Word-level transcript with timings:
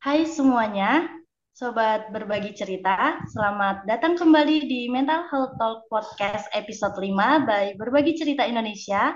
Hai 0.00 0.24
semuanya, 0.24 1.12
sobat 1.52 2.08
berbagi 2.08 2.56
cerita. 2.56 3.20
Selamat 3.36 3.84
datang 3.84 4.16
kembali 4.16 4.64
di 4.64 4.88
Mental 4.88 5.28
Health 5.28 5.60
Talk 5.60 5.92
Podcast 5.92 6.48
episode 6.56 6.96
5 6.96 7.44
by 7.44 7.76
Berbagi 7.76 8.16
Cerita 8.16 8.48
Indonesia. 8.48 9.12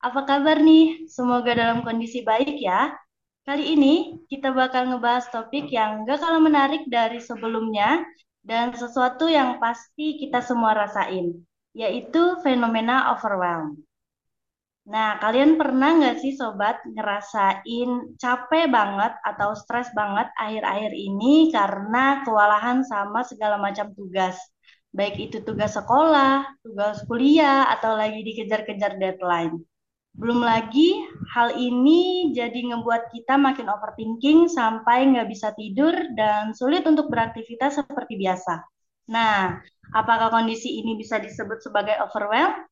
Apa 0.00 0.24
kabar 0.24 0.56
nih? 0.56 1.04
Semoga 1.04 1.52
dalam 1.52 1.84
kondisi 1.84 2.24
baik 2.24 2.64
ya. 2.64 2.96
Kali 3.44 3.76
ini 3.76 4.24
kita 4.32 4.56
bakal 4.56 4.96
ngebahas 4.96 5.28
topik 5.28 5.68
yang 5.68 6.08
gak 6.08 6.24
kalah 6.24 6.40
menarik 6.40 6.88
dari 6.88 7.20
sebelumnya 7.20 8.00
dan 8.40 8.72
sesuatu 8.72 9.28
yang 9.28 9.60
pasti 9.60 10.16
kita 10.16 10.40
semua 10.40 10.72
rasain, 10.72 11.44
yaitu 11.76 12.40
fenomena 12.40 13.12
overwhelm. 13.12 13.84
Nah, 14.82 15.14
kalian 15.22 15.54
pernah 15.54 15.94
nggak 15.94 16.18
sih 16.18 16.34
sobat 16.34 16.82
ngerasain 16.82 18.18
capek 18.18 18.66
banget 18.66 19.14
atau 19.22 19.54
stres 19.54 19.86
banget 19.94 20.26
akhir-akhir 20.34 20.90
ini 20.90 21.54
karena 21.54 22.26
kewalahan 22.26 22.82
sama 22.82 23.22
segala 23.22 23.62
macam 23.62 23.94
tugas? 23.94 24.34
Baik 24.90 25.30
itu 25.30 25.38
tugas 25.46 25.78
sekolah, 25.78 26.58
tugas 26.66 26.98
kuliah, 27.06 27.70
atau 27.70 27.94
lagi 27.94 28.26
dikejar-kejar 28.26 28.98
deadline. 28.98 29.62
Belum 30.12 30.44
lagi 30.44 31.00
hal 31.32 31.56
ini 31.56 32.34
jadi 32.36 32.74
ngebuat 32.74 33.14
kita 33.14 33.40
makin 33.40 33.70
overthinking 33.72 34.50
sampai 34.50 35.08
nggak 35.14 35.30
bisa 35.30 35.54
tidur 35.56 35.94
dan 36.18 36.52
sulit 36.52 36.84
untuk 36.84 37.08
beraktivitas 37.08 37.80
seperti 37.80 38.18
biasa. 38.20 38.60
Nah, 39.08 39.62
apakah 39.94 40.28
kondisi 40.28 40.82
ini 40.82 40.98
bisa 40.98 41.16
disebut 41.22 41.64
sebagai 41.64 41.96
overwhelm? 42.02 42.71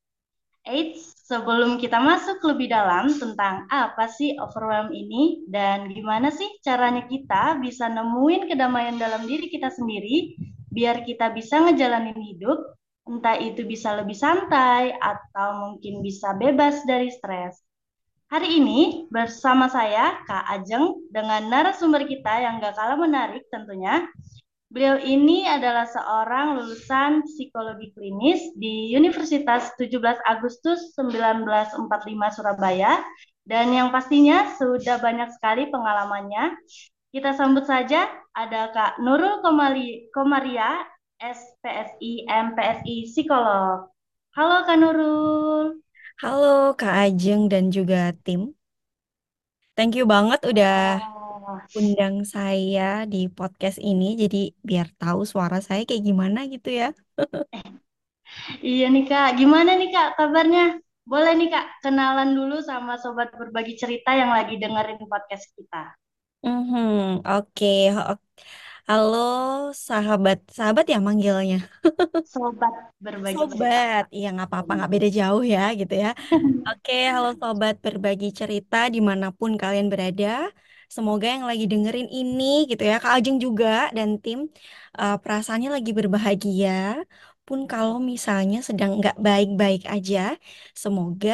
Eits, 0.68 1.24
sebelum 1.24 1.80
kita 1.80 1.96
masuk 1.98 2.44
lebih 2.44 2.68
dalam 2.68 3.08
tentang 3.16 3.64
apa 3.72 4.06
sih 4.12 4.36
overwhelm 4.36 4.92
ini 4.92 5.48
dan 5.48 5.88
gimana 5.88 6.28
sih 6.28 6.46
caranya 6.60 7.08
kita 7.08 7.56
bisa 7.64 7.88
nemuin 7.88 8.44
kedamaian 8.44 9.00
dalam 9.00 9.24
diri 9.24 9.48
kita 9.48 9.72
sendiri 9.72 10.36
biar 10.70 11.02
kita 11.02 11.34
bisa 11.34 11.64
ngejalanin 11.64 12.14
hidup, 12.14 12.76
entah 13.08 13.34
itu 13.40 13.66
bisa 13.66 13.98
lebih 13.98 14.14
santai 14.14 14.94
atau 14.94 15.66
mungkin 15.66 16.04
bisa 16.04 16.36
bebas 16.38 16.86
dari 16.86 17.10
stres. 17.10 17.58
Hari 18.30 18.62
ini 18.62 19.10
bersama 19.10 19.66
saya 19.66 20.22
Kak 20.22 20.46
Ajeng 20.46 21.02
dengan 21.10 21.50
narasumber 21.50 22.06
kita 22.06 22.30
yang 22.38 22.62
gak 22.62 22.78
kalah 22.78 22.94
menarik 22.94 23.42
tentunya, 23.50 24.06
Beliau 24.70 25.02
ini 25.02 25.50
adalah 25.50 25.82
seorang 25.82 26.54
lulusan 26.54 27.26
psikologi 27.26 27.90
klinis 27.90 28.54
di 28.54 28.94
Universitas 28.94 29.74
17 29.74 29.98
Agustus 30.22 30.94
1945 30.94 31.90
Surabaya 32.38 33.02
dan 33.42 33.74
yang 33.74 33.90
pastinya 33.90 34.46
sudah 34.54 35.02
banyak 35.02 35.26
sekali 35.34 35.66
pengalamannya. 35.74 36.54
Kita 37.10 37.34
sambut 37.34 37.66
saja 37.66 38.06
ada 38.30 38.70
Kak 38.70 39.02
Nurul 39.02 39.42
Komali, 39.42 40.06
Komaria, 40.14 40.86
SPSI, 41.18 42.30
MPSI 42.30 43.10
Psikolog. 43.10 43.90
Halo 44.38 44.62
Kak 44.70 44.78
Nurul. 44.78 45.82
Halo 46.22 46.78
Kak 46.78 47.10
Ajeng 47.10 47.50
dan 47.50 47.74
juga 47.74 48.14
tim. 48.22 48.54
Thank 49.74 49.98
you 49.98 50.06
banget 50.06 50.38
udah 50.46 51.02
Undang 51.78 52.14
saya 52.34 52.82
di 53.12 53.18
podcast 53.36 53.78
ini. 53.90 54.04
Jadi 54.22 54.36
biar 54.68 54.86
tahu 55.00 55.20
suara 55.32 55.58
saya 55.68 55.82
kayak 55.88 56.04
gimana 56.08 56.38
gitu 56.52 56.68
ya. 56.80 56.86
iya 58.70 58.84
nih 58.94 59.04
Kak, 59.10 59.28
gimana 59.40 59.70
nih 59.80 59.88
Kak 59.94 60.08
kabarnya? 60.18 60.62
Boleh 61.10 61.32
nih 61.38 61.48
Kak, 61.54 61.64
kenalan 61.82 62.30
dulu 62.38 62.54
sama 62.68 62.92
sobat 63.02 63.28
berbagi 63.40 63.74
cerita 63.82 64.10
yang 64.20 64.30
lagi 64.36 64.54
dengerin 64.62 65.00
podcast 65.12 65.46
kita. 65.58 65.78
Mhm, 66.44 67.20
Oke, 67.28 67.66
Ho- 67.96 68.18
Halo 68.88 69.16
sahabat, 69.88 70.38
sahabat 70.56 70.84
ya 70.92 70.98
manggilnya. 71.06 71.56
Sobat 72.32 72.74
berbagi 73.04 73.44
cerita. 73.52 73.84
Sobat, 73.90 74.02
iya 74.16 74.26
nggak 74.34 74.48
apa-apa, 74.48 74.70
nggak 74.76 74.92
beda 74.94 75.08
jauh 75.18 75.42
ya 75.54 75.60
gitu 75.80 75.94
ya. 76.04 76.08
Oke, 76.68 76.92
halo 77.14 77.28
sobat 77.42 77.74
berbagi 77.86 78.26
cerita 78.40 78.76
di 78.94 78.98
mana 79.08 79.26
pun 79.38 79.52
kalian 79.62 79.88
berada. 79.92 80.26
Semoga 80.96 81.26
yang 81.34 81.44
lagi 81.50 81.64
dengerin 81.72 82.08
ini 82.18 82.44
gitu 82.70 82.82
ya, 82.90 82.94
Kak 83.02 83.12
Ajeng 83.16 83.36
juga 83.46 83.66
dan 83.96 84.08
tim 84.24 84.38
eh, 85.00 85.14
perasaannya 85.22 85.70
lagi 85.76 85.90
berbahagia. 85.98 86.70
Pun 87.46 87.58
kalau 87.72 87.96
misalnya 88.12 88.56
sedang 88.68 88.90
nggak 88.98 89.16
baik-baik 89.26 89.82
aja, 89.94 90.18
semoga 90.82 91.30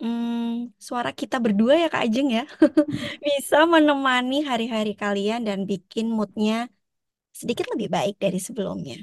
hmm, 0.00 0.74
suara 0.88 1.10
kita 1.20 1.36
berdua 1.44 1.72
ya 1.82 1.86
Kak 1.94 2.02
Ajeng 2.06 2.28
ya 2.38 2.42
bisa 3.26 3.56
menemani 3.74 4.36
hari-hari 4.50 4.90
kalian 5.02 5.40
dan 5.48 5.58
bikin 5.70 6.06
moodnya 6.16 6.54
sedikit 7.40 7.66
lebih 7.72 7.88
baik 7.96 8.14
dari 8.24 8.38
sebelumnya. 8.46 8.96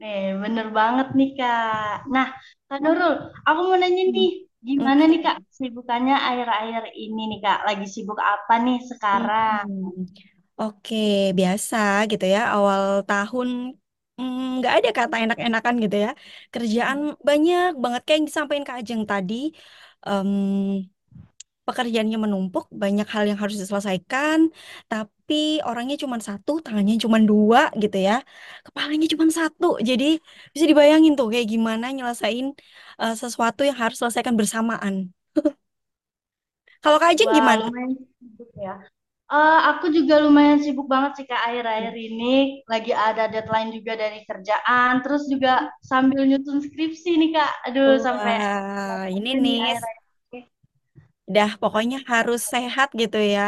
Nih, 0.00 0.20
bener 0.42 0.66
banget 0.78 1.06
nih 1.18 1.28
Kak. 1.38 1.92
Nah, 2.14 2.26
Kak 2.68 2.78
Nurul, 2.82 3.12
aku 3.48 3.60
mau 3.68 3.76
nanya 3.82 4.02
nih, 4.14 4.28
gimana 4.70 5.02
nih 5.10 5.20
Kak 5.26 5.36
sibukannya 5.58 6.14
akhir-akhir 6.28 6.82
ini 7.04 7.20
nih 7.30 7.38
Kak? 7.44 7.58
Lagi 7.68 7.86
sibuk 7.94 8.18
apa 8.32 8.54
nih 8.64 8.78
sekarang? 8.90 9.64
Hmm. 9.66 10.04
Oke, 10.60 10.94
biasa 11.38 11.76
gitu 12.10 12.24
ya. 12.34 12.40
Awal 12.54 12.82
tahun 13.08 13.48
mm, 14.20 14.38
nggak 14.58 14.72
ada 14.76 14.88
kata 14.98 15.14
enak-enakan 15.24 15.74
gitu 15.84 15.96
ya. 16.04 16.10
Kerjaan 16.52 16.98
banyak 17.28 17.68
banget 17.82 18.00
kayak 18.04 18.16
yang 18.18 18.26
disampaikan 18.30 18.66
Kak 18.68 18.78
Ajeng 18.80 19.02
tadi. 19.12 19.34
em, 20.08 20.30
pekerjaannya 21.68 22.18
menumpuk, 22.24 22.64
banyak 22.82 23.06
hal 23.14 23.22
yang 23.30 23.38
harus 23.42 23.56
diselesaikan, 23.62 24.38
tapi 24.90 25.34
orangnya 25.68 25.96
cuma 26.02 26.16
satu, 26.28 26.50
tangannya 26.64 26.94
cuma 27.04 27.18
dua 27.30 27.60
gitu 27.82 27.96
ya. 28.08 28.14
Kepalanya 28.66 29.06
cuma 29.12 29.26
satu. 29.40 29.66
Jadi 29.88 30.04
bisa 30.54 30.64
dibayangin 30.70 31.12
tuh 31.18 31.26
kayak 31.32 31.46
gimana 31.52 31.84
nyelesain 31.96 32.46
eh, 33.02 33.14
sesuatu 33.22 33.60
yang 33.68 33.76
harus 33.82 33.96
selesaikan 34.00 34.34
bersamaan. 34.40 34.94
Kalau 36.82 36.98
Kak 37.02 37.10
Ajeng 37.14 37.30
Wah, 37.30 37.36
gimana? 37.36 37.64
lumayan 37.64 37.90
sibuk 38.18 38.50
ya. 38.66 38.74
Eh, 39.32 39.58
aku 39.70 39.86
juga 39.96 40.14
lumayan 40.24 40.58
sibuk 40.64 40.86
banget 40.94 41.10
sih 41.18 41.26
Kak 41.30 41.40
akhir-akhir 41.48 41.94
ini. 42.06 42.24
Lagi 42.72 42.90
ada 43.06 43.22
deadline 43.32 43.70
juga 43.76 43.92
dari 44.02 44.18
kerjaan, 44.28 44.92
terus 45.04 45.22
juga 45.32 45.50
sambil 45.90 46.20
nyusun 46.28 46.58
skripsi 46.66 47.10
nih 47.20 47.30
Kak. 47.36 47.50
Aduh, 47.68 47.92
sampai 48.06 48.34
Wah, 48.38 49.06
ini 49.16 49.30
nih 49.44 49.58
akhir-akhir. 49.66 50.07
Dah, 51.34 51.50
pokoknya 51.62 51.96
harus 52.12 52.40
sehat 52.52 52.88
gitu 53.00 53.18
ya. 53.34 53.42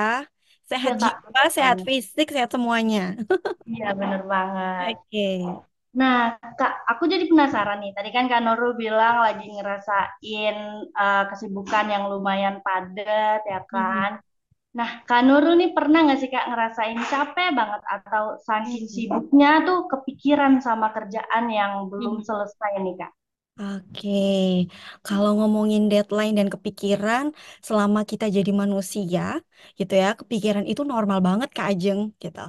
Sehat 0.70 0.92
Iya 0.92 0.94
Kak, 1.00 1.14
jiwa, 1.26 1.40
sehat 1.56 1.78
banget. 1.78 1.88
fisik, 1.88 2.26
sehat 2.34 2.50
semuanya. 2.54 3.00
Iya, 3.70 3.86
bener 4.00 4.20
banget. 4.32 4.92
Oke. 5.10 5.26
Nah, 6.00 6.38
Kak, 6.58 6.72
aku 6.90 7.02
jadi 7.12 7.24
penasaran 7.30 7.78
nih. 7.82 7.90
Tadi 7.96 8.10
kan 8.14 8.24
Kak 8.30 8.40
Nurul 8.46 8.72
bilang 8.78 9.16
lagi 9.26 9.46
ngerasain 9.56 10.56
uh, 10.94 11.24
kesibukan 11.30 11.86
yang 11.94 12.04
lumayan 12.12 12.56
padat, 12.66 13.40
ya 13.52 13.60
Mhm. 13.72 13.74
kan? 13.74 14.10
Nah, 14.78 14.90
Kak 15.08 15.22
Nurul 15.26 15.56
nih 15.60 15.70
pernah 15.76 16.00
nggak 16.06 16.20
sih 16.22 16.30
Kak 16.34 16.46
ngerasain 16.50 17.00
capek 17.12 17.50
banget 17.60 17.82
atau 17.96 18.24
saking 18.48 18.86
sibuknya 18.94 19.50
tuh 19.68 19.78
kepikiran 19.92 20.54
sama 20.66 20.88
kerjaan 20.96 21.44
yang 21.50 21.72
belum 21.92 22.16
Mhm. 22.16 22.24
selesai 22.28 22.72
nih 22.84 22.94
Kak? 23.00 23.12
Oke, 23.60 24.08
kalau 25.06 25.30
ngomongin 25.38 25.82
deadline 25.90 26.34
dan 26.38 26.48
kepikiran, 26.54 27.24
selama 27.66 28.00
kita 28.10 28.24
jadi 28.36 28.50
manusia, 28.62 29.20
gitu 29.78 29.92
ya, 30.02 30.06
kepikiran 30.20 30.64
itu 30.70 30.82
normal 30.92 31.18
banget 31.26 31.48
Kak 31.56 31.66
Ajeng, 31.70 32.00
gitu. 32.22 32.40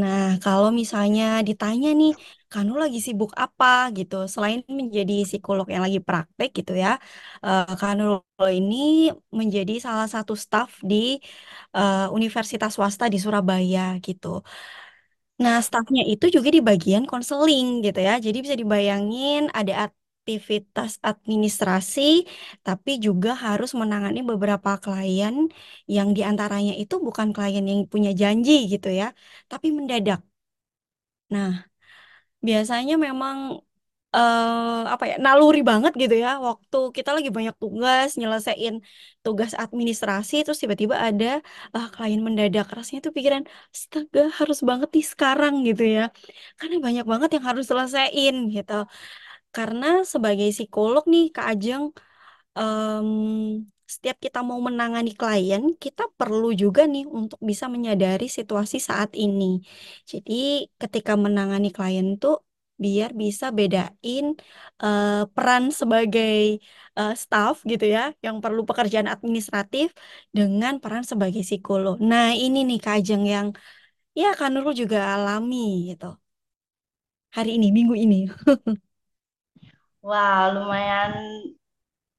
Nah, 0.00 0.18
kalau 0.44 0.68
misalnya 0.80 1.24
ditanya 1.48 1.88
nih, 2.00 2.10
kamu 2.52 2.72
lagi 2.82 2.98
sibuk 3.06 3.30
apa, 3.44 3.66
gitu, 3.96 4.14
selain 4.32 4.60
menjadi 4.80 5.12
psikolog 5.28 5.66
yang 5.72 5.82
lagi 5.86 6.00
praktek, 6.08 6.48
gitu 6.58 6.72
ya, 6.84 6.88
eh 7.44 7.64
Kak 7.80 7.92
ini 8.58 8.76
menjadi 9.40 9.72
salah 9.86 10.08
satu 10.14 10.32
staf 10.44 10.70
di 10.90 10.96
eh, 11.76 11.96
Universitas 12.16 12.70
Swasta 12.76 13.04
di 13.12 13.18
Surabaya, 13.24 13.80
gitu. 14.06 14.26
Nah, 15.42 15.56
stafnya 15.66 16.02
itu 16.12 16.26
juga 16.36 16.48
di 16.56 16.60
bagian 16.68 17.04
konseling 17.10 17.66
gitu 17.84 17.98
ya. 18.08 18.12
Jadi 18.26 18.36
bisa 18.44 18.56
dibayangin 18.60 19.40
ada 19.58 19.72
aktivitas 20.30 20.90
administrasi, 21.10 22.00
tapi 22.66 22.90
juga 23.06 23.30
harus 23.46 23.70
menangani 23.80 24.20
beberapa 24.30 24.70
klien 24.84 25.34
yang 25.94 26.08
di 26.16 26.20
antaranya 26.30 26.72
itu 26.82 26.94
bukan 27.06 27.28
klien 27.34 27.64
yang 27.70 27.80
punya 27.92 28.10
janji 28.22 28.52
gitu 28.72 28.88
ya, 29.00 29.06
tapi 29.50 29.66
mendadak. 29.78 30.20
Nah, 31.32 31.50
biasanya 32.46 32.94
memang 33.06 33.38
eh 34.16 34.80
apa 34.94 35.04
ya 35.10 35.14
naluri 35.24 35.58
banget 35.70 35.92
gitu 36.02 36.14
ya 36.24 36.30
waktu 36.48 36.76
kita 36.96 37.10
lagi 37.16 37.30
banyak 37.38 37.54
tugas 37.62 38.08
nyelesain 38.20 38.74
tugas 39.24 39.52
administrasi 39.64 40.34
terus 40.44 40.58
tiba-tiba 40.62 40.96
ada 41.08 41.26
ah, 41.76 41.86
klien 41.94 42.20
mendadak. 42.26 42.66
Rasanya 42.76 43.00
tuh 43.06 43.14
pikiran 43.18 43.44
astaga 43.74 44.20
harus 44.38 44.58
banget 44.70 44.88
nih 44.96 45.06
sekarang 45.12 45.54
gitu 45.68 45.82
ya. 45.96 46.02
Karena 46.58 46.76
banyak 46.86 47.04
banget 47.12 47.28
yang 47.36 47.44
harus 47.50 47.64
selesaiin 47.70 48.36
gitu 48.56 48.74
karena 49.56 49.86
sebagai 50.12 50.48
psikolog 50.54 51.02
nih 51.12 51.24
Kak 51.34 51.46
Ajeng 51.52 51.84
em, 52.58 53.08
setiap 53.94 54.16
kita 54.24 54.38
mau 54.48 54.60
menangani 54.68 55.10
klien, 55.20 55.62
kita 55.84 56.02
perlu 56.18 56.46
juga 56.62 56.82
nih 56.92 57.04
untuk 57.18 57.38
bisa 57.50 57.66
menyadari 57.74 58.24
situasi 58.38 58.76
saat 58.88 59.10
ini. 59.24 59.44
Jadi, 60.10 60.32
ketika 60.82 61.12
menangani 61.24 61.68
klien 61.76 62.06
tuh 62.22 62.34
biar 62.84 63.10
bisa 63.22 63.46
bedain 63.58 64.24
eh, 64.82 65.08
peran 65.34 65.64
sebagai 65.80 66.34
eh, 66.98 67.12
staff 67.22 67.54
gitu 67.70 67.84
ya, 67.94 68.00
yang 68.26 68.36
perlu 68.44 68.60
pekerjaan 68.68 69.08
administratif 69.14 69.86
dengan 70.36 70.72
peran 70.82 71.04
sebagai 71.10 71.42
psikolog. 71.48 71.94
Nah, 72.10 72.26
ini 72.42 72.58
nih 72.68 72.78
Kak 72.84 72.94
Ajeng 73.02 73.22
yang 73.34 73.48
ya 74.20 74.26
Kak 74.38 74.48
Nurul 74.52 74.74
juga 74.82 74.98
alami 75.14 75.56
gitu. 75.90 76.06
Hari 77.36 77.50
ini, 77.58 77.68
minggu 77.76 77.94
ini. 78.04 78.16
Wah, 80.08 80.42
lumayan 80.54 81.12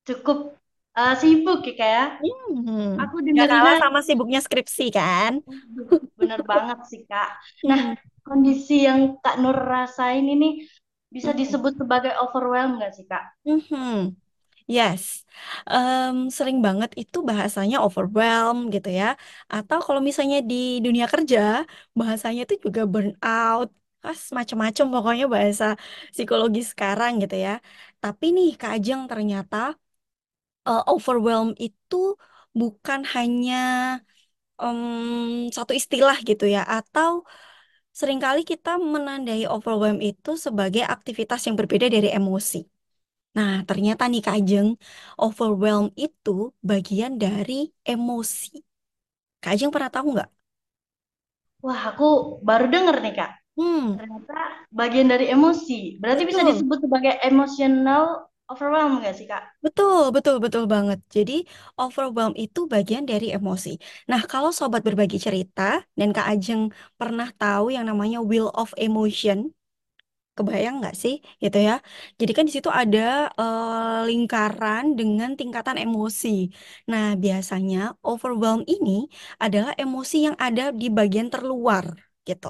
cukup 0.08 0.38
eh, 1.00 1.14
sibuk 1.22 1.60
ya 1.68 1.74
kayak. 1.80 2.08
Hmm, 2.22 3.02
Aku 3.02 3.16
Gak 3.38 3.48
kalah 3.52 3.76
sama 3.82 4.00
sibuknya 4.08 4.40
skripsi 4.46 4.84
kan? 4.98 5.34
bener 6.20 6.42
banget 6.52 6.80
sih 6.90 7.02
Kak. 7.10 7.30
Nah, 7.70 7.82
Hmm, 7.82 7.96
kondisi 8.28 8.86
yang 8.88 9.00
Kak 9.24 9.36
Nur 9.42 9.58
rasain 9.58 10.26
ini 10.36 10.66
bisa 11.12 11.32
hmm, 11.34 11.36
disebut 11.36 11.74
sebagai 11.82 12.14
overwhelm 12.24 12.80
nggak 12.80 12.94
sih 12.98 13.06
Kak? 13.12 13.24
hmm. 13.46 14.16
Yes, 14.78 15.04
Em, 15.72 16.16
sering 16.38 16.58
banget 16.68 16.92
itu 17.02 17.18
bahasanya 17.30 17.78
overwhelm 17.86 18.58
gitu 18.76 18.90
ya. 19.00 19.06
Atau 19.56 19.80
kalau 19.88 20.02
misalnya 20.10 20.38
di 20.52 20.56
dunia 20.86 21.08
kerja, 21.14 21.40
bahasanya 22.00 22.42
itu 22.46 22.56
juga 22.68 22.82
burnout, 22.94 23.68
pas 24.04 24.20
macam-macam 24.38 24.86
pokoknya 24.94 25.26
bahasa 25.36 25.66
psikologi 26.14 26.60
sekarang 26.72 27.12
gitu 27.22 27.36
ya. 27.46 27.52
Tapi 28.02 28.26
nih 28.36 28.48
Kak 28.60 28.72
Ajeng 28.76 29.02
ternyata 29.12 29.58
eh, 30.68 30.82
overwhelm 30.94 31.50
itu 31.66 31.96
bukan 32.60 33.02
hanya 33.16 33.56
em, 34.62 34.80
satu 35.56 35.72
istilah 35.80 36.18
gitu 36.30 36.44
ya, 36.56 36.62
atau 36.78 37.12
sering 38.00 38.20
kali 38.26 38.42
kita 38.52 38.70
menandai 38.94 39.44
overwhelm 39.54 40.00
itu 40.10 40.32
sebagai 40.46 40.84
aktivitas 40.96 41.40
yang 41.48 41.56
berbeda 41.60 41.88
dari 41.96 42.10
emosi. 42.20 42.58
Nah, 43.38 43.52
ternyata 43.70 44.04
nih 44.12 44.22
Kak 44.26 44.36
Ajeng, 44.40 44.70
overwhelm 45.24 45.88
itu 46.06 46.32
bagian 46.70 47.14
dari 47.24 47.54
emosi. 47.92 48.50
Kak 49.42 49.52
Ajeng 49.56 49.72
pernah 49.76 49.92
tahu 49.96 50.08
nggak? 50.16 50.30
Wah, 51.66 51.82
aku 51.90 52.06
baru 52.48 52.66
denger 52.74 52.96
nih 53.04 53.14
Kak. 53.18 53.32
Hmm, 53.58 53.98
Ternyata 53.98 54.38
bagian 54.80 55.08
dari 55.14 55.26
emosi. 55.36 55.80
Berarti 56.02 56.24
bisa 56.30 56.42
betul, 56.42 56.48
disebut 56.48 56.78
sebagai 56.84 57.14
emotional 57.30 58.04
overwhelm 58.52 59.00
nggak 59.00 59.16
sih 59.20 59.28
Kak? 59.32 59.44
betul, 59.66 60.02
betul, 60.16 60.36
betul 60.44 60.64
banget. 60.74 61.00
Jadi, 61.16 61.34
overwhelm 61.82 62.34
itu 62.44 62.60
bagian 62.74 63.04
dari 63.12 63.26
emosi. 63.38 63.70
Nah, 64.12 64.22
kalau 64.32 64.50
sobat 64.60 64.82
berbagi 64.88 65.18
cerita 65.26 65.62
dan 66.00 66.10
Kak 66.16 66.26
Ajeng 66.32 66.62
pernah 67.00 67.28
tahu 67.40 67.66
yang 67.76 67.86
namanya 67.90 68.18
wheel 68.30 68.48
of 68.62 68.70
emotion, 68.86 69.40
Kebayang 70.38 70.76
nggak 70.80 70.96
sih 71.04 71.16
gitu 71.44 71.58
ya? 71.68 71.74
Jadi 72.20 72.32
kan 72.38 72.44
di 72.48 72.54
situ 72.56 72.72
ada 72.82 73.00
eh, 73.40 74.00
lingkaran 74.10 74.86
dengan 75.00 75.30
tingkatan 75.40 75.78
emosi. 75.84 76.28
Nah, 76.92 77.06
biasanya 77.24 77.78
overwhelm 78.08 78.62
ini 78.74 78.92
adalah 79.44 79.72
emosi 79.84 80.16
yang 80.28 80.38
ada 80.46 80.64
di 80.82 80.88
bagian 80.98 81.28
terluar 81.34 81.86
gitu. 82.30 82.48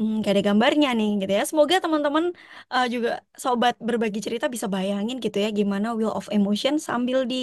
Hmm, 0.00 0.12
gak 0.24 0.32
ada 0.32 0.42
gambarnya 0.48 0.88
nih 0.98 1.08
gitu 1.20 1.32
ya. 1.38 1.42
Semoga 1.50 1.74
teman-teman 1.84 2.24
eh, 2.72 2.84
juga 2.94 3.08
sobat 3.42 3.74
berbagi 3.88 4.18
cerita 4.26 4.46
bisa 4.54 4.64
bayangin 4.74 5.16
gitu 5.24 5.36
ya 5.44 5.48
gimana 5.58 5.86
wheel 5.96 6.12
of 6.18 6.26
emotion 6.36 6.74
sambil 6.88 7.18
di 7.32 7.36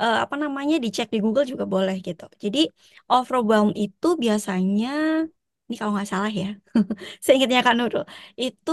eh, 0.00 0.14
apa 0.24 0.34
namanya 0.42 0.74
dicek 0.84 1.06
di 1.14 1.18
Google 1.24 1.46
juga 1.52 1.64
boleh 1.74 1.94
gitu. 2.06 2.24
Jadi 2.44 2.58
overwhelm 3.12 3.68
itu 3.82 4.06
biasanya 4.24 4.88
ini 5.66 5.74
kalau 5.80 5.92
nggak 5.96 6.08
salah 6.12 6.30
ya 6.40 6.46
seingatnya 7.24 7.58
Kak 7.66 7.74
Nurul, 7.78 8.04
itu 8.44 8.70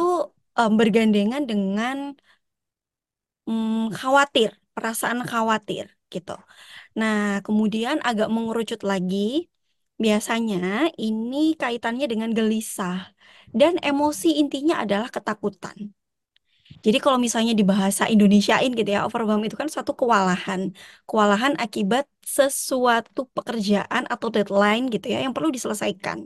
em, 0.59 0.71
bergandengan 0.79 1.41
dengan 1.51 1.97
mm, 3.49 3.93
khawatir, 3.99 4.49
perasaan 4.75 5.19
khawatir 5.29 5.85
gitu. 6.13 6.31
Nah, 6.99 7.15
kemudian 7.45 7.97
agak 8.09 8.27
mengerucut 8.35 8.81
lagi, 8.91 9.17
biasanya 10.03 10.91
ini 11.07 11.37
kaitannya 11.61 12.05
dengan 12.11 12.29
gelisah 12.37 12.97
dan 13.59 13.73
emosi 13.89 14.27
intinya 14.41 14.75
adalah 14.83 15.09
ketakutan. 15.15 15.77
Jadi 16.85 16.97
kalau 17.03 17.17
misalnya 17.25 17.53
di 17.59 17.65
bahasa 17.71 18.03
Indonesiain 18.13 18.71
gitu 18.77 18.89
ya, 18.95 18.99
overwhelm 19.07 19.41
itu 19.47 19.55
kan 19.61 19.69
suatu 19.73 19.91
kewalahan. 19.99 20.61
Kewalahan 21.09 21.53
akibat 21.63 22.05
sesuatu 22.37 23.19
pekerjaan 23.35 24.03
atau 24.13 24.27
deadline 24.33 24.83
gitu 24.93 25.05
ya 25.13 25.17
yang 25.25 25.33
perlu 25.35 25.49
diselesaikan. 25.55 26.19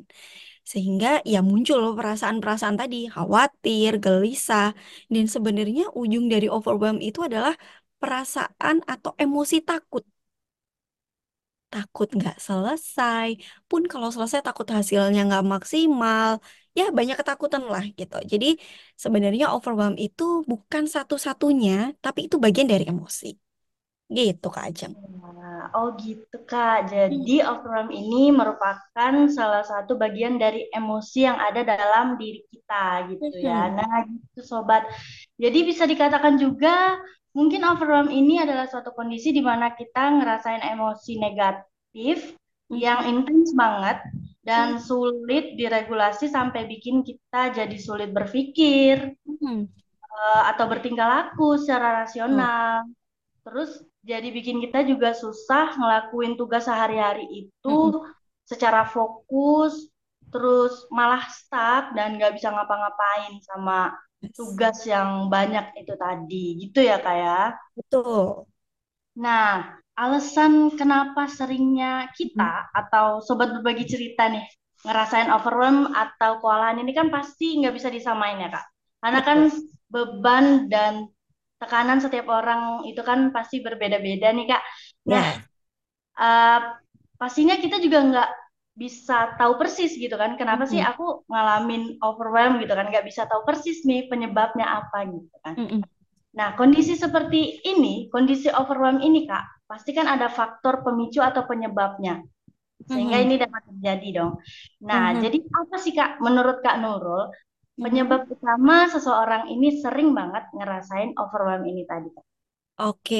Sehingga 0.71 1.07
ya 1.33 1.39
muncul 1.49 1.79
perasaan-perasaan 1.97 2.75
tadi, 2.81 2.97
khawatir, 3.13 3.91
gelisah, 4.05 4.67
dan 5.13 5.25
sebenarnya 5.35 5.83
ujung 6.01 6.25
dari 6.33 6.47
overwhelm 6.55 6.99
itu 7.07 7.19
adalah 7.27 7.53
perasaan 8.01 8.75
atau 8.93 9.11
emosi 9.23 9.57
takut. 9.69 10.03
Takut 11.73 12.07
nggak 12.17 12.35
selesai, 12.47 13.27
pun 13.69 13.81
kalau 13.91 14.09
selesai 14.15 14.39
takut 14.47 14.67
hasilnya 14.77 15.19
nggak 15.27 15.43
maksimal, 15.53 16.29
ya 16.77 16.83
banyak 16.97 17.15
ketakutan 17.19 17.63
lah 17.73 17.83
gitu. 17.99 18.15
Jadi 18.31 18.45
sebenarnya 19.03 19.45
overwhelm 19.55 19.95
itu 20.05 20.23
bukan 20.51 20.83
satu-satunya, 20.95 21.73
tapi 22.03 22.19
itu 22.27 22.35
bagian 22.45 22.67
dari 22.73 22.85
emosi. 22.91 23.25
Gitu 24.17 24.47
Kak 24.55 24.63
Ajeng. 24.69 24.93
Nah, 25.21 25.69
oh 25.77 25.87
gitu 26.01 26.35
Kak. 26.49 26.89
Jadi 26.93 27.45
overwhelm 27.45 27.89
ini 27.93 28.33
merupakan 28.33 29.13
salah 29.37 29.63
satu 29.71 29.93
bagian 30.01 30.35
dari 30.41 30.65
emosi 30.73 31.17
yang 31.27 31.37
ada 31.37 31.61
dalam 31.61 32.17
diri 32.21 32.41
kita 32.51 33.07
gitu 33.13 33.35
ya. 33.47 33.69
Nah, 33.77 33.95
gitu 34.09 34.39
sobat. 34.51 34.83
Jadi 35.43 35.59
bisa 35.69 35.83
dikatakan 35.91 36.35
juga 36.41 36.97
mungkin 37.37 37.61
overwhelm 37.65 38.09
ini 38.09 38.41
adalah 38.41 38.65
suatu 38.65 38.91
kondisi 38.93 39.29
di 39.33 39.41
mana 39.43 39.73
kita 39.73 40.19
ngerasain 40.19 40.63
emosi 40.65 41.21
negatif 41.21 42.35
yang 42.69 43.05
intens 43.09 43.53
banget 43.57 43.97
dan 44.45 44.77
Mhm. 44.77 44.81
sulit 44.81 45.45
diregulasi 45.57 46.29
sampai 46.29 46.65
bikin 46.69 47.01
kita 47.05 47.53
jadi 47.53 47.77
sulit 47.77 48.09
berpikir 48.13 49.13
Mhm. 49.25 49.69
eh, 50.19 50.43
atau 50.51 50.65
bertingkah 50.67 51.07
laku 51.07 51.55
secara 51.61 52.03
rasional. 52.03 52.83
Terus 53.45 53.81
jadi 54.05 54.27
bikin 54.29 54.59
kita 54.63 54.83
juga 54.85 55.13
susah 55.17 55.77
ngelakuin 55.79 56.35
tugas 56.37 56.65
sehari-hari 56.69 57.25
itu 57.47 57.77
Mhm. 57.93 58.01
secara 58.45 58.85
fokus, 58.89 59.89
terus 60.33 60.85
malah 60.93 61.25
stuck 61.29 61.93
dan 61.97 62.17
nggak 62.17 62.37
bisa 62.37 62.49
ngapa-ngapain 62.53 63.37
sama. 63.45 63.93
Tugas 64.37 64.77
yang 64.93 65.09
banyak 65.33 65.65
itu 65.81 65.93
tadi, 66.03 66.43
gitu 66.61 66.79
ya 66.89 66.95
kak 67.03 67.15
ya. 67.23 67.37
Betul. 67.75 68.45
Nah, 69.19 69.75
alasan 69.99 70.73
kenapa 70.79 71.27
seringnya 71.27 72.07
kita 72.15 72.43
Mhm. 72.43 72.69
atau 72.71 73.19
sobat 73.19 73.51
berbagi 73.59 73.85
cerita 73.89 74.31
nih 74.31 74.45
ngerasain 74.87 75.27
overwhelm 75.27 75.91
atau 75.91 76.39
kewalahan 76.39 76.79
ini 76.79 76.91
kan 76.95 77.11
pasti 77.11 77.59
nggak 77.59 77.75
bisa 77.75 77.89
disamain 77.91 78.39
ya 78.39 78.49
kak. 78.55 78.65
Karena 79.03 79.19
kan 79.27 79.39
beban 79.91 80.45
dan 80.71 80.93
tekanan 81.59 81.99
setiap 81.99 82.27
orang 82.31 82.87
itu 82.87 83.01
kan 83.03 83.35
pasti 83.35 83.59
berbeda-beda 83.59 84.31
nih 84.31 84.47
Kak. 84.47 84.63
Nah, 85.11 85.25
Yes. 85.25 85.49
eh, 86.19 86.59
pastinya 87.19 87.55
kita 87.59 87.77
juga 87.83 87.99
nggak 88.09 88.29
bisa 88.81 89.17
tahu 89.39 89.53
persis 89.61 89.91
gitu 90.03 90.15
kan, 90.21 90.31
kenapa 90.39 90.63
sih 90.71 90.79
Mhm. 90.79 90.89
aku 90.91 91.03
ngalamin 91.31 91.81
overwhelm 92.07 92.53
gitu 92.63 92.73
kan, 92.77 92.85
nggak 92.91 93.05
bisa 93.09 93.23
tahu 93.31 93.41
persis 93.47 93.77
nih 93.89 94.01
penyebabnya 94.11 94.65
apa 94.79 94.97
gitu 95.13 95.35
kan. 95.45 95.55
Mhm. 95.57 95.83
Nah, 96.39 96.49
kondisi 96.59 96.93
seperti 97.03 97.41
ini, 97.71 97.95
kondisi 98.13 98.47
overwhelm 98.61 98.99
ini 99.07 99.19
Kak, 99.29 99.43
pasti 99.69 99.91
kan 99.97 100.07
ada 100.15 100.27
faktor 100.39 100.75
pemicu 100.85 101.19
atau 101.29 101.43
penyebabnya, 101.49 102.13
sehingga 102.91 103.17
Mhm. 103.17 103.25
ini 103.25 103.35
dapat 103.43 103.61
terjadi 103.69 104.07
dong. 104.19 104.33
Nah, 104.89 105.05
Mhm. 105.13 105.23
jadi 105.23 105.37
apa 105.61 105.75
sih 105.83 105.93
Kak, 105.97 106.11
menurut 106.25 106.57
Kak 106.65 106.77
Nurul, 106.83 107.23
penyebab 107.83 108.21
utama 108.35 108.87
seseorang 108.93 109.43
ini 109.53 109.69
sering 109.83 110.09
banget 110.19 110.43
ngerasain 110.57 111.11
overwhelm 111.21 111.63
ini 111.71 111.83
tadi 111.89 112.09
Kak? 112.15 112.25
Oke, 112.81 113.15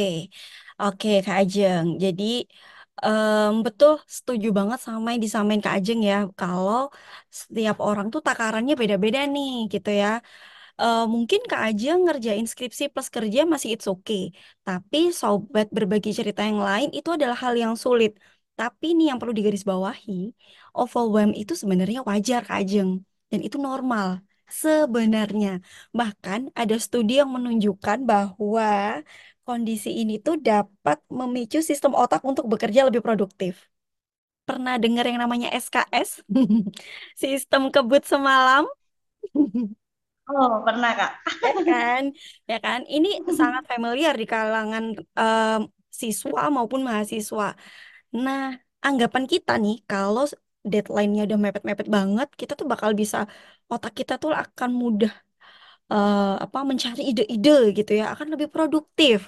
oke 0.81 1.07
Kak 1.25 1.35
Ajeng. 1.41 1.85
Jadi 2.03 2.23
em, 3.05 3.51
betul 3.65 3.91
setuju 4.17 4.47
banget 4.57 4.79
sama 4.85 5.07
yang 5.13 5.21
disampaikan 5.25 5.61
Kak 5.65 5.73
Ajeng 5.77 5.99
ya. 6.11 6.15
Kalau 6.39 6.79
setiap 7.39 7.75
orang 7.87 8.05
tuh 8.13 8.21
takarannya 8.27 8.73
beda-beda 8.81 9.19
nih 9.33 9.49
gitu 9.73 9.89
ya. 10.01 10.07
Eh, 10.81 10.99
mungkin 11.13 11.41
Kak 11.51 11.61
Ajeng 11.67 11.97
ngerjain 12.05 12.45
skripsi 12.53 12.83
plus 12.93 13.09
kerja 13.15 13.39
masih 13.53 13.69
it's 13.75 13.87
okay. 13.93 14.21
Tapi 14.67 14.97
sobat 15.21 15.67
berbagi 15.77 16.09
cerita 16.19 16.41
yang 16.49 16.61
lain 16.69 16.89
itu 16.97 17.09
adalah 17.17 17.37
hal 17.45 17.53
yang 17.63 17.75
sulit. 17.85 18.11
Tapi 18.59 18.85
nih 18.97 19.05
yang 19.09 19.17
perlu 19.21 19.33
digarisbawahi, 19.39 20.11
overwhelm 20.79 21.31
itu 21.41 21.53
sebenarnya 21.61 21.99
wajar 22.09 22.41
Kak 22.47 22.57
Ajeng. 22.61 22.91
Dan 23.31 23.39
itu 23.47 23.57
normal. 23.69 24.09
Sebenarnya, 24.63 25.49
bahkan 25.99 26.41
ada 26.61 26.75
studi 26.85 27.11
yang 27.21 27.29
menunjukkan 27.37 27.99
bahwa 28.11 28.65
kondisi 29.49 29.89
ini 30.01 30.13
tuh 30.25 30.35
dapat 30.49 30.97
memicu 31.19 31.59
sistem 31.69 31.91
otak 32.03 32.21
untuk 32.31 32.45
bekerja 32.51 32.81
lebih 32.87 33.01
produktif. 33.07 33.53
Pernah 34.49 34.75
dengar 34.83 35.05
yang 35.09 35.19
namanya 35.23 35.49
SKS? 35.53 36.09
Sistem 37.23 37.61
kebut 37.73 38.03
semalam? 38.05 38.63
Oh, 40.29 40.51
pernah, 40.65 40.89
Kak. 40.99 41.11
Ya 41.45 41.51
kan? 41.67 42.03
Ya 42.49 42.57
kan? 42.65 42.79
Ini 42.95 43.07
sangat 43.39 43.63
familiar 43.71 44.13
di 44.21 44.25
kalangan 44.33 44.83
em, 45.19 45.59
siswa 46.01 46.41
maupun 46.55 46.81
mahasiswa. 46.87 47.45
Nah, 48.25 48.41
anggapan 48.87 49.25
kita 49.33 49.51
nih, 49.63 49.75
kalau 49.89 50.23
deadline-nya 50.71 51.21
udah 51.27 51.39
mepet-mepet 51.45 51.87
banget, 51.97 52.27
kita 52.39 52.53
tuh 52.59 52.67
bakal 52.73 52.91
bisa, 53.01 53.17
otak 53.73 53.93
kita 53.99 54.13
tuh 54.23 54.31
akan 54.43 54.69
mudah 54.83 55.13
eh, 55.91 56.19
apa 56.45 56.57
mencari 56.69 57.01
ide-ide 57.09 57.51
gitu 57.77 57.91
ya, 57.99 58.03
akan 58.13 58.27
lebih 58.33 58.47
produktif. 58.55 59.19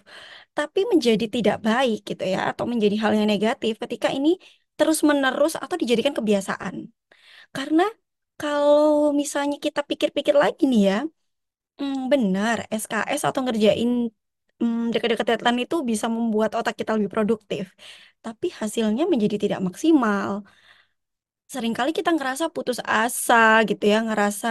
Tapi 0.58 0.80
menjadi 0.92 1.26
tidak 1.36 1.56
baik 1.68 1.98
gitu 2.10 2.24
ya, 2.34 2.38
atau 2.52 2.66
menjadi 2.72 2.96
hal 3.04 3.12
yang 3.20 3.28
negatif 3.34 3.74
ketika 3.84 4.08
ini 4.18 4.30
terus-menerus 4.78 5.54
atau 5.64 5.76
dijadikan 5.82 6.14
kebiasaan. 6.20 6.76
Karena 7.56 7.84
kalau 8.40 9.12
misalnya 9.22 9.58
kita 9.66 9.82
pikir-pikir 9.90 10.36
lagi 10.44 10.62
nih 10.72 10.82
ya, 10.90 10.98
hmm, 11.80 11.96
benar 12.12 12.58
SKS 12.82 13.22
atau 13.30 13.42
ngerjain 13.46 13.90
hmm, 14.62 14.80
dekat-dekat 14.94 15.28
deadline 15.30 15.60
itu 15.66 15.76
bisa 15.92 16.06
membuat 16.16 16.52
otak 16.60 16.76
kita 16.80 16.92
lebih 16.98 17.12
produktif. 17.16 17.66
Tapi 18.26 18.48
hasilnya 18.60 19.04
menjadi 19.12 19.38
tidak 19.44 19.60
maksimal. 19.68 20.32
Seringkali 21.54 21.92
kita 21.98 22.10
ngerasa 22.16 22.46
putus 22.56 22.80
asa 23.00 23.34
gitu 23.70 23.84
ya, 23.94 23.98
ngerasa 24.08 24.48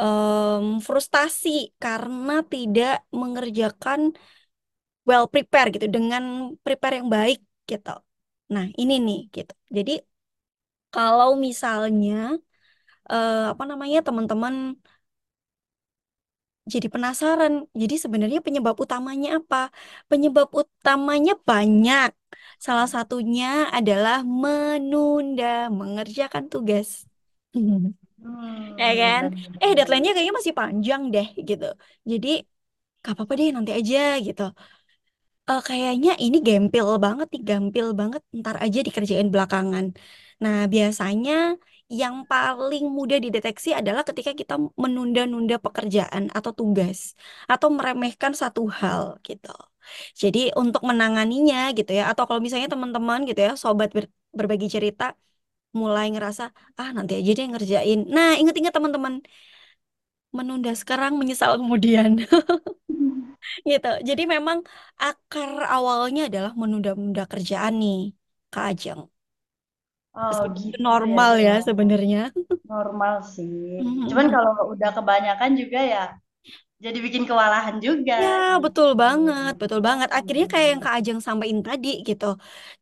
em, 0.00 0.64
frustasi 0.86 1.48
karena 1.82 2.32
tidak 2.52 2.90
mengerjakan 3.20 4.00
well 5.08 5.24
prepare 5.32 5.68
gitu 5.74 5.86
dengan 5.96 6.22
prepare 6.64 6.94
yang 7.00 7.08
baik 7.16 7.38
gitu. 7.70 7.90
Nah, 8.54 8.64
ini 8.80 8.92
nih 9.06 9.18
gitu. 9.36 9.52
Jadi 9.76 9.92
kalau 10.94 11.30
misalnya 11.46 12.12
eh, 13.12 13.34
apa 13.52 13.64
namanya 13.70 13.98
teman-teman 14.06 14.54
jadi 16.72 16.86
penasaran. 16.94 17.52
Jadi 17.80 17.94
sebenarnya 18.04 18.40
penyebab 18.46 18.76
utamanya 18.84 19.28
apa? 19.40 19.56
Penyebab 20.10 20.48
utamanya 20.60 21.32
banyak. 21.48 22.10
Salah 22.66 22.86
satunya 22.94 23.46
adalah 23.76 24.16
menunda 24.42 25.44
mengerjakan 25.78 26.44
tugas. 26.52 26.88
Ya 28.80 28.86
Hmm, 28.86 28.98
kan? 29.00 29.22
Eh, 29.62 29.70
benar-benar. 29.70 29.76
deadline-nya 29.76 30.10
kayaknya 30.14 30.34
masih 30.40 30.54
panjang 30.60 31.02
deh 31.14 31.26
gitu. 31.48 31.64
Jadi, 32.10 32.28
gak 33.04 33.12
apa-apa 33.14 33.32
deh 33.40 33.48
nanti 33.56 33.70
aja 33.78 33.98
gitu. 34.26 34.42
Eh, 35.50 35.60
kayaknya 35.68 36.10
ini 36.24 36.36
gempil 36.46 36.86
banget 37.04 37.26
nih, 37.32 37.42
gampil 37.50 37.86
banget. 38.00 38.22
Ntar 38.40 38.56
aja 38.64 38.78
dikerjain 38.86 39.28
belakangan. 39.34 39.86
Nah, 40.42 40.56
biasanya 40.74 41.32
yang 42.00 42.14
paling 42.30 42.82
mudah 42.98 43.18
dideteksi 43.24 43.68
adalah 43.80 44.02
ketika 44.08 44.30
kita 44.40 44.54
menunda-nunda 44.82 45.56
pekerjaan 45.64 46.24
atau 46.36 46.52
tugas, 46.58 46.98
atau 47.52 47.68
meremehkan 47.76 48.32
satu 48.42 48.60
hal 48.80 49.02
gitu. 49.26 49.48
Jadi 50.22 50.38
untuk 50.60 50.82
menanganinya 50.90 51.56
gitu 51.78 51.90
ya, 51.98 52.02
atau 52.10 52.24
kalau 52.28 52.40
misalnya 52.44 52.68
teman-teman 52.74 53.18
gitu 53.28 53.40
ya, 53.46 53.52
sobat 53.62 53.88
ber- 53.96 54.12
berbagi 54.38 54.66
cerita, 54.74 55.04
mulai 55.82 56.06
ngerasa, 56.12 56.42
ah 56.80 56.90
nanti 56.96 57.12
aja 57.18 57.30
deh 57.38 57.46
ngerjain. 57.52 57.98
Nah, 58.16 58.28
inget-inget 58.40 58.74
teman-teman, 58.76 59.14
menunda 60.36 60.72
sekarang 60.80 61.12
menyesal 61.20 61.52
kemudian. 61.60 62.24
gitu. 63.70 63.88
Jadi 64.08 64.22
memang 64.34 64.58
akar 65.04 65.50
awalnya 65.74 66.20
adalah 66.28 66.52
menunda-nunda 66.60 67.22
kerjaan 67.32 67.74
nih, 67.82 67.96
Kak 68.52 68.64
Ajeng. 68.70 69.00
Oh, 70.22 70.40
gitu 70.60 70.88
ya, 71.08 71.18
normal 71.18 71.30
ya 71.46 71.52
Kak. 71.52 71.62
sebenarnya. 71.66 72.18
Normal 72.70 73.14
sih. 73.34 73.54
Cuman 74.08 74.26
kalau 74.34 74.52
udah 74.72 74.90
kebanyakan 74.96 75.50
juga 75.60 75.78
ya 75.92 76.00
jadi 76.84 76.98
bikin 77.06 77.22
kewalahan 77.28 77.76
juga 77.86 78.14
Ya, 78.22 78.28
betul 78.64 78.88
banget, 79.02 79.50
betul 79.60 79.80
banget. 79.88 80.08
Akhirnya 80.18 80.44
kayak 80.52 80.68
yang 80.72 80.80
Kak 80.84 80.94
Ajeng 80.98 81.18
sampaikan 81.26 81.60
tadi 81.68 81.88
gitu. 82.08 82.24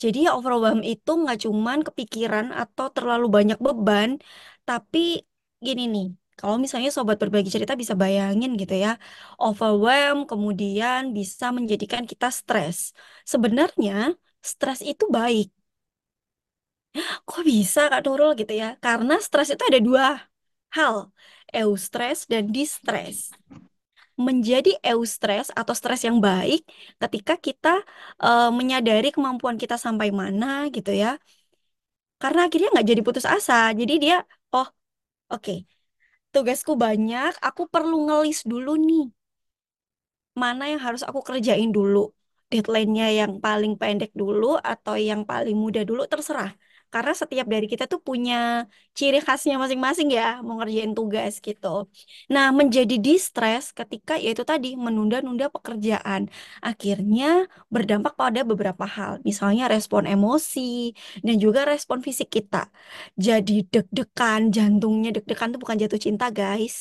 Jadi 0.02 0.16
ya 0.24 0.30
overwhelm 0.36 0.80
itu 0.90 1.10
nggak 1.20 1.36
cuman 1.44 1.78
kepikiran 1.86 2.46
atau 2.60 2.86
terlalu 2.96 3.26
banyak 3.36 3.58
beban, 3.66 4.10
tapi 4.68 4.98
gini 5.66 5.82
nih, 5.92 6.04
kalau 6.38 6.56
misalnya 6.64 6.90
sobat 6.96 7.16
berbagi 7.22 7.50
cerita 7.54 7.74
bisa 7.82 7.94
bayangin 8.02 8.50
gitu 8.60 8.74
ya, 8.84 8.90
overwhelm 9.44 10.16
kemudian 10.30 11.00
bisa 11.18 11.44
menjadikan 11.56 12.02
kita 12.10 12.26
stres. 12.38 12.78
Sebenarnya 13.32 13.92
stres 14.50 14.78
itu 14.90 15.04
baik. 15.18 15.46
Kok 17.28 17.40
bisa 17.50 17.80
Kak 17.92 18.00
Nurul 18.04 18.30
gitu 18.40 18.52
ya? 18.62 18.66
Karena 18.84 19.12
stres 19.26 19.48
itu 19.54 19.62
ada 19.68 19.80
dua 19.88 20.04
hal, 20.76 20.96
eustress 21.56 22.18
dan 22.32 22.44
distress. 22.56 23.18
Menjadi 24.16 24.70
eustress 24.80 25.52
atau 25.52 25.74
stres 25.76 26.00
yang 26.08 26.18
baik 26.28 26.64
ketika 27.02 27.34
kita 27.46 27.68
eh, 28.24 28.48
menyadari 28.58 29.08
kemampuan 29.12 29.56
kita 29.62 29.76
sampai 29.76 30.08
mana 30.20 30.46
gitu 30.72 30.90
ya. 31.02 31.20
Karena 32.22 32.40
akhirnya 32.46 32.68
nggak 32.72 32.88
jadi 32.90 33.02
putus 33.06 33.26
asa. 33.36 33.54
Jadi 33.80 33.92
dia, 34.04 34.16
oh 34.56 34.66
oke, 35.34 35.52
tugasku 36.34 36.72
banyak, 36.84 37.32
aku 37.48 37.62
perlu 37.74 37.94
ngelis 38.06 38.38
dulu 38.52 38.70
nih 38.88 39.02
mana 40.42 40.62
yang 40.72 40.80
harus 40.86 41.02
aku 41.08 41.20
kerjain 41.28 41.70
dulu. 41.76 41.98
Deadline-nya 42.50 43.04
yang 43.20 43.32
paling 43.44 43.72
pendek 43.80 44.10
dulu 44.20 44.46
atau 44.72 44.94
yang 45.08 45.20
paling 45.30 45.56
mudah 45.64 45.82
dulu 45.90 46.02
terserah. 46.12 46.50
Karena 46.92 47.12
setiap 47.20 47.46
dari 47.54 47.66
kita 47.72 47.84
tuh 47.92 48.00
punya 48.08 48.34
ciri 48.98 49.18
khasnya 49.26 49.54
masing-masing 49.62 50.08
ya, 50.18 50.22
mau 50.44 50.54
ngerjain 50.58 50.92
tugas 50.98 51.32
gitu. 51.46 51.66
Nah, 52.32 52.46
menjadi 52.58 52.94
distress 53.06 53.64
ketika 53.78 54.12
yaitu 54.24 54.42
tadi 54.50 54.68
menunda-nunda 54.84 55.46
pekerjaan. 55.54 56.22
Akhirnya 56.68 57.26
berdampak 57.74 58.12
pada 58.20 58.40
beberapa 58.50 58.84
hal. 58.96 59.12
Misalnya 59.28 59.64
respon 59.74 60.02
emosi 60.12 60.94
dan 61.26 61.36
juga 61.44 61.60
respon 61.72 61.98
fisik 62.06 62.28
kita. 62.36 62.58
Jadi 63.26 63.52
deg-degan, 63.72 64.40
jantungnya 64.56 65.08
deg-degan 65.16 65.48
tuh 65.54 65.60
bukan 65.62 65.76
jatuh 65.82 66.00
cinta, 66.06 66.24
guys. 66.38 66.76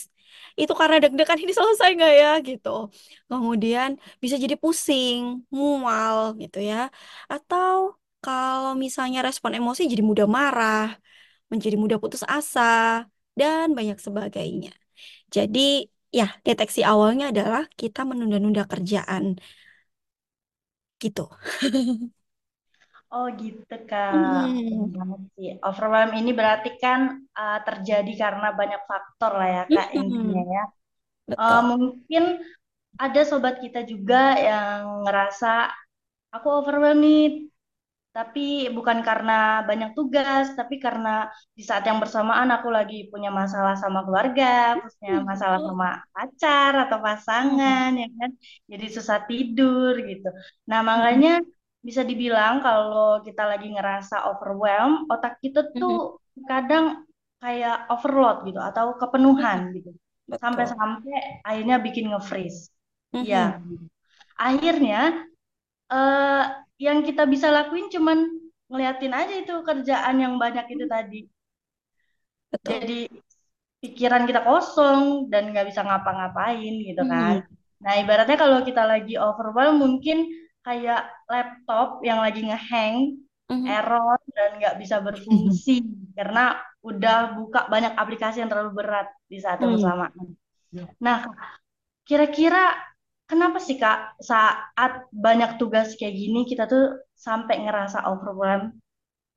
Itu 0.60 0.74
karena 0.80 0.96
deg-degan 1.04 1.40
ini 1.44 1.52
selesai 1.60 1.90
nggak 1.98 2.14
ya 2.22 2.30
gitu. 2.48 2.70
Kemudian 3.30 3.90
bisa 4.24 4.36
jadi 4.44 4.56
pusing, 4.64 5.20
mual 5.56 6.18
gitu 6.42 6.58
ya. 6.70 6.76
Atau 7.34 7.76
kalau 8.26 8.72
misalnya 8.86 9.20
respon 9.28 9.52
emosi 9.60 9.82
jadi 9.92 10.04
mudah 10.12 10.28
marah, 10.38 10.84
menjadi 11.52 11.76
mudah 11.84 12.00
putus 12.04 12.24
asa, 12.36 12.62
dan 13.40 13.66
banyak 13.78 13.98
sebagainya. 14.08 14.70
Jadi 15.36 15.60
ya 16.20 16.26
deteksi 16.48 16.82
awalnya 16.92 17.26
adalah 17.34 17.62
kita 17.82 18.00
menunda-nunda 18.10 18.64
kerjaan 18.72 19.24
gitu. 21.02 21.22
Oh 23.14 23.26
gitu 23.42 23.74
Kak. 23.90 24.46
Sih. 25.36 25.50
Overwhelm 25.68 26.12
ini 26.20 26.32
berarti 26.40 26.70
kan 26.84 27.00
uh, 27.40 27.58
terjadi 27.68 28.12
karena 28.24 28.48
banyak 28.60 28.82
faktor 28.90 29.32
lah 29.40 29.48
ya 29.58 29.64
Kak 29.74 29.88
intinya 30.00 30.40
Mhm. 30.40 30.56
ya. 30.56 30.62
Uh, 31.42 31.62
Betul. 31.62 31.72
mungkin 31.72 32.24
ada 33.04 33.22
sobat 33.30 33.56
kita 33.66 33.80
juga 33.92 34.18
yang 34.48 34.82
ngerasa 35.06 35.48
aku 36.36 36.48
overwhelmed 36.60 37.02
nih 37.06 37.22
Tapi 38.16 38.72
bukan 38.76 39.00
karena 39.08 39.34
banyak 39.70 39.90
tugas, 39.98 40.46
tapi 40.60 40.76
karena 40.86 41.10
di 41.58 41.64
saat 41.68 41.84
yang 41.90 42.00
bersamaan 42.04 42.48
aku 42.56 42.68
lagi 42.78 42.96
punya 43.12 43.28
masalah 43.42 43.76
sama 43.84 44.00
keluarga, 44.08 44.80
punya 44.80 45.12
Mhm, 45.12 45.26
masalah 45.30 45.60
sama 45.68 45.88
pacar 46.16 46.72
atau 46.88 46.98
pasangan, 47.06 47.90
ya 48.02 48.08
kan? 48.20 48.32
Jadi 48.72 48.86
susah 48.96 49.18
tidur 49.30 49.94
gitu. 50.10 50.28
Nah, 50.72 50.80
Mhm. 50.96 51.06
makanya 51.06 51.44
bisa 51.88 52.02
dibilang 52.10 52.54
kalau 52.66 53.20
kita 53.28 53.44
lagi 53.52 53.68
ngerasa 53.76 54.16
overwhelm, 54.32 54.92
otak 55.12 55.34
kita 55.44 55.62
tuh 55.80 55.96
Mhm. 55.96 56.48
kadang 56.48 56.86
kayak 57.44 57.76
overload 57.92 58.48
gitu 58.48 58.60
atau 58.70 58.86
kepenuhan 59.02 59.60
gitu. 59.76 59.92
Sampai-sampai 60.42 61.44
akhirnya 61.44 61.76
bikin 61.84 62.06
nge-freeze. 62.16 62.72
Iya. 63.20 63.60
Mhm. 63.60 63.90
Akhirnya 64.40 65.00
eh 65.92 66.44
yang 66.80 67.00
kita 67.08 67.24
bisa 67.34 67.48
lakuin 67.52 67.88
cuman 67.94 68.20
ngeliatin 68.72 69.14
aja 69.16 69.34
itu 69.44 69.54
kerjaan 69.68 70.16
yang 70.24 70.34
banyak 70.44 70.66
itu 70.74 70.86
tadi. 70.90 71.20
Betul. 72.52 72.82
Jadi 72.82 73.00
pikiran 73.84 74.24
kita 74.30 74.42
kosong 74.48 75.30
dan 75.32 75.44
nggak 75.54 75.68
bisa 75.70 75.82
ngapa-ngapain 75.88 76.74
gitu 76.90 77.04
kan. 77.06 77.38
Mhm. 77.38 77.48
Nah, 77.84 77.94
ibaratnya 78.02 78.38
kalau 78.44 78.60
kita 78.68 78.84
lagi 78.92 79.14
overwhelmed 79.20 79.80
mungkin 79.84 80.18
kayak 80.66 81.02
laptop 81.32 82.02
yang 82.08 82.20
lagi 82.26 82.42
ngehang. 82.48 82.98
Mhm. 83.50 83.66
error 83.66 84.22
dan 84.38 84.62
nggak 84.62 84.78
bisa 84.78 85.02
berfungsi 85.02 85.82
karena 86.18 86.62
udah 86.86 87.34
buka 87.34 87.66
banyak 87.66 87.98
aplikasi 87.98 88.38
yang 88.46 88.50
terlalu 88.54 88.78
berat 88.78 89.10
di 89.26 89.38
saat 89.42 89.58
yang 89.58 89.74
Hmm. 89.74 89.78
bersamaan. 89.78 90.14
Nah, 91.02 91.20
kira-kira 92.08 92.74
kenapa 93.30 93.58
sih 93.66 93.76
Kak 93.82 93.98
saat 94.30 94.92
banyak 95.26 95.52
tugas 95.60 95.88
kayak 96.00 96.16
gini 96.22 96.40
kita 96.50 96.64
tuh 96.72 96.84
sampai 97.26 97.56
ngerasa 97.64 97.98
overwhelmed? 98.12 98.72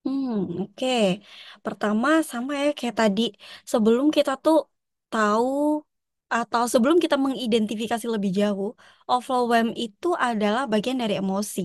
Hmm, 0.05 0.33
oke. 0.63 0.87
Pertama 1.65 2.09
sama 2.31 2.53
ya 2.63 2.67
kayak 2.79 2.95
tadi, 3.01 3.23
sebelum 3.73 4.07
kita 4.17 4.33
tuh 4.45 4.57
tahu 5.11 5.49
atau 6.35 6.63
sebelum 6.73 6.97
kita 7.05 7.17
mengidentifikasi 7.25 8.07
lebih 8.15 8.31
jauh, 8.41 8.69
overwhelm 9.11 9.69
itu 9.83 10.07
adalah 10.27 10.63
bagian 10.73 10.99
dari 11.03 11.15
emosi. 11.21 11.61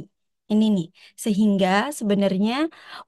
Ini 0.52 0.64
nih, 0.76 0.88
sehingga 1.24 1.68
sebenarnya 2.00 2.54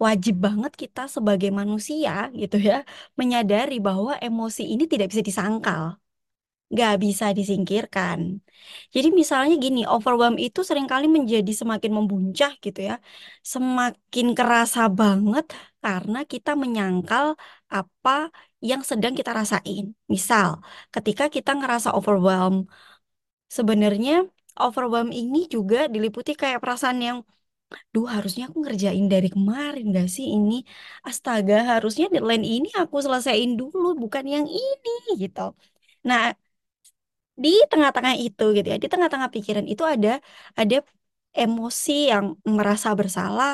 wajib 0.03 0.35
banget 0.45 0.71
kita 0.81 0.99
sebagai 1.15 1.49
manusia 1.59 2.11
gitu 2.41 2.55
ya, 2.69 2.73
menyadari 3.19 3.73
bahwa 3.87 4.11
emosi 4.25 4.61
ini 4.73 4.83
tidak 4.91 5.07
bisa 5.11 5.23
disangkal 5.29 5.83
nggak 6.71 6.93
bisa 7.03 7.25
disingkirkan. 7.37 8.19
Jadi 8.95 9.07
misalnya 9.21 9.53
gini, 9.65 9.79
overwhelm 9.93 10.35
itu 10.45 10.59
sering 10.69 10.87
kali 10.91 11.05
menjadi 11.17 11.51
semakin 11.61 11.91
membuncah 11.97 12.51
gitu 12.65 12.79
ya, 12.89 12.93
semakin 13.53 14.27
kerasa 14.37 14.81
banget 14.99 15.45
karena 15.83 16.17
kita 16.31 16.51
menyangkal 16.63 17.25
apa 17.75 18.11
yang 18.69 18.81
sedang 18.89 19.13
kita 19.19 19.31
rasain. 19.39 19.83
Misal, 20.13 20.49
ketika 20.93 21.23
kita 21.35 21.51
ngerasa 21.59 21.89
overwhelm, 21.97 22.55
sebenarnya 23.57 24.11
overwhelm 24.65 25.09
ini 25.19 25.37
juga 25.55 25.77
diliputi 25.93 26.31
kayak 26.41 26.59
perasaan 26.63 26.99
yang, 27.07 27.17
duh 27.93 28.07
harusnya 28.15 28.43
aku 28.49 28.57
ngerjain 28.65 29.05
dari 29.13 29.27
kemarin 29.35 29.85
gak 29.97 30.07
sih 30.15 30.25
ini? 30.35 30.53
Astaga, 31.09 31.55
harusnya 31.71 32.05
deadline 32.13 32.45
ini 32.55 32.67
aku 32.81 32.95
selesaiin 33.05 33.51
dulu, 33.61 33.85
bukan 34.03 34.25
yang 34.35 34.45
ini 34.59 34.91
gitu. 35.23 35.41
Nah, 36.09 36.21
di 37.43 37.49
tengah-tengah 37.71 38.13
itu 38.25 38.43
gitu 38.55 38.67
ya 38.73 38.77
di 38.83 38.87
tengah-tengah 38.93 39.29
pikiran 39.35 39.65
itu 39.73 39.83
ada 39.93 40.09
ada 40.59 40.75
emosi 41.41 41.91
yang 42.11 42.25
merasa 42.57 42.89
bersalah 42.99 43.53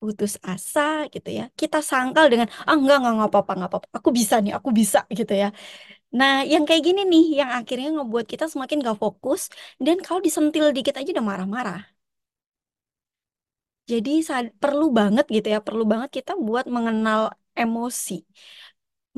putus 0.00 0.32
asa 0.52 0.80
gitu 1.14 1.28
ya. 1.38 1.42
Kita 1.60 1.78
sangkal 1.90 2.24
dengan 2.32 2.48
ah 2.68 2.74
enggak 2.78 2.96
enggak 2.98 3.12
nggak 3.16 3.28
apa-apa 3.30 3.52
nggak 3.58 3.70
apa-apa. 3.70 3.88
Aku 3.98 4.10
bisa 4.18 4.34
nih 4.42 4.52
aku 4.58 4.70
bisa 4.80 4.98
gitu 5.18 5.32
ya. 5.42 5.46
Nah 6.18 6.32
yang 6.52 6.64
kayak 6.68 6.82
gini 6.88 7.00
nih 7.12 7.24
yang 7.40 7.50
akhirnya 7.58 7.88
ngebuat 7.96 8.26
kita 8.32 8.44
semakin 8.52 8.78
gak 8.88 8.98
fokus 9.04 9.42
dan 9.86 9.96
kalau 10.06 10.20
disentil 10.26 10.66
dikit 10.76 10.94
aja 11.00 11.10
udah 11.14 11.26
marah-marah. 11.32 11.80
Jadi 13.90 14.10
perlu 14.62 14.84
banget 14.98 15.24
gitu 15.34 15.46
ya 15.54 15.58
perlu 15.66 15.82
banget 15.92 16.10
kita 16.18 16.32
buat 16.46 16.64
mengenal 16.76 17.20
emosi. 17.62 18.12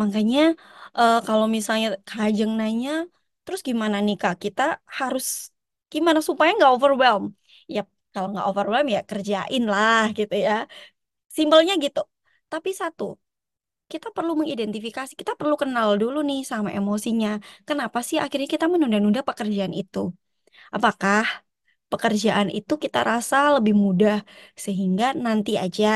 Makanya 0.01 0.41
eh, 0.99 1.15
kalau 1.27 1.47
misalnya 1.57 1.87
Kak 2.09 2.49
nanya, 2.59 2.91
terus 3.45 3.61
gimana 3.69 3.97
nih 4.07 4.15
Kak? 4.23 4.35
Kita 4.45 4.63
harus 4.99 5.25
gimana 5.93 6.21
supaya 6.29 6.51
nggak 6.57 6.73
overwhelm? 6.75 7.25
Ya 7.75 7.81
kalau 8.13 8.27
nggak 8.33 8.47
overwhelm 8.51 8.87
ya 8.95 9.01
kerjain 9.11 9.63
lah 9.73 10.01
gitu 10.19 10.35
ya. 10.47 10.53
Simpelnya 11.39 11.73
gitu. 11.85 12.01
Tapi 12.53 12.71
satu, 12.83 13.05
kita 13.93 14.09
perlu 14.17 14.33
mengidentifikasi, 14.41 15.13
kita 15.21 15.33
perlu 15.41 15.55
kenal 15.63 15.89
dulu 16.03 16.19
nih 16.29 16.41
sama 16.53 16.71
emosinya. 16.79 17.29
Kenapa 17.69 17.99
sih 18.09 18.19
akhirnya 18.25 18.49
kita 18.55 18.67
menunda-nunda 18.73 19.21
pekerjaan 19.29 19.75
itu? 19.81 19.99
Apakah 20.77 21.21
pekerjaan 21.95 22.49
itu 22.59 22.73
kita 22.85 22.99
rasa 23.11 23.37
lebih 23.57 23.75
mudah 23.85 24.15
sehingga 24.65 25.05
nanti 25.27 25.51
aja 25.65 25.87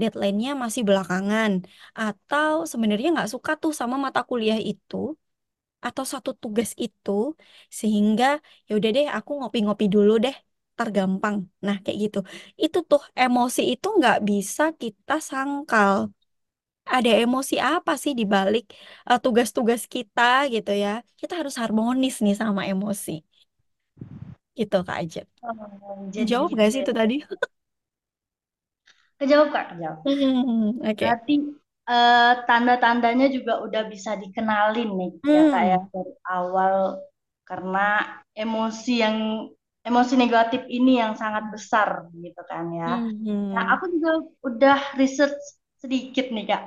deadline-nya 0.00 0.50
masih 0.62 0.82
belakangan. 0.88 1.52
Atau 2.00 2.52
sebenarnya 2.72 3.08
nggak 3.14 3.30
suka 3.34 3.50
tuh 3.62 3.72
sama 3.80 3.96
mata 4.04 4.20
kuliah 4.30 4.58
itu 4.70 4.96
atau 5.86 6.04
satu 6.12 6.30
tugas 6.42 6.70
itu 6.84 7.10
sehingga 7.80 8.24
ya 8.68 8.72
udah 8.78 8.90
deh 8.96 9.06
aku 9.16 9.30
ngopi-ngopi 9.38 9.84
dulu 9.94 10.12
deh 10.24 10.34
tergampang. 10.78 11.36
Nah 11.66 11.76
kayak 11.84 11.98
gitu. 12.04 12.18
Itu 12.64 12.78
tuh 12.90 13.00
emosi 13.22 13.60
itu 13.72 13.86
nggak 13.98 14.16
bisa 14.28 14.62
kita 14.82 15.12
sangkal. 15.30 15.94
Ada 16.94 17.10
emosi 17.24 17.54
apa 17.70 17.92
sih 18.02 18.12
di 18.20 18.24
balik 18.34 18.62
eh, 19.08 19.18
tugas-tugas 19.24 19.82
kita 19.94 20.22
gitu 20.54 20.70
ya? 20.84 20.90
Kita 21.20 21.32
harus 21.40 21.54
harmonis 21.62 22.14
nih 22.24 22.34
sama 22.42 22.62
emosi 22.72 23.10
gitu 24.58 24.76
Kak 24.86 24.96
Ajeng 25.02 25.28
Oh, 25.42 26.10
jadi 26.14 26.30
Jawab 26.30 26.50
gitu 26.50 26.56
gak 26.60 26.68
sih 26.72 26.80
ya. 26.80 26.84
itu 26.84 26.92
tadi? 27.00 27.14
Kejawab 29.18 29.48
Kak, 29.54 29.64
kejawab. 29.74 29.98
Hmm, 30.04 30.80
oke. 30.84 31.04
Berarti 31.04 31.32
eh, 31.90 32.32
tanda-tandanya 32.48 33.26
juga 33.36 33.52
udah 33.66 33.82
bisa 33.92 34.10
dikenalin 34.22 34.88
nih 35.00 35.10
ya 35.36 35.42
kayak 35.54 35.80
Hmm, 35.80 35.90
dari 35.94 36.12
awal 36.32 36.74
karena 37.48 37.78
emosi 38.42 38.90
yang 39.04 39.16
emosi 39.88 40.14
negatif 40.22 40.62
ini 40.76 40.90
yang 41.02 41.14
sangat 41.22 41.44
besar 41.54 41.90
gitu 42.24 42.40
kan 42.50 42.64
ya. 42.80 42.90
Nah, 43.54 43.64
hmm, 43.64 43.74
aku 43.74 43.84
juga 43.94 44.10
udah 44.48 44.76
research 45.00 45.38
sedikit 45.82 46.26
nih 46.34 46.44
Kak. 46.50 46.62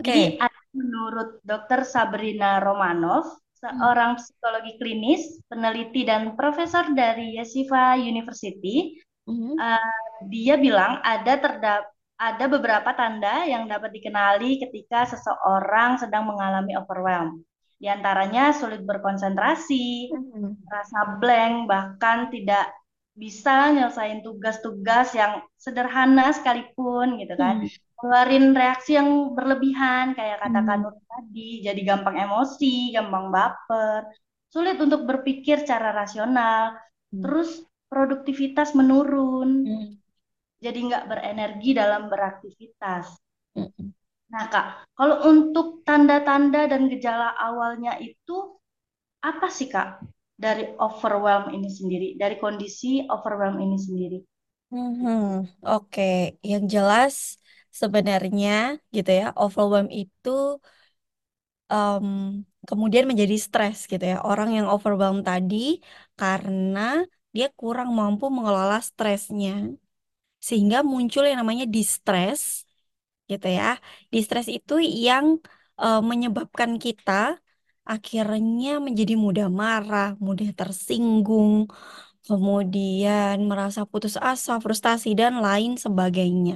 Jadi 0.00 0.20
oke. 0.20 0.42
ada 0.44 0.60
menurut 0.80 1.28
Dr. 1.48 1.80
Sabrina 1.94 2.46
Romanov, 2.64 3.24
seorang 3.62 4.18
psikologi 4.18 4.74
klinis, 4.82 5.38
peneliti 5.46 6.02
dan 6.02 6.34
profesor 6.34 6.90
dari 6.90 7.38
Yeshiva 7.38 7.94
University, 7.94 8.98
hmm, 9.30 9.54
eh, 9.54 9.98
dia 10.26 10.58
bilang 10.58 10.98
ada 11.06 11.38
terdap 11.38 11.82
ada 12.22 12.46
beberapa 12.46 12.90
tanda 12.94 13.42
yang 13.46 13.66
dapat 13.66 13.90
dikenali 13.94 14.62
ketika 14.62 15.10
seseorang 15.10 15.98
sedang 15.98 16.30
mengalami 16.30 16.74
overwhelm. 16.78 17.42
Di 17.82 17.90
antaranya 17.90 18.54
sulit 18.54 18.86
berkonsentrasi, 18.86 20.14
hmm, 20.14 20.62
rasa 20.70 21.18
blank, 21.18 21.66
bahkan 21.66 22.30
tidak 22.30 22.70
bisa 23.12 23.74
nyelesain 23.74 24.22
tugas-tugas 24.22 25.12
yang 25.18 25.42
sederhana 25.58 26.30
sekalipun 26.30 27.18
gitu 27.18 27.34
kan. 27.34 27.66
hmm, 27.66 27.91
Keluarin 28.02 28.50
reaksi 28.58 28.98
yang 28.98 29.08
berlebihan 29.38 30.06
kayak 30.18 30.42
kata 30.42 30.60
hmm, 30.60 30.66
Kanur 30.68 30.94
tadi, 31.06 31.62
jadi 31.66 31.80
gampang 31.86 32.16
emosi, 32.26 32.90
gampang 32.96 33.26
baper, 33.30 34.00
sulit 34.50 34.76
untuk 34.82 35.06
berpikir 35.06 35.62
secara 35.62 35.94
rasional, 35.94 36.74
hmm, 37.12 37.22
terus 37.22 37.62
produktivitas 37.86 38.74
menurun, 38.74 39.50
hmm, 39.64 40.02
jadi 40.64 40.78
nggak 40.88 41.04
berenergi 41.12 41.70
dalam 41.80 42.02
beraktivitas. 42.12 43.06
hmm. 43.54 43.92
Nah, 44.34 44.44
Kak, 44.52 44.66
kalau 44.98 45.16
untuk 45.32 45.66
tanda-tanda 45.86 46.62
dan 46.72 46.82
gejala 46.92 47.28
awalnya 47.48 47.92
itu 48.08 48.36
apa 49.30 49.48
sih, 49.56 49.68
Kak, 49.74 49.88
dari 50.44 50.64
overwhelm 50.86 51.44
ini 51.56 51.68
sendiri, 51.78 52.08
dari 52.22 52.36
kondisi 52.44 52.92
overwhelm 53.14 53.56
ini 53.66 53.78
sendiri? 53.86 54.18
Hmm, 54.72 55.44
Oke, 55.68 56.02
Yang 56.50 56.64
jelas 56.74 57.14
sebenarnya 57.80 58.50
gitu 58.96 59.10
ya, 59.20 59.24
overwhelm 59.42 59.88
itu 60.00 60.28
em, 61.72 62.06
kemudian 62.68 63.04
menjadi 63.10 63.34
stres 63.46 63.76
gitu 63.90 64.04
ya. 64.12 64.16
Orang 64.28 64.48
yang 64.56 64.66
overwhelm 64.74 65.18
tadi 65.28 65.56
karena 66.18 66.80
dia 67.34 67.46
kurang 67.60 67.88
mampu 67.98 68.24
mengelola 68.36 68.76
stresnya, 68.88 69.50
sehingga 70.48 70.78
muncul 70.92 71.22
yang 71.28 71.38
namanya 71.42 71.66
distress 71.76 72.42
gitu 73.30 73.46
ya. 73.58 73.64
Distress 74.14 74.48
itu 74.56 74.74
yang 75.06 75.26
eh, 75.82 75.98
menyebabkan 76.10 76.72
kita 76.84 77.12
akhirnya 77.92 78.70
menjadi 78.86 79.14
mudah 79.26 79.46
marah, 79.62 80.06
mudah 80.26 80.48
tersinggung, 80.58 81.54
kemudian 82.26 83.36
merasa 83.50 83.80
putus 83.90 84.14
asa, 84.30 84.52
frustasi, 84.64 85.08
dan 85.20 85.34
lain 85.46 85.72
sebagainya. 85.84 86.54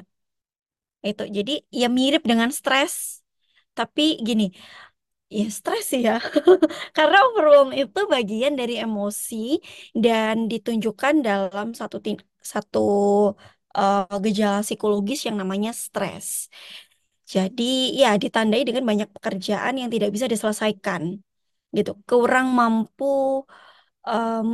Itu 1.10 1.22
jadi 1.36 1.52
ya 1.80 1.86
mirip 1.98 2.22
dengan 2.30 2.50
stres, 2.58 2.94
tapi 3.76 4.02
gini, 4.28 4.44
ya 5.38 5.44
stres 5.58 5.86
ya, 6.06 6.12
karena 6.96 7.16
overwhelm 7.26 7.70
itu 7.80 7.98
bagian 8.14 8.54
dari 8.60 8.74
emosi 8.84 9.36
dan 10.04 10.34
ditunjukkan 10.52 11.14
dalam 11.28 11.66
satu 11.80 11.96
satu 12.52 12.78
eh, 13.78 14.16
gejala 14.24 14.58
psikologis 14.66 15.20
yang 15.28 15.36
namanya 15.42 15.70
stres. 15.84 16.28
Jadi 17.32 17.62
ya 18.00 18.08
ditandai 18.22 18.62
dengan 18.68 18.84
banyak 18.90 19.08
pekerjaan 19.16 19.74
yang 19.80 19.90
tidak 19.94 20.10
bisa 20.14 20.26
diselesaikan 20.32 21.02
gitu, 21.76 21.90
kurang 22.10 22.46
mampu 22.58 23.04
em, 24.08 24.48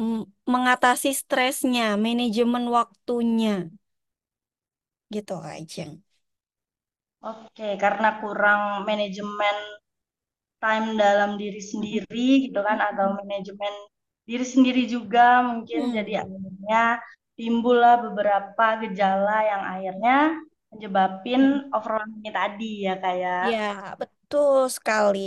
mengatasi 0.52 1.08
stresnya, 1.20 1.82
manajemen 2.06 2.64
waktunya 2.76 3.50
gitu 5.14 5.34
aja. 5.54 5.82
Oke, 7.30 7.68
karena 7.82 8.08
kurang 8.20 8.60
manajemen 8.88 9.56
time 10.62 10.86
dalam 11.02 11.30
diri 11.42 11.60
sendiri 11.70 12.26
gitu 12.48 12.58
kan, 12.68 12.78
atau 12.88 13.06
manajemen 13.20 13.74
diri 14.28 14.46
sendiri 14.54 14.82
juga 14.94 15.42
mungkin 15.50 15.80
jadi 15.96 16.12
Hmm. 16.12 16.22
akhirnya 16.22 16.80
timbullah 17.38 17.94
beberapa 18.04 18.64
gejala 18.82 19.32
yang 19.50 19.62
akhirnya 19.72 20.16
menyebabin 20.72 21.42
overwhelm 21.74 22.10
ini 22.22 22.30
tadi 22.38 22.70
ya 22.86 22.94
kayak. 23.04 23.42
Ya, 23.50 23.60
betul 24.00 24.56
sekali. 24.76 25.18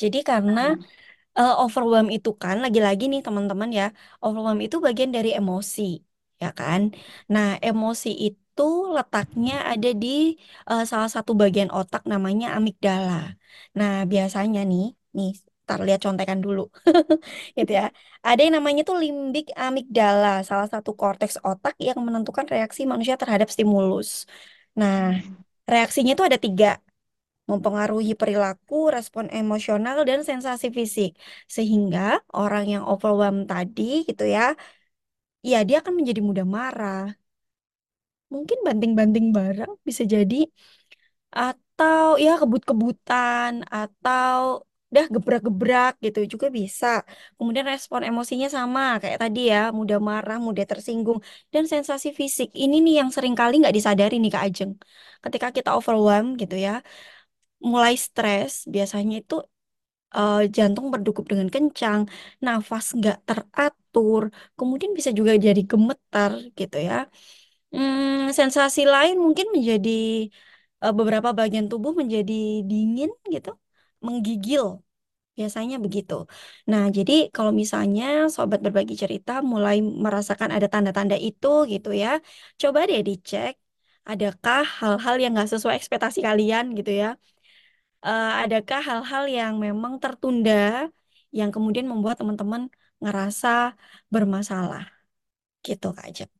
Jadi 0.00 0.16
karena 0.30 0.60
eh, 1.38 1.52
overwhelm 1.62 2.08
itu 2.16 2.30
kan 2.44 2.56
lagi-lagi 2.64 3.04
nih 3.12 3.20
teman-teman 3.26 3.70
ya, 3.80 3.84
overwhelm 4.24 4.60
itu 4.66 4.76
bagian 4.86 5.12
dari 5.16 5.30
emosi, 5.38 5.82
ya 6.42 6.48
kan? 6.60 6.82
Nah, 7.34 7.46
emosi 7.68 8.08
itu 8.24 8.41
letaknya 8.96 9.52
ada 9.70 9.88
di 10.02 10.06
eh, 10.70 10.82
salah 10.90 11.10
satu 11.14 11.32
bagian 11.42 11.70
otak 11.78 12.02
namanya 12.12 12.46
amigdala. 12.56 13.12
Nah, 13.78 13.92
biasanya 14.12 14.58
nih, 14.70 14.82
nih, 15.16 15.28
tar 15.66 15.78
lihat 15.86 16.00
contekan 16.06 16.38
dulu, 16.44 16.60
gitu 17.58 17.70
ya. 17.78 17.84
Ada 18.26 18.40
yang 18.44 18.54
namanya 18.58 18.80
tuh 18.88 18.96
limbik 19.02 19.44
amigdala, 19.64 20.26
salah 20.48 20.68
satu 20.74 20.90
korteks 21.00 21.36
otak 21.48 21.74
yang 21.86 21.98
menentukan 22.06 22.46
reaksi 22.54 22.80
manusia 22.92 23.16
terhadap 23.22 23.48
stimulus. 23.54 24.08
Nah, 24.80 24.96
reaksinya 25.72 26.10
itu 26.14 26.24
ada 26.28 26.38
tiga 26.46 26.66
mempengaruhi 27.50 28.12
perilaku, 28.20 28.74
respon 28.96 29.26
emosional, 29.40 29.96
dan 30.08 30.20
sensasi 30.30 30.66
fisik. 30.78 31.10
Sehingga 31.56 32.00
orang 32.38 32.64
yang 32.74 32.84
overwhelmed 32.92 33.46
tadi 33.52 33.82
gitu 34.08 34.24
ya, 34.36 34.42
ya 35.50 35.56
dia 35.68 35.76
akan 35.82 35.94
menjadi 35.98 36.20
mudah 36.28 36.46
marah. 36.56 36.98
Mungkin 38.34 38.58
banting-banting 38.66 39.26
barang 39.36 39.72
bisa 39.88 40.02
jadi, 40.14 40.36
atau 41.38 42.04
ya 42.24 42.30
kebut-kebutan, 42.40 43.52
atau 43.76 44.38
dah 44.94 45.06
gebrak-gebrak 45.14 45.92
gitu 46.04 46.18
juga 46.32 46.46
bisa. 46.58 46.86
Kemudian 47.36 47.66
respon 47.72 48.00
emosinya 48.08 48.48
sama 48.56 48.80
kayak 49.02 49.18
tadi 49.22 49.40
ya, 49.52 49.58
mudah 49.78 49.98
marah, 50.08 50.36
mudah 50.46 50.64
tersinggung, 50.70 51.18
dan 51.52 51.64
sensasi 51.72 52.08
fisik. 52.20 52.48
Ini 52.62 52.74
nih 52.84 52.94
yang 53.00 53.10
sering 53.16 53.34
kali 53.40 53.52
nggak 53.60 53.74
disadari 53.78 54.14
nih 54.22 54.30
Kak 54.34 54.42
Ajeng. 54.48 54.72
Ketika 55.24 55.48
kita 55.56 55.70
overwhelmed 55.78 56.32
gitu 56.42 56.54
ya, 56.66 56.72
mulai 57.72 57.94
stres, 58.06 58.52
biasanya 58.74 59.14
itu 59.22 59.34
eh, 60.16 60.36
jantung 60.56 60.86
berdegup 60.92 61.24
dengan 61.32 61.48
kencang, 61.54 62.00
nafas 62.44 62.86
nggak 62.98 63.16
teratur, 63.28 64.22
kemudian 64.58 64.92
bisa 64.98 65.10
juga 65.18 65.32
jadi 65.46 65.60
gemetar 65.70 66.32
gitu 66.60 66.76
ya. 66.88 66.94
Hmm, 67.72 68.28
sensasi 68.38 68.80
lain 68.92 69.14
mungkin 69.24 69.46
menjadi 69.54 69.90
eh, 70.84 70.92
beberapa 70.98 71.30
bagian 71.40 71.66
tubuh 71.70 71.92
menjadi 72.00 72.32
dingin 72.70 73.10
gitu, 73.34 73.50
menggigil. 74.06 74.64
Biasanya 75.38 75.76
begitu. 75.86 76.14
Nah, 76.70 76.82
jadi 76.98 77.12
kalau 77.36 77.52
misalnya 77.62 78.04
sobat 78.36 78.60
berbagi 78.66 78.94
cerita 79.02 79.32
mulai 79.52 79.76
merasakan 80.04 80.50
ada 80.56 80.68
tanda-tanda 80.74 81.16
itu 81.28 81.48
gitu 81.72 81.88
ya, 82.02 82.08
coba 82.62 82.80
deh 82.90 83.00
dicek 83.08 83.54
adakah 84.10 84.62
hal-hal 84.80 85.14
yang 85.22 85.30
nggak 85.34 85.50
sesuai 85.54 85.74
ekspektasi 85.80 86.18
kalian 86.28 86.64
gitu 86.78 86.90
ya 87.02 87.08
eh, 88.06 88.24
adakah 88.42 88.80
hal-hal 88.88 89.24
yang 89.38 89.52
memang 89.66 89.92
tertunda 90.02 90.52
yang 91.38 91.50
kemudian 91.54 91.86
membuat 91.90 92.16
teman-teman 92.20 92.62
ngerasa 93.02 93.48
bermasalah 94.14 94.82
gitu 95.66 95.86
Kak 95.96 96.06
Ajeng. 96.10 96.31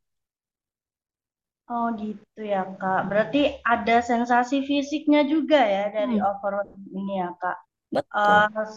Oh 1.70 1.86
gitu 2.02 2.40
ya 2.52 2.58
Kak. 2.78 2.98
Berarti 3.10 3.38
ada 3.72 3.94
sensasi 4.10 4.56
fisiknya 4.68 5.20
juga 5.32 5.56
ya 5.74 5.82
dari 5.96 6.14
Hmm, 6.14 6.26
overload 6.28 6.68
ini 6.98 7.12
ya 7.22 7.28
Kak. 7.40 7.56
betul. 7.92 8.44
Eh, 8.62 8.68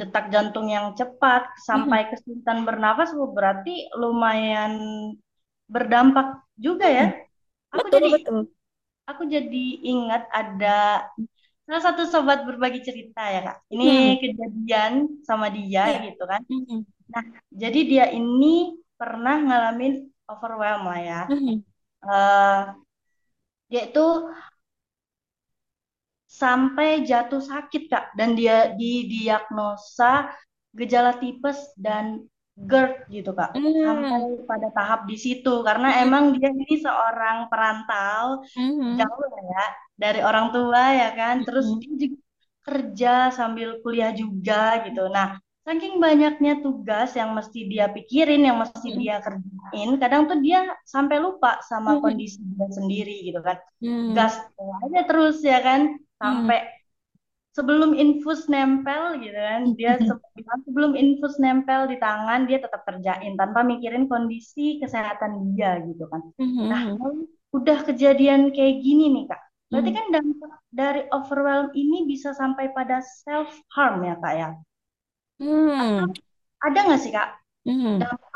detak 0.00 0.24
jantung 0.34 0.66
yang 0.76 0.86
cepat 0.98 1.42
Mhm, 1.72 1.94
sampai 1.94 2.00
kesulitan 2.10 2.58
bernafas 2.68 3.10
oh, 3.18 3.30
berarti 3.36 3.70
lumayan 4.00 4.72
berdampak 5.74 6.26
juga 6.66 6.86
ya. 6.98 7.04
mhm, 7.04 7.12
Aku 7.76 7.86
betul 7.86 8.02
jadi 8.02 8.12
betul. 8.14 8.38
aku 9.10 9.22
jadi 9.34 9.64
ingat 9.90 10.22
ada 10.40 10.68
salah 11.66 11.82
satu 11.86 12.02
sobat 12.12 12.38
berbagi 12.48 12.80
cerita 12.88 13.20
ya 13.34 13.40
Kak. 13.46 13.56
Ini 13.74 13.84
Hmm, 13.84 14.14
kejadian 14.22 14.92
sama 15.28 15.46
dia 15.56 15.84
ya. 15.84 16.00
gitu 16.06 16.22
kan. 16.32 16.42
Mhm, 16.48 16.84
Nah, 17.12 17.24
jadi 17.62 17.80
dia 17.90 18.06
ini 18.18 18.46
pernah 19.00 19.36
ngalamin 19.46 19.92
overwhelm 20.32 20.82
lah 20.90 21.00
ya. 21.10 21.20
mhm, 21.28 21.62
Eh, 22.02 22.74
dia 23.70 23.82
itu 23.88 24.00
sampai 26.40 26.88
jatuh 27.10 27.42
sakit 27.50 27.82
Kak 27.92 28.04
dan 28.18 28.28
dia 28.38 28.56
didiagnosa 28.80 30.30
gejala 30.78 31.12
tipes 31.20 31.58
dan 31.84 32.04
GERD 32.70 32.92
gitu 33.16 33.30
Kak. 33.38 33.50
Sampai 33.84 34.20
hmm, 34.20 34.46
pada 34.50 34.68
tahap 34.76 35.00
di 35.10 35.16
situ 35.24 35.50
karena 35.68 35.88
mhm, 35.88 36.04
emang 36.04 36.24
dia 36.36 36.48
ini 36.54 36.76
seorang 36.84 37.36
perantau 37.50 38.44
mhm, 38.56 38.98
jauh 38.98 39.26
ya 39.52 39.64
dari 40.02 40.20
orang 40.28 40.46
tua 40.54 40.82
ya 41.00 41.08
kan. 41.18 41.34
Terus 41.46 41.66
mhm, 41.66 41.80
dia 41.80 41.92
juga 42.02 42.18
kerja 42.66 43.10
sambil 43.38 43.68
kuliah 43.82 44.12
juga 44.14 44.84
gitu. 44.86 45.00
Nah, 45.16 45.28
saking 45.70 45.94
banyaknya 46.02 46.52
tugas 46.64 47.08
yang 47.20 47.30
mesti 47.38 47.58
dia 47.70 47.86
pikirin, 47.94 48.42
yang 48.48 48.58
mesti 48.62 48.88
mhm, 48.88 49.00
dia 49.00 49.14
kerjain, 49.22 49.90
kadang 50.02 50.22
tuh 50.30 50.38
dia 50.46 50.58
sampai 50.94 51.16
lupa 51.22 51.62
sama 51.70 51.90
mhm, 51.90 52.00
kondisi 52.02 52.42
dia 52.58 52.66
sendiri 52.78 53.12
gitu 53.30 53.38
kan. 53.46 53.56
mhm, 53.80 54.16
Gas 54.16 54.34
aja 54.84 55.00
terus 55.08 55.36
ya 55.46 55.58
kan, 55.62 55.80
mhm, 56.22 56.50
sampai 56.50 56.58
sebelum 57.56 57.90
infus 58.02 58.40
nempel 58.52 59.02
gitu 59.24 59.36
kan, 59.48 59.62
dia 59.78 59.92
bilang 60.36 60.60
sebelum 60.66 60.92
infus 61.02 61.34
nempel 61.44 61.80
di 61.90 61.96
tangan 62.04 62.40
dia 62.48 62.58
tetap 62.64 62.82
kerjain 62.88 63.34
tanpa 63.40 63.60
mikirin 63.66 64.04
kondisi 64.12 64.78
kesehatan 64.82 65.32
dia 65.54 65.70
gitu 65.88 66.04
kan. 66.12 66.22
Nah, 66.70 66.82
mhm, 66.82 66.98
kalau 66.98 67.26
udah 67.58 67.78
kejadian 67.88 68.54
kayak 68.54 68.76
gini 68.86 69.04
nih 69.14 69.24
Kak, 69.30 69.40
berarti 69.70 69.90
mhm, 69.90 69.96
kan 69.96 70.06
dampak 70.14 70.52
dari 70.70 71.00
overwhelm 71.16 71.68
ini 71.74 71.98
bisa 72.10 72.30
sampai 72.36 72.70
pada 72.76 73.02
self 73.02 73.50
harm 73.74 74.02
ya 74.06 74.14
Kak 74.22 74.34
ya. 74.40 74.48
Mhm, 75.40 76.12
ada 76.66 76.78
nggak 76.86 77.00
sih 77.04 77.12
Kak 77.16 77.28
mhm. 77.64 78.00
dampak 78.00 78.32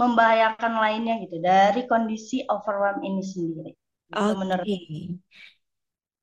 membahayakan 0.00 0.74
lainnya 0.84 1.14
gitu 1.24 1.36
dari 1.50 1.80
kondisi 1.92 2.36
overwhelm 2.54 3.00
ini 3.08 3.22
sendiri? 3.32 3.72
Itu 4.20 4.32
menurut. 4.40 4.68
Oke. 4.68 5.18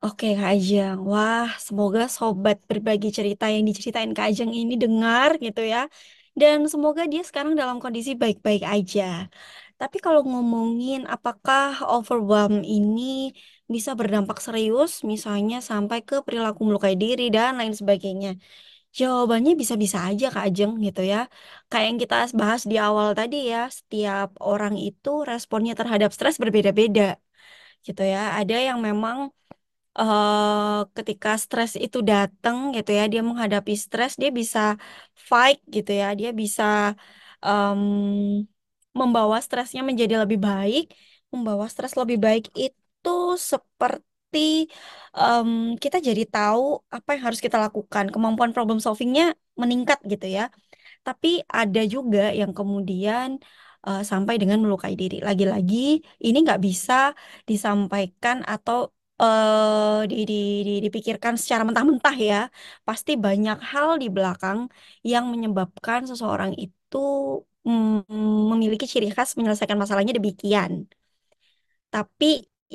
Oke 0.05 0.25
Kak 0.37 0.47
Ajeng, 0.53 0.97
wah 1.11 1.47
semoga 1.67 2.01
sobat 2.17 2.57
berbagi 2.69 3.07
cerita 3.17 3.43
yang 3.53 3.63
diceritain 3.69 4.11
Kak 4.17 4.25
Ajeng 4.29 4.51
ini 4.59 4.73
dengar 4.83 5.29
gitu 5.45 5.61
ya. 5.73 5.79
Dan 6.39 6.57
semoga 6.73 7.01
dia 7.11 7.21
sekarang 7.29 7.53
dalam 7.61 7.77
kondisi 7.83 8.11
baik-baik 8.21 8.63
aja. 8.73 9.03
Tapi 9.79 9.97
kalau 10.05 10.21
ngomongin 10.29 10.99
apakah 11.15 11.63
overwhelm 11.93 12.53
ini 12.75 13.01
bisa 13.73 13.91
berdampak 13.99 14.37
serius, 14.45 14.91
misalnya 15.11 15.55
sampai 15.69 15.97
ke 16.07 16.15
perilaku 16.25 16.61
melukai 16.67 16.95
diri 17.03 17.23
dan 17.35 17.51
lain 17.59 17.73
sebagainya. 17.79 18.29
Jawabannya 18.99 19.51
bisa-bisa 19.61 19.97
aja 20.09 20.25
Kak 20.33 20.43
Ajeng 20.47 20.71
gitu 20.85 21.01
ya. 21.11 21.17
Kayak 21.69 21.85
yang 21.89 21.99
kita 22.03 22.15
bahas 22.41 22.61
di 22.71 22.75
awal 22.85 23.07
tadi 23.19 23.35
ya, 23.51 23.59
setiap 23.77 24.27
orang 24.49 24.73
itu 24.85 25.09
responnya 25.31 25.73
terhadap 25.79 26.09
stres 26.15 26.35
berbeda-beda 26.43 27.03
gitu 27.87 28.01
ya. 28.13 28.19
Ada 28.39 28.55
yang 28.67 28.79
memang 28.87 29.17
eh 29.99 30.77
ketika 30.97 31.29
stres 31.43 31.71
itu 31.85 31.97
datang 32.11 32.57
gitu 32.77 32.89
ya, 32.99 33.03
dia 33.13 33.21
menghadapi 33.29 33.73
stres, 33.85 34.11
dia 34.21 34.31
bisa 34.41 34.59
fight 35.29 35.57
gitu 35.75 35.91
ya, 36.01 36.07
dia 36.19 36.29
bisa 36.41 36.63
em, 37.45 37.81
membawa 38.99 39.37
stresnya 39.45 39.81
menjadi 39.89 40.15
lebih 40.23 40.39
baik, 40.49 40.83
membawa 41.33 41.65
stres 41.73 41.93
lebih 42.01 42.17
baik 42.25 42.43
itu 42.65 43.09
seperti 44.33 44.73
em, 45.19 45.49
kita 45.83 45.97
jadi 46.07 46.23
tahu 46.33 46.61
apa 46.95 47.09
yang 47.15 47.23
harus 47.27 47.41
kita 47.45 47.57
lakukan, 47.65 48.05
kemampuan 48.13 48.51
problem 48.55 48.77
solvingnya 48.85 49.23
meningkat 49.61 49.99
gitu 50.11 50.25
ya. 50.37 50.41
Tapi 51.07 51.27
ada 51.59 51.81
juga 51.95 52.19
yang 52.39 52.51
kemudian 52.59 53.29
eh, 53.87 54.01
sampai 54.11 54.35
dengan 54.41 54.59
melukai 54.63 54.93
diri. 55.01 55.15
Lagi-lagi 55.27 55.77
ini 56.25 56.37
nggak 56.45 56.61
bisa 56.67 56.93
disampaikan 57.49 58.37
atau 58.53 58.77
eh, 59.23 59.99
di, 60.11 60.15
di, 60.29 60.35
di- 60.67 60.81
dipikirkan 60.85 61.33
secara 61.41 61.63
mentah-mentah 61.67 62.15
ya. 62.29 62.37
Pasti 62.87 63.11
banyak 63.25 63.57
hal 63.71 63.89
di 64.03 64.07
belakang 64.15 64.59
yang 65.11 65.25
menyebabkan 65.33 66.01
seseorang 66.11 66.51
itu 66.63 66.97
mm, 67.67 68.49
memiliki 68.51 68.85
ciri 68.93 69.07
khas 69.15 69.29
menyelesaikan 69.39 69.79
masalahnya 69.83 70.13
demikian. 70.19 70.73
Tapi 71.93 72.25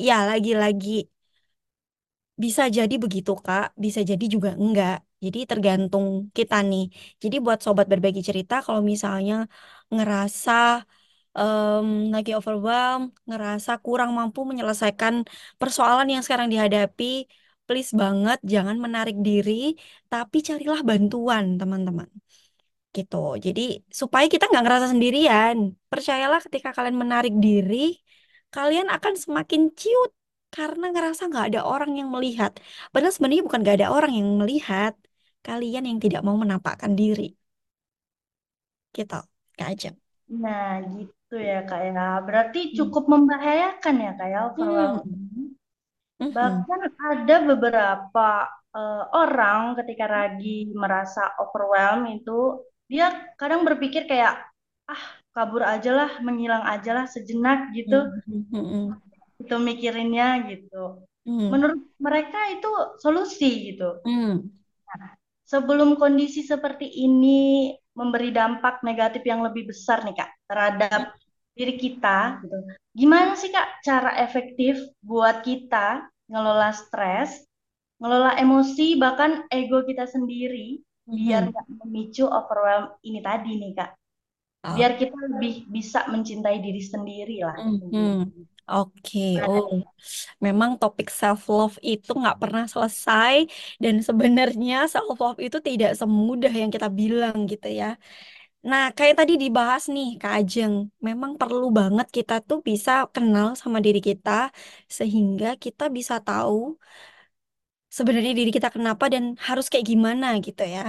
ya 0.07 0.14
lagi-lagi 0.31 0.88
bisa 2.44 2.62
jadi 2.77 2.94
begitu, 3.05 3.31
Kak. 3.46 3.64
Bisa 3.85 4.01
jadi 4.11 4.24
juga 4.35 4.51
enggak. 4.62 4.94
Jadi 5.24 5.38
tergantung 5.51 6.07
kita 6.37 6.55
nih. 6.70 6.83
Jadi 7.22 7.37
buat 7.44 7.59
sobat 7.64 7.87
berbagi 7.92 8.20
cerita, 8.29 8.55
kalau 8.66 8.83
misalnya 8.92 9.35
ngerasa 9.94 10.53
em, 11.38 11.87
lagi 12.14 12.31
overwhelmed, 12.38 13.09
ngerasa 13.29 13.72
kurang 13.85 14.11
mampu 14.18 14.40
menyelesaikan 14.51 15.14
persoalan 15.61 16.07
yang 16.12 16.22
sekarang 16.27 16.48
dihadapi, 16.55 17.05
please 17.66 17.92
banget 18.03 18.38
jangan 18.53 18.77
menarik 18.85 19.16
diri, 19.29 19.53
tapi 20.12 20.37
carilah 20.48 20.81
bantuan, 20.90 21.44
teman-teman. 21.61 22.11
gitu. 22.96 23.16
Jadi 23.44 23.61
supaya 24.01 24.27
kita 24.33 24.44
nggak 24.51 24.62
ngerasa 24.64 24.87
sendirian. 24.92 25.57
Percayalah 25.90 26.40
ketika 26.46 26.70
kalian 26.77 26.98
menarik 27.05 27.35
diri, 27.46 27.77
kalian 28.55 28.88
akan 28.96 29.14
semakin 29.24 29.62
ciut 29.81 30.11
karena 30.55 30.85
ngerasa 30.93 31.23
nggak 31.31 31.45
ada 31.49 31.61
orang 31.73 31.91
yang 31.99 32.09
melihat. 32.15 32.53
Padahal 32.93 33.13
sebenarnya 33.15 33.45
bukan 33.49 33.61
nggak 33.65 33.77
ada 33.79 33.89
orang 33.97 34.13
yang 34.19 34.29
melihat, 34.41 34.93
kalian 35.47 35.83
yang 35.89 35.99
tidak 36.05 36.21
mau 36.27 36.37
menampakkan 36.43 36.93
diri. 37.01 37.23
Gitu, 38.97 39.15
Kak 39.57 39.67
Ajeng. 39.73 39.97
Nah, 40.43 40.69
gitu 40.95 41.35
ya 41.49 41.57
Kak 41.69 41.81
ya. 41.89 42.07
Berarti 42.27 42.59
Hmm. 42.73 42.79
cukup 42.79 43.05
membahayakan 43.13 43.95
ya 44.05 44.11
Kak 44.19 44.29
ya 44.35 44.41
Hmm. 44.57 45.01
ini. 45.05 45.43
Mhm. 46.21 46.69
Bahkan 46.69 46.81
ada 47.13 47.37
beberapa 47.49 48.29
eh, 48.77 49.03
orang 49.17 49.61
ketika 49.81 50.07
lagi 50.17 50.69
merasa 50.77 51.23
overwhelm 51.43 52.01
itu, 52.17 52.61
dia 52.93 53.07
kadang 53.41 53.65
berpikir 53.69 54.05
kayak, 54.11 54.35
ah 54.93 55.03
kabur 55.35 55.63
aja 55.65 55.91
lah, 55.99 56.11
menghilang 56.27 56.65
aja 56.69 56.91
lah 56.97 57.07
sejenak 57.09 57.73
gitu. 57.77 57.97
Mhm. 57.97 58.47
Mhm. 58.53 59.01
Itu 59.38 59.55
mikirinnya 59.59 60.29
gitu. 60.51 61.07
Mhm. 61.27 61.48
Menurut 61.53 61.81
mereka 62.03 62.38
itu 62.55 62.70
solusi 63.03 63.72
gitu. 63.72 64.03
Mhm. 64.05 64.51
Sebelum 65.48 65.96
kondisi 65.96 66.44
seperti 66.44 66.85
ini 66.85 67.72
memberi 67.96 68.29
dampak 68.31 68.85
negatif 68.85 69.24
yang 69.24 69.40
lebih 69.40 69.72
besar 69.72 70.05
nih 70.05 70.12
Kak 70.12 70.31
terhadap 70.44 71.03
diri 71.57 71.74
kita 71.81 72.44
gitu. 72.44 72.57
Gimana 72.92 73.33
sih 73.33 73.48
Kak 73.48 73.81
cara 73.81 74.12
efektif 74.20 74.77
buat 75.01 75.40
kita 75.40 76.05
ngelola 76.29 76.70
stres, 76.77 77.48
ngelola 77.96 78.37
emosi 78.37 79.01
bahkan 79.01 79.48
ego 79.48 79.81
kita 79.88 80.05
sendiri 80.05 80.85
biar 81.09 81.48
Mhm. 81.48 81.51
nggak 81.57 81.66
memicu 81.81 82.24
overwhelm 82.29 82.92
ini 83.09 83.20
tadi 83.24 83.51
nih 83.57 83.72
Kak. 83.72 83.90
Biar 84.68 84.92
kita 85.01 85.16
lebih 85.33 85.55
bisa 85.72 86.05
mencintai 86.12 86.61
diri 86.61 86.83
sendiri 86.85 87.40
lah 87.40 87.57
Mhm. 87.57 88.29
Oke, 88.72 89.18
oh, 89.48 89.64
memang 90.46 90.70
topik 90.81 91.09
self 91.20 91.40
love 91.54 91.76
itu 91.90 92.11
nggak 92.20 92.37
pernah 92.42 92.64
selesai 92.72 93.35
dan 93.83 93.94
sebenarnya 94.09 94.74
self 94.92 95.16
love 95.22 95.38
itu 95.46 95.59
tidak 95.68 95.90
semudah 96.00 96.52
yang 96.61 96.70
kita 96.74 96.88
bilang 97.00 97.37
gitu 97.50 97.66
ya. 97.81 97.87
Nah, 98.70 98.83
kayak 98.96 99.16
tadi 99.20 99.35
dibahas 99.42 99.83
nih, 99.94 100.07
Kak 100.22 100.33
Ajeng, 100.38 100.74
memang 101.09 101.33
perlu 101.40 101.66
banget 101.78 102.07
kita 102.16 102.35
tuh 102.48 102.59
bisa 102.70 102.92
kenal 103.14 103.48
sama 103.62 103.78
diri 103.87 104.00
kita 104.11 104.31
sehingga 104.98 105.46
kita 105.64 105.85
bisa 105.96 106.14
tahu 106.26 106.57
sebenarnya 107.96 108.33
diri 108.38 108.50
kita 108.57 108.68
kenapa 108.76 109.04
dan 109.14 109.24
harus 109.48 109.66
kayak 109.72 109.87
gimana 109.92 110.26
gitu 110.46 110.62
ya. 110.74 110.81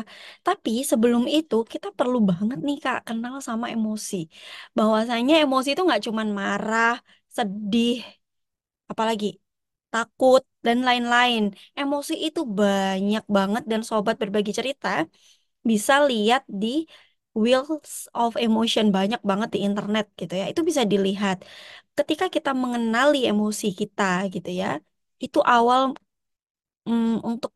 Tapi 0.45 0.71
sebelum 0.91 1.23
itu 1.35 1.55
kita 1.73 1.87
perlu 1.97 2.17
banget 2.29 2.59
nih 2.67 2.77
Kak 2.83 2.97
kenal 3.07 3.35
sama 3.47 3.65
emosi. 3.75 4.15
Bahwasanya 4.77 5.33
emosi 5.43 5.67
itu 5.73 5.81
nggak 5.87 6.01
cuman 6.07 6.27
marah, 6.39 6.91
sedih, 7.39 7.93
apalagi 8.91 9.25
takut 9.93 10.41
dan 10.65 10.77
lain-lain. 10.87 11.41
Emosi 11.79 12.13
itu 12.27 12.41
banyak 12.59 13.23
banget 13.37 13.63
dan 13.71 13.81
sobat 13.89 14.15
berbagi 14.21 14.51
cerita 14.59 14.87
bisa 15.69 15.93
lihat 16.09 16.43
di 16.61 16.67
Wheels 17.41 17.91
of 18.21 18.31
Emotion 18.45 18.85
banyak 18.97 19.21
banget 19.29 19.49
di 19.55 19.59
internet 19.67 20.05
gitu 20.21 20.33
ya. 20.41 20.45
Itu 20.51 20.61
bisa 20.69 20.83
dilihat. 20.93 21.37
Ketika 21.97 22.25
kita 22.35 22.51
mengenali 22.63 23.17
emosi 23.31 23.67
kita 23.81 24.03
gitu 24.35 24.49
ya, 24.61 24.67
itu 25.25 25.39
awal 25.53 25.81
mm, 26.89 27.23
untuk 27.29 27.51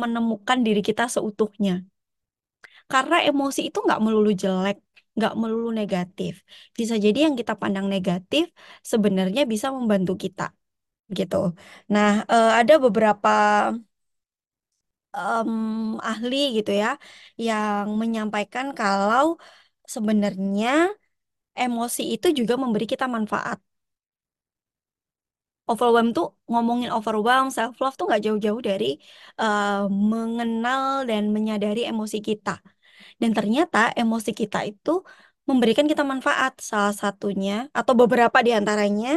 menemukan 0.00 0.58
diri 0.66 0.80
kita 0.88 1.04
seutuhnya. 1.14 1.72
Karena 2.92 3.16
emosi 3.28 3.60
itu 3.68 3.78
nggak 3.84 4.00
melulu 4.04 4.30
jelek, 4.42 4.76
nggak 5.18 5.32
melulu 5.40 5.68
negatif. 5.80 6.32
Bisa 6.78 6.94
jadi 7.04 7.18
yang 7.26 7.34
kita 7.40 7.52
pandang 7.62 7.86
negatif 7.94 8.44
sebenarnya 8.92 9.42
bisa 9.52 9.68
membantu 9.76 10.12
kita 10.24 10.42
gitu. 11.18 11.36
Nah, 11.94 12.08
eh, 12.32 12.48
ada 12.60 12.74
beberapa 12.84 13.28
em, 15.16 15.50
ahli 16.10 16.36
gitu 16.56 16.70
ya 16.82 16.88
yang 17.46 17.84
menyampaikan 18.00 18.66
kalau 18.78 19.26
sebenarnya 19.94 20.68
emosi 21.62 22.02
itu 22.14 22.26
juga 22.40 22.54
memberi 22.62 22.86
kita 22.92 23.06
manfaat. 23.16 23.58
Overwhelm 25.72 26.08
tuh 26.16 26.26
ngomongin 26.50 26.90
overwhelm, 26.96 27.46
self 27.56 27.74
love 27.82 27.94
tuh 27.98 28.04
nggak 28.08 28.22
jauh-jauh 28.26 28.60
dari 28.68 28.86
eh, 29.40 29.68
mengenal 30.12 30.82
dan 31.10 31.22
menyadari 31.36 31.80
emosi 31.90 32.18
kita. 32.28 32.50
Dan 33.20 33.30
ternyata 33.38 33.78
emosi 34.00 34.30
kita 34.40 34.58
itu 34.70 34.90
memberikan 35.48 35.86
kita 35.90 36.02
manfaat. 36.12 36.52
Salah 36.70 36.94
satunya 37.02 37.52
atau 37.78 37.94
beberapa 38.00 38.38
di 38.46 38.50
antaranya 38.58 39.08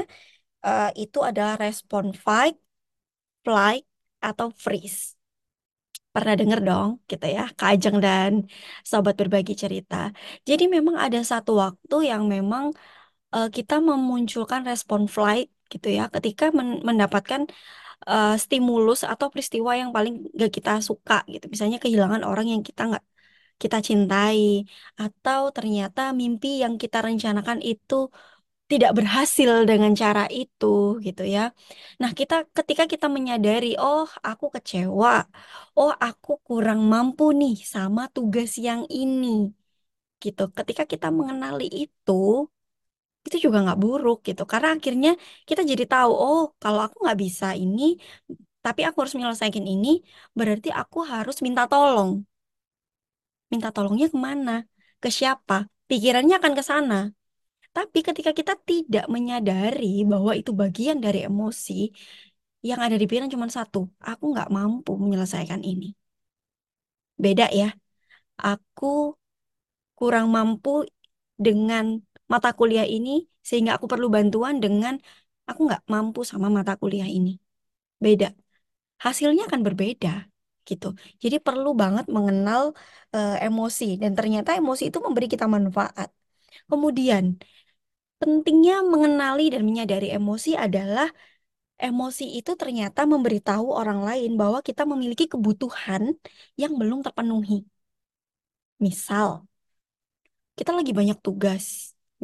eh, 0.67 0.83
itu 1.03 1.19
adalah 1.29 1.55
respon 1.65 2.05
fight, 2.25 2.55
flight, 3.45 3.83
atau 4.27 4.47
freeze. 4.65 5.01
Pernah 6.15 6.35
denger 6.39 6.59
dong 6.67 6.89
gitu 7.11 7.25
ya, 7.35 7.41
Kak 7.57 7.71
dan 8.05 8.33
sobat 8.91 9.15
berbagi 9.21 9.53
cerita. 9.63 9.95
Jadi 10.49 10.63
memang 10.75 10.95
ada 11.05 11.19
satu 11.31 11.51
waktu 11.63 11.95
yang 12.11 12.23
memang 12.35 12.65
eh, 13.35 13.47
kita 13.57 13.73
memunculkan 13.89 14.61
respon 14.71 15.01
flight 15.15 15.47
gitu 15.73 15.87
ya, 15.97 16.03
ketika 16.15 16.45
men- 16.57 16.81
mendapatkan 16.89 17.41
eh, 18.09 18.27
stimulus 18.43 18.99
atau 19.13 19.27
peristiwa 19.33 19.71
yang 19.81 19.91
paling 19.97 20.13
gak 20.41 20.51
kita 20.57 20.71
suka 20.89 21.13
gitu. 21.33 21.45
Misalnya 21.53 21.77
kehilangan 21.83 22.21
orang 22.29 22.47
yang 22.53 22.61
kita 22.69 22.81
nggak 22.89 23.05
kita 23.63 23.77
cintai, 23.87 24.39
atau 25.01 25.41
ternyata 25.55 25.99
mimpi 26.19 26.47
yang 26.63 26.73
kita 26.83 26.97
rencanakan 27.07 27.59
itu 27.69 27.95
tidak 28.71 28.91
berhasil 28.97 29.51
dengan 29.69 29.91
cara 30.03 30.21
itu 30.39 30.65
gitu 31.05 31.21
ya. 31.35 31.41
Nah, 32.01 32.11
kita 32.19 32.35
ketika 32.57 32.83
kita 32.93 33.07
menyadari, 33.17 33.67
oh, 33.83 34.07
aku 34.29 34.45
kecewa. 34.55 35.09
Oh, 35.79 35.91
aku 36.07 36.31
kurang 36.47 36.79
mampu 36.93 37.23
nih 37.41 37.53
sama 37.73 38.01
tugas 38.15 38.51
yang 38.67 38.81
ini 39.01 39.27
gitu. 40.23 40.41
Ketika 40.57 40.83
kita 40.93 41.07
mengenali 41.19 41.65
itu, 41.83 42.11
itu 43.25 43.37
juga 43.45 43.57
nggak 43.63 43.79
buruk 43.83 44.17
gitu. 44.27 44.41
Karena 44.51 44.67
akhirnya 44.75 45.09
kita 45.49 45.61
jadi 45.71 45.83
tahu, 45.91 46.11
oh, 46.23 46.39
kalau 46.61 46.79
aku 46.85 46.95
nggak 47.03 47.19
bisa 47.23 47.45
ini, 47.63 47.81
tapi 48.65 48.81
aku 48.87 48.97
harus 49.01 49.15
menyelesaikan 49.17 49.65
ini, 49.73 49.87
berarti 50.39 50.69
aku 50.81 50.97
harus 51.13 51.35
minta 51.45 51.63
tolong. 51.71 52.11
Minta 53.51 53.69
tolongnya 53.75 54.07
ke 54.13 54.17
mana? 54.27 54.51
Ke 55.03 55.09
siapa? 55.17 55.55
Pikirannya 55.89 56.35
akan 56.39 56.53
ke 56.57 56.63
sana. 56.71 56.95
Tapi 57.75 57.99
ketika 58.07 58.31
kita 58.39 58.53
tidak 58.69 59.05
menyadari 59.15 60.03
bahwa 60.11 60.31
itu 60.39 60.51
bagian 60.61 60.97
dari 61.05 61.19
emosi, 61.29 61.73
yang 62.69 62.79
ada 62.85 62.95
di 62.99 63.05
pikiran 63.09 63.31
cuma 63.33 63.47
satu, 63.57 63.79
aku 64.11 64.23
nggak 64.33 64.49
mampu 64.57 64.91
menyelesaikan 65.03 65.61
ini. 65.71 65.87
Beda 67.23 67.45
ya, 67.59 67.69
aku 68.49 69.15
kurang 69.97 70.25
mampu 70.35 70.69
dengan 71.45 71.85
mata 72.31 72.49
kuliah 72.59 72.87
ini, 72.95 73.09
sehingga 73.47 73.71
aku 73.77 73.85
perlu 73.91 74.07
bantuan 74.15 74.55
dengan 74.63 74.93
aku 75.49 75.59
nggak 75.67 75.83
mampu 75.93 76.19
sama 76.31 76.47
mata 76.57 76.73
kuliah 76.81 77.09
ini. 77.17 77.29
Beda, 78.05 78.27
hasilnya 79.05 79.43
akan 79.49 79.61
berbeda 79.67 80.30
gitu. 80.69 80.85
Jadi 81.23 81.35
perlu 81.45 81.69
banget 81.81 82.05
mengenal 82.15 82.61
eh, 83.15 83.31
emosi, 83.45 83.83
dan 84.01 84.11
ternyata 84.17 84.49
emosi 84.59 84.83
itu 84.89 84.99
memberi 85.05 85.27
kita 85.33 85.45
manfaat. 85.55 86.09
Kemudian, 86.71 87.25
pentingnya 88.21 88.75
mengenali 88.93 89.43
dan 89.53 89.61
menyadari 89.69 90.07
emosi 90.17 90.49
adalah 90.65 91.07
Emosi 91.89 92.25
itu 92.39 92.51
ternyata 92.61 93.01
memberitahu 93.13 93.67
orang 93.81 93.99
lain 94.07 94.31
bahwa 94.41 94.59
kita 94.67 94.83
memiliki 94.91 95.25
kebutuhan 95.33 96.03
yang 96.61 96.73
belum 96.81 96.99
terpenuhi. 97.05 97.55
Misal, 98.79 99.47
kita 100.57 100.71
lagi 100.77 100.91
banyak 100.99 101.17
tugas, 101.25 101.65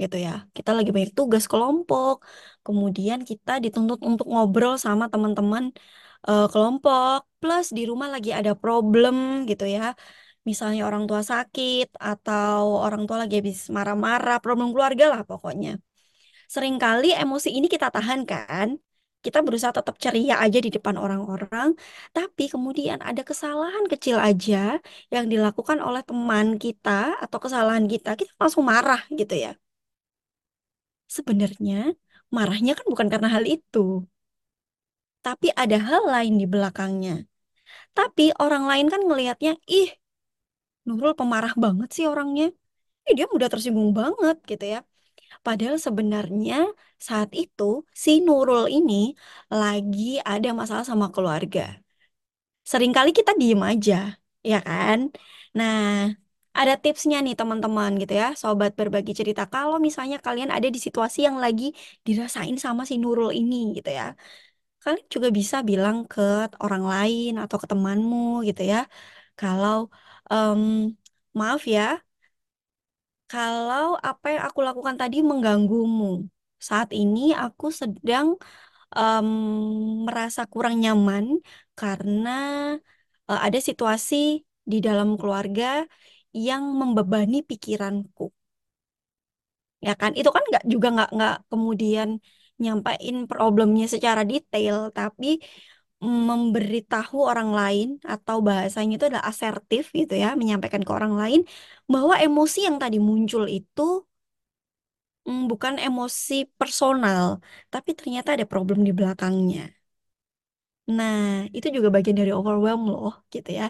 gitu 0.02 0.16
ya. 0.26 0.32
Kita 0.58 0.70
lagi 0.78 0.90
banyak 0.96 1.12
tugas 1.20 1.44
kelompok, 1.52 2.16
kemudian 2.66 3.20
kita 3.30 3.52
dituntut 3.64 4.00
untuk 4.10 4.26
ngobrol 4.32 4.74
sama 4.86 5.06
teman-teman 5.14 5.64
eh, 6.30 6.46
kelompok, 6.52 7.20
plus 7.42 7.66
di 7.78 7.82
rumah 7.90 8.08
lagi 8.14 8.30
ada 8.40 8.52
problem, 8.62 9.16
gitu 9.50 9.64
ya. 9.76 9.82
Misalnya 10.50 10.82
orang 10.90 11.04
tua 11.10 11.22
sakit 11.32 11.88
atau 12.10 12.60
orang 12.86 13.02
tua 13.08 13.18
lagi 13.22 13.36
habis 13.40 13.60
marah-marah, 13.76 14.36
problem 14.44 14.70
keluarga 14.74 15.06
lah 15.14 15.22
pokoknya. 15.32 15.70
Seringkali 16.54 17.08
emosi 17.24 17.50
ini 17.58 17.68
kita 17.74 17.88
tahan 17.96 18.22
kan? 18.32 18.70
Kita 19.26 19.40
berusaha 19.46 19.74
tetap 19.80 19.96
ceria 20.04 20.36
aja 20.46 20.60
di 20.66 20.70
depan 20.76 20.96
orang-orang, 21.04 21.70
tapi 22.16 22.44
kemudian 22.54 23.00
ada 23.10 23.22
kesalahan 23.30 23.86
kecil 23.92 24.18
aja 24.30 24.80
yang 25.14 25.26
dilakukan 25.34 25.80
oleh 25.88 26.02
teman 26.10 26.48
kita 26.64 27.18
atau 27.24 27.38
kesalahan 27.44 27.86
kita, 27.94 28.10
kita 28.20 28.32
langsung 28.42 28.64
marah 28.72 29.02
gitu 29.20 29.36
ya. 29.46 29.52
Sebenarnya 31.16 31.76
marahnya 32.36 32.72
kan 32.78 32.86
bukan 32.92 33.08
karena 33.14 33.30
hal 33.36 33.44
itu, 33.56 33.80
tapi 35.28 35.48
ada 35.64 35.78
hal 35.90 36.04
lain 36.16 36.34
di 36.42 36.46
belakangnya. 36.54 37.14
Tapi 37.98 38.24
orang 38.46 38.64
lain 38.72 38.88
kan 38.94 39.02
ngelihatnya, 39.08 39.54
ih 39.80 39.90
Nurul 40.88 41.14
pemarah 41.20 41.54
banget 41.64 41.90
sih 41.96 42.06
orangnya. 42.14 42.46
Eh, 43.08 43.14
dia 43.18 43.26
mudah 43.34 43.50
tersinggung 43.54 43.92
banget 44.02 44.36
gitu 44.52 44.66
ya. 44.74 44.80
Padahal 45.46 45.78
sebenarnya 45.88 46.56
saat 47.08 47.30
itu 47.42 47.64
si 48.06 48.12
Nurul 48.28 48.64
ini 48.78 48.94
lagi 49.62 50.04
ada 50.34 50.50
masalah 50.60 50.86
sama 50.92 51.08
keluarga. 51.16 51.62
Seringkali 52.72 53.10
kita 53.18 53.32
diem 53.42 53.62
aja, 53.72 53.94
ya 54.50 54.56
kan? 54.68 55.00
Nah, 55.58 55.78
ada 56.60 56.74
tipsnya 56.84 57.18
nih 57.26 57.34
teman-teman 57.40 57.92
gitu 58.02 58.14
ya, 58.22 58.26
sobat 58.42 58.72
berbagi 58.80 59.12
cerita. 59.20 59.42
Kalau 59.54 59.78
misalnya 59.88 60.18
kalian 60.26 60.52
ada 60.56 60.68
di 60.76 60.80
situasi 60.86 61.20
yang 61.28 61.38
lagi 61.44 61.64
dirasain 62.08 62.56
sama 62.66 62.82
si 62.90 62.96
Nurul 63.02 63.30
ini 63.40 63.56
gitu 63.78 63.90
ya. 64.00 64.04
Kalian 64.88 65.10
juga 65.16 65.30
bisa 65.40 65.58
bilang 65.70 65.98
ke 66.12 66.22
orang 66.64 66.84
lain 66.94 67.30
atau 67.44 67.58
ke 67.62 67.68
temanmu 67.72 68.18
gitu 68.48 68.62
ya. 68.72 68.78
Kalau 69.40 69.76
em, 70.32 70.62
maaf 71.40 71.62
ya, 71.76 71.82
kalau 73.32 73.86
apa 74.10 74.26
yang 74.34 74.44
aku 74.48 74.60
lakukan 74.68 74.96
tadi 75.02 75.18
mengganggumu. 75.30 76.06
Saat 76.68 76.90
ini 77.02 77.20
aku 77.44 77.66
sedang 77.82 78.28
em, 78.98 79.28
merasa 80.08 80.42
kurang 80.54 80.76
nyaman 80.84 81.26
karena 81.80 82.30
eh, 83.32 83.40
ada 83.48 83.60
situasi 83.68 84.16
di 84.72 84.78
dalam 84.88 85.10
keluarga 85.20 85.66
yang 86.48 86.64
membebani 86.82 87.38
pikiranku. 87.50 88.24
Ya 89.88 89.92
kan? 90.02 90.12
Itu 90.20 90.30
kan 90.36 90.44
nggak 90.50 90.64
juga 90.74 90.88
nggak 90.96 91.10
nggak 91.16 91.34
kemudian 91.52 92.10
nyampain 92.64 93.16
problemnya 93.32 93.86
secara 93.94 94.22
detail, 94.32 94.76
tapi 94.98 95.28
memberitahu 96.28 97.18
orang 97.32 97.50
lain 97.60 97.88
atau 98.14 98.38
bahasanya 98.48 98.94
itu 98.98 99.06
adalah 99.10 99.28
asertif 99.32 99.84
gitu 100.00 100.14
ya, 100.24 100.28
menyampaikan 100.42 100.84
ke 100.88 100.92
orang 101.00 101.14
lain 101.22 101.40
bahwa 101.94 102.16
emosi 102.26 102.58
yang 102.68 102.78
tadi 102.84 102.98
muncul 103.10 103.44
itu 103.58 103.82
mm, 105.28 105.42
bukan 105.52 105.76
emosi 105.86 106.34
personal, 106.60 107.26
tapi 107.74 107.90
ternyata 108.00 108.30
ada 108.36 108.46
problem 108.52 108.80
di 108.88 108.92
belakangnya. 108.98 109.62
Nah, 110.96 111.18
itu 111.56 111.68
juga 111.76 111.90
bagian 111.96 112.18
dari 112.22 112.32
overwhelm 112.38 112.82
loh, 112.94 113.12
gitu 113.34 113.50
ya. 113.60 113.64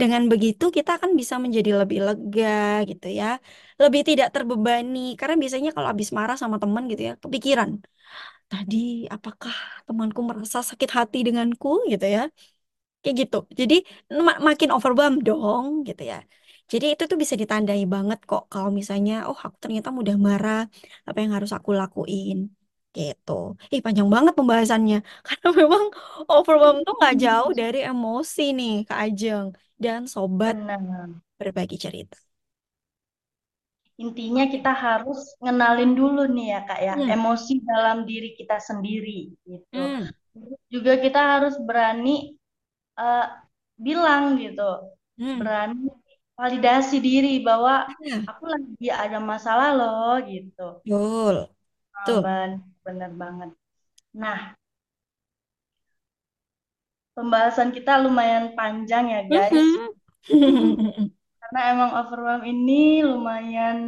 Dengan 0.00 0.22
begitu 0.32 0.64
kita 0.76 0.90
akan 0.98 1.10
bisa 1.20 1.34
menjadi 1.44 1.70
lebih 1.80 1.98
lega, 2.06 2.48
gitu 2.90 3.06
ya. 3.18 3.24
Lebih 3.82 4.00
tidak 4.08 4.28
terbebani. 4.34 4.98
Karena 5.18 5.34
biasanya 5.42 5.70
kalau 5.76 5.88
habis 5.92 6.08
marah 6.18 6.36
sama 6.42 6.56
teman 6.62 6.82
gitu 6.90 7.02
ya, 7.08 7.12
kepikiran. 7.24 7.70
Tadi 8.50 8.76
apakah 9.14 9.54
temanku 9.86 10.20
merasa 10.28 10.58
sakit 10.70 10.90
hati 10.98 11.18
denganku, 11.26 11.68
gitu 11.92 12.06
ya. 12.16 12.20
Kayak 13.02 13.16
gitu. 13.22 13.36
Jadi 13.60 13.74
ma- 14.26 14.40
makin 14.48 14.70
overwhelmed 14.76 15.22
dong, 15.28 15.66
gitu 15.88 16.02
ya. 16.12 16.16
Jadi 16.72 16.84
itu 16.94 17.04
tuh 17.10 17.18
bisa 17.22 17.36
ditandai 17.42 17.82
banget 17.94 18.18
kok 18.30 18.42
kalau 18.52 18.70
misalnya, 18.80 19.12
oh 19.28 19.38
aku 19.46 19.56
ternyata 19.64 19.88
mudah 19.98 20.16
marah, 20.28 20.58
apa 21.08 21.18
yang 21.22 21.32
harus 21.36 21.50
aku 21.58 21.70
lakuin. 21.80 22.36
Gitu. 22.96 23.32
Ih, 23.72 23.80
panjang 23.84 24.08
banget 24.14 24.32
pembahasannya. 24.38 24.96
Karena 25.26 25.48
memang 25.60 25.84
overwhelmed 26.32 26.82
tuh 26.86 26.94
nggak 26.98 27.14
jauh 27.22 27.50
dari 27.60 27.78
emosi 27.88 28.40
nih, 28.58 28.70
Kak 28.88 28.98
Ajeng. 29.04 29.46
Dan 29.84 30.00
sobat 30.14 30.56
Benar. 30.66 31.22
berbagi 31.40 31.76
cerita. 31.84 32.16
Intinya 34.04 34.44
kita 34.54 34.70
harus 34.84 35.18
ngenalin 35.42 35.92
dulu 36.00 36.20
nih 36.34 36.46
ya 36.52 36.58
Kak 36.68 36.80
ya, 36.88 36.94
Hmm, 36.94 37.12
emosi 37.14 37.52
dalam 37.70 37.96
diri 38.10 38.28
kita 38.38 38.56
sendiri 38.68 39.18
gitu. 39.50 39.76
hmm, 39.76 40.12
Terus 40.32 40.58
Juga 40.74 40.92
kita 41.04 41.20
harus 41.32 41.54
berani 41.68 42.10
eh, 43.00 43.24
bilang 43.86 44.24
gitu, 44.42 44.62
hmm. 45.18 45.40
berani 45.40 45.86
validasi 46.38 46.96
diri 47.08 47.30
bahwa 47.48 47.74
Ya, 47.98 48.26
aku 48.30 48.44
lagi 48.52 48.86
ada 49.04 49.18
masalah 49.32 49.68
loh 49.78 50.14
gitu. 50.32 50.62
betul. 50.84 51.36
Tuh. 52.04 52.22
ben- 52.22 52.71
bener 52.84 53.10
banget. 53.22 53.50
Nah, 54.22 54.40
pembahasan 57.16 57.70
kita 57.76 57.92
lumayan 58.04 58.46
panjang 58.58 59.04
ya 59.14 59.20
guys, 59.32 59.64
Mhm. 60.36 61.12
karena 61.40 61.60
emang 61.72 61.90
overwhelm 62.00 62.42
ini 62.52 62.82
lumayan 63.10 63.78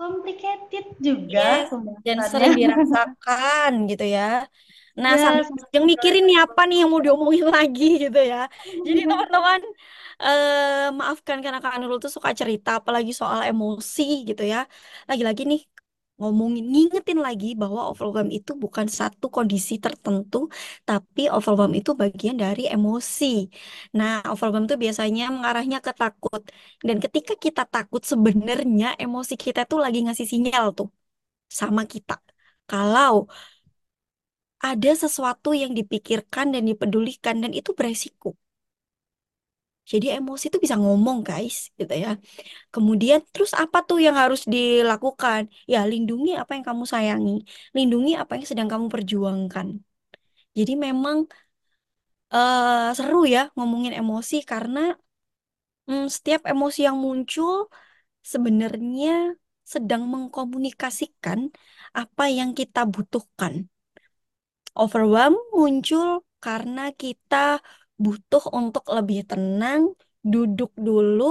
complicated 0.00 0.86
juga 1.06 1.40
Yes, 1.40 1.68
dan 2.06 2.18
pembahasannya. 2.18 2.30
sering 2.30 2.52
dirasakan 2.60 3.70
gitu 3.90 4.04
ya. 4.16 4.20
Nah, 5.02 5.12
Ya, 5.12 5.22
sambil 5.22 5.44
sama 5.48 5.66
yang 5.74 5.84
mikirin 5.90 6.22
nih 6.28 6.36
apa 6.44 6.60
nih 6.68 6.76
yang 6.82 6.88
mau 6.92 7.02
diomongin 7.04 7.46
lagi 7.56 7.84
gitu 8.04 8.18
ya. 8.32 8.36
Jadi 8.86 9.00
teman-teman, 9.10 9.60
eh, 10.24 10.88
maafkan 10.98 11.38
karena 11.44 11.58
Kak 11.64 11.74
Nurul 11.80 11.98
tuh 12.04 12.12
suka 12.16 12.30
cerita, 12.40 12.68
apalagi 12.80 13.12
soal 13.20 13.40
emosi 13.50 14.02
gitu 14.28 14.42
ya. 14.52 14.58
Lagi-lagi 15.08 15.42
nih, 15.50 15.60
ngomongin, 16.20 16.64
ngingetin 16.72 17.18
lagi 17.26 17.46
bahwa 17.62 17.80
overwhelm 17.90 18.28
itu 18.38 18.50
bukan 18.62 18.86
satu 18.98 19.26
kondisi 19.36 19.72
tertentu, 19.84 20.36
tapi 20.88 21.20
overwhelm 21.36 21.72
itu 21.80 21.90
bagian 22.02 22.36
dari 22.42 22.62
emosi. 22.74 23.24
Nah, 23.96 24.12
overwhelm 24.32 24.64
itu 24.68 24.76
biasanya 24.84 25.22
mengarahnya 25.34 25.78
ke 25.86 25.90
takut. 26.00 26.42
Dan 26.86 26.96
ketika 27.04 27.32
kita 27.44 27.62
takut, 27.72 28.02
sebenarnya 28.12 28.86
emosi 29.02 29.34
kita 29.44 29.60
tuh 29.70 29.78
lagi 29.84 29.98
ngasih 30.04 30.26
sinyal 30.32 30.64
tuh 30.78 30.88
sama 31.60 31.82
kita. 31.92 32.14
Kalau 32.70 33.14
ada 34.70 34.92
sesuatu 35.02 35.50
yang 35.62 35.72
dipikirkan 35.78 36.46
dan 36.56 36.62
dipedulikan 36.70 37.36
dan 37.44 37.52
itu 37.60 37.70
beresiko. 37.78 38.39
Jadi 39.92 40.06
emosi 40.16 40.44
itu 40.50 40.58
bisa 40.64 40.76
ngomong 40.82 41.18
guys, 41.28 41.56
gitu 41.80 41.94
ya. 42.04 42.08
Kemudian 42.74 43.20
terus 43.32 43.52
apa 43.62 43.78
tuh 43.88 43.98
yang 44.06 44.16
harus 44.22 44.40
dilakukan? 44.54 45.42
Ya 45.72 45.78
lindungi 45.92 46.30
apa 46.42 46.50
yang 46.56 46.64
kamu 46.68 46.84
sayangi, 46.94 47.32
lindungi 47.76 48.12
apa 48.22 48.32
yang 48.38 48.46
sedang 48.50 48.68
kamu 48.72 48.86
perjuangkan. 48.94 49.68
Jadi 50.58 50.72
memang 50.86 51.18
eh, 52.34 52.90
seru 52.98 53.18
ya 53.34 53.40
ngomongin 53.56 53.92
emosi 54.00 54.36
karena 54.50 54.80
mm, 55.88 56.04
setiap 56.14 56.40
emosi 56.52 56.80
yang 56.88 56.96
muncul 57.04 57.54
sebenarnya 58.32 59.10
sedang 59.72 60.02
mengkomunikasikan 60.12 61.40
apa 62.02 62.24
yang 62.38 62.50
kita 62.58 62.80
butuhkan. 62.94 63.54
Overwhelm 64.82 65.34
muncul 65.58 66.08
karena 66.44 66.80
kita 67.02 67.36
butuh 68.04 68.42
untuk 68.58 68.84
lebih 68.96 69.18
tenang, 69.30 69.82
duduk 70.32 70.70
dulu, 70.86 71.22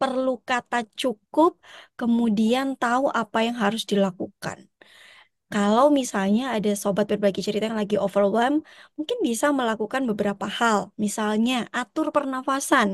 perlu 0.00 0.30
kata 0.48 0.76
cukup, 1.00 1.50
kemudian 1.98 2.66
tahu 2.82 3.04
apa 3.20 3.38
yang 3.46 3.56
harus 3.64 3.82
dilakukan. 3.92 4.58
Kalau 5.52 5.86
misalnya 6.00 6.42
ada 6.56 6.70
sobat 6.82 7.04
berbagi 7.12 7.40
cerita 7.46 7.64
yang 7.68 7.78
lagi 7.82 7.96
overwhelm, 8.04 8.54
mungkin 8.96 9.18
bisa 9.28 9.46
melakukan 9.58 10.02
beberapa 10.10 10.46
hal. 10.58 10.78
Misalnya, 11.04 11.54
atur 11.78 12.06
pernafasan. 12.16 12.90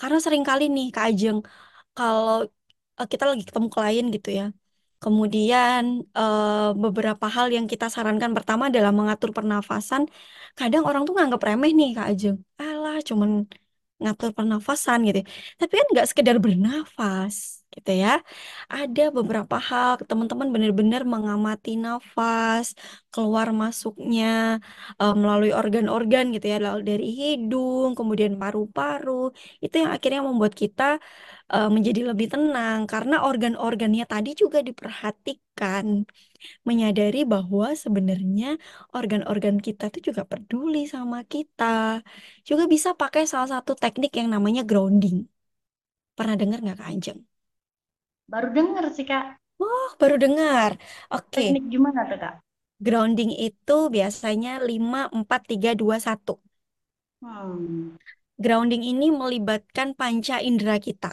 Karena 0.00 0.18
sering 0.24 0.44
kali 0.48 0.62
nih, 0.74 0.86
Kak 0.94 1.04
Ajeng, 1.08 1.38
kalau 1.96 2.26
eh, 3.00 3.08
kita 3.12 3.24
lagi 3.30 3.44
ketemu 3.48 3.68
klien 3.74 4.06
gitu 4.16 4.28
ya. 4.38 4.44
Kemudian 5.04 5.82
eh, 6.18 6.68
beberapa 6.82 7.26
hal 7.36 7.46
yang 7.56 7.66
kita 7.72 7.86
sarankan 7.94 8.32
pertama 8.36 8.62
adalah 8.70 8.92
mengatur 8.98 9.30
pernafasan. 9.36 10.02
Kadang 10.58 10.82
orang 10.88 11.02
tuh 11.06 11.14
nganggap 11.16 11.40
remeh 11.48 11.70
nih 11.78 11.88
Kak 11.96 12.06
Ajeng. 12.10 12.36
Alah, 12.62 12.96
cuman 13.08 13.30
ngatur 14.02 14.30
pernafasan 14.38 14.98
gitu. 15.06 15.18
ya. 15.22 15.26
Tapi 15.60 15.72
kan 15.80 15.86
nggak 15.92 16.06
sekedar 16.10 16.36
bernafas 16.44 17.36
gitu 17.74 17.90
ya. 18.02 18.10
Ada 18.74 19.02
beberapa 19.16 19.56
hal 19.68 19.90
teman-teman 20.10 20.48
benar-benar 20.54 21.02
mengamati 21.14 21.70
nafas, 21.84 22.66
keluar 23.12 23.48
masuknya 23.62 24.24
eh, 25.00 25.14
melalui 25.22 25.50
organ-organ 25.60 26.24
gitu 26.34 26.46
ya, 26.52 26.56
lalu 26.66 26.80
dari 26.90 27.06
hidung, 27.20 27.88
kemudian 27.98 28.32
paru-paru. 28.42 29.10
Itu 29.64 29.74
yang 29.82 29.90
akhirnya 29.96 30.20
membuat 30.28 30.54
kita 30.62 30.82
eh, 31.54 31.68
menjadi 31.76 32.00
lebih 32.10 32.26
tenang 32.32 32.80
karena 32.92 33.14
organ-organnya 33.28 34.04
tadi 34.12 34.30
juga 34.42 34.58
diperhatikan, 34.68 35.86
menyadari 36.68 37.18
bahwa 37.34 37.66
sebenarnya 37.84 38.46
organ-organ 38.98 39.56
kita 39.66 39.82
itu 39.90 40.00
juga 40.10 40.22
peduli 40.32 40.78
sama 40.94 41.18
kita. 41.32 41.64
Juga 42.48 42.64
bisa 42.74 42.90
pakai 43.00 43.22
salah 43.32 43.50
satu 43.54 43.72
teknik 43.82 44.10
yang 44.20 44.28
namanya 44.34 44.62
grounding. 44.70 45.16
Pernah 46.18 46.36
dengar 46.40 46.58
nggak 46.64 46.76
Kak 46.80 46.88
Anjeng? 46.92 47.20
baru 48.32 48.48
denger 48.56 48.84
sih 48.96 49.06
Kak. 49.10 49.24
Oh, 49.64 49.86
baru 50.00 50.16
dengar. 50.24 50.70
Oke, 51.14 51.40
Teknik 51.40 51.64
gimana 51.72 52.00
tuh 52.10 52.18
Kak? 52.22 52.34
grounding 52.86 53.30
itu 53.48 53.76
biasanya 53.94 54.52
lima 54.68 55.00
empat 55.18 55.40
tiga 55.50 55.70
dua 55.80 55.96
satu. 56.06 56.34
Hmm. 57.22 57.96
Grounding 58.44 58.82
ini 58.92 59.06
melibatkan 59.20 59.88
panca 60.00 60.36
indera 60.50 60.76
kita. 60.86 61.10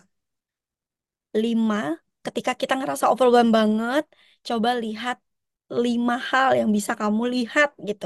Lima, 1.43 1.75
ketika 2.25 2.51
kita 2.61 2.73
ngerasa 2.79 3.05
overwhelmed 3.11 3.53
banget, 3.59 4.03
coba 4.47 4.69
lihat 4.83 5.17
lima 5.83 6.13
hal 6.29 6.49
yang 6.59 6.69
bisa 6.77 6.91
kamu 7.01 7.21
lihat 7.35 7.69
gitu. 7.89 8.05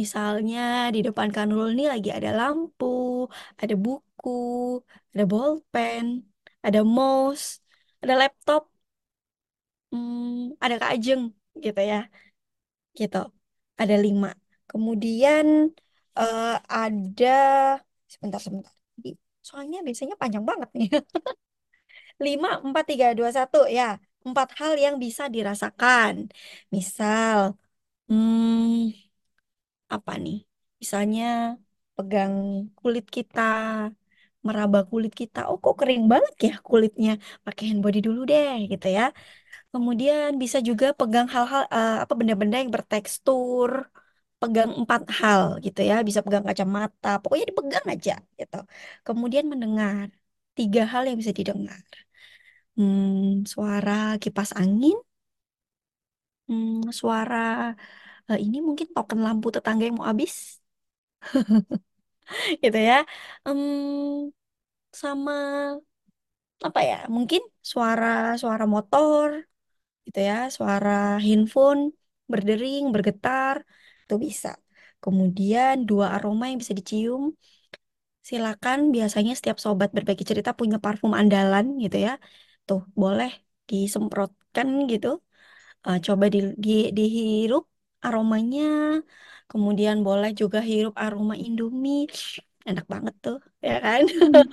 Misalnya 0.00 0.58
di 0.94 0.98
depan 1.06 1.28
Kanul 1.36 1.64
ini 1.72 1.82
lagi 1.92 2.08
ada 2.16 2.30
lampu, 2.38 2.84
ada 3.60 3.74
buku, 3.84 4.28
ada 5.12 5.24
bolpen, 5.32 6.04
ada 6.66 6.78
mouse, 6.96 7.44
ada 8.02 8.12
laptop, 8.20 8.62
hmm, 9.90 10.56
ada 10.64 10.76
kajeng 10.82 11.22
gitu 11.64 11.80
ya, 11.90 11.96
gitu. 13.00 13.16
Ada 13.80 13.94
lima. 14.04 14.28
Kemudian 14.70 15.46
eh, 16.18 16.44
ada 16.76 17.26
sebentar 18.12 18.40
sebentar. 18.46 18.72
Soalnya 19.48 19.78
biasanya 19.86 20.14
panjang 20.22 20.44
banget 20.50 20.70
nih. 20.78 20.88
Lima, 22.26 22.48
empat, 22.66 22.84
tiga, 22.90 23.06
dua, 23.18 23.30
satu. 23.38 23.56
Ya, 23.78 23.84
empat 24.26 24.48
hal 24.58 24.72
yang 24.84 24.96
bisa 25.04 25.24
dirasakan. 25.34 26.14
Misal, 26.74 27.38
hmm, 28.08 28.90
apa 29.94 30.12
nih? 30.24 30.36
Misalnya 30.82 31.22
pegang 31.96 32.34
kulit 32.78 33.04
kita, 33.16 33.40
meraba 34.46 34.78
kulit 34.90 35.12
kita. 35.20 35.38
Oh, 35.50 35.56
kok 35.64 35.74
kering 35.80 36.02
banget 36.12 36.34
ya 36.46 36.52
kulitnya? 36.68 37.10
Pakai 37.44 37.62
hand 37.68 37.80
body 37.84 37.98
dulu 38.06 38.20
deh, 38.30 38.48
gitu 38.72 38.86
ya. 38.96 39.02
Kemudian 39.72 40.28
bisa 40.42 40.58
juga 40.68 40.86
pegang 41.00 41.28
hal-hal 41.34 41.62
eh, 41.76 41.90
apa 42.04 42.14
benda-benda 42.20 42.56
yang 42.62 42.72
bertekstur. 42.76 43.72
Pegang 44.42 44.70
empat 44.80 45.02
hal 45.20 45.42
gitu 45.66 45.80
ya. 45.90 45.94
Bisa 46.08 46.20
pegang 46.26 46.46
kacamata. 46.50 47.08
Pokoknya 47.22 47.46
dipegang 47.50 47.86
aja 47.94 48.12
gitu. 48.40 48.56
Kemudian 49.06 49.46
mendengar. 49.52 50.08
Tiga 50.58 50.82
hal 50.92 51.02
yang 51.08 51.16
bisa 51.22 51.34
didengar. 51.40 51.82
Hmm, 52.78 53.44
suara 53.52 53.92
kipas 54.22 54.50
angin, 54.62 54.96
hmm, 56.46 56.90
suara 57.00 57.36
eh, 58.30 58.38
ini 58.44 58.56
mungkin 58.68 58.86
token 58.94 59.20
lampu 59.26 59.46
tetangga 59.54 59.82
yang 59.86 59.96
mau 59.98 60.08
habis, 60.10 60.34
gitu 62.64 62.78
ya. 62.88 62.94
Hmm, 63.44 64.30
sama 65.02 65.32
apa 66.66 66.80
ya? 66.90 66.96
Mungkin 67.16 67.40
suara 67.72 68.06
suara 68.42 68.64
motor, 68.74 69.30
gitu 70.06 70.18
ya, 70.30 70.34
suara 70.56 70.90
handphone 71.26 71.80
berdering, 72.32 72.82
bergetar, 72.94 73.56
itu 74.04 74.14
bisa. 74.26 74.48
Kemudian 75.04 75.74
dua 75.90 76.06
aroma 76.16 76.44
yang 76.50 76.58
bisa 76.62 76.74
dicium. 76.80 77.22
Silakan, 78.28 78.78
biasanya 78.94 79.32
setiap 79.38 79.58
sobat 79.64 79.90
berbagi 79.96 80.24
cerita 80.30 80.50
punya 80.60 80.76
parfum 80.84 81.12
andalan 81.20 81.66
gitu 81.84 81.96
ya. 82.06 82.12
Tuh, 82.68 82.80
boleh 83.02 83.30
disemprotkan 83.70 84.68
gitu 84.92 85.08
Eh, 85.88 85.98
coba 86.06 86.24
di, 86.34 86.38
di, 86.64 86.70
dihirup 86.98 87.64
aromanya, 88.06 88.62
kemudian 89.50 89.96
boleh 90.06 90.30
juga 90.40 90.58
hirup 90.70 90.94
aroma 91.04 91.34
Indomie. 91.46 91.98
Enak 92.70 92.86
banget 92.94 93.14
tuh, 93.24 93.36
ya 93.68 93.72
kan? 93.86 94.02
Hmm, 94.10 94.44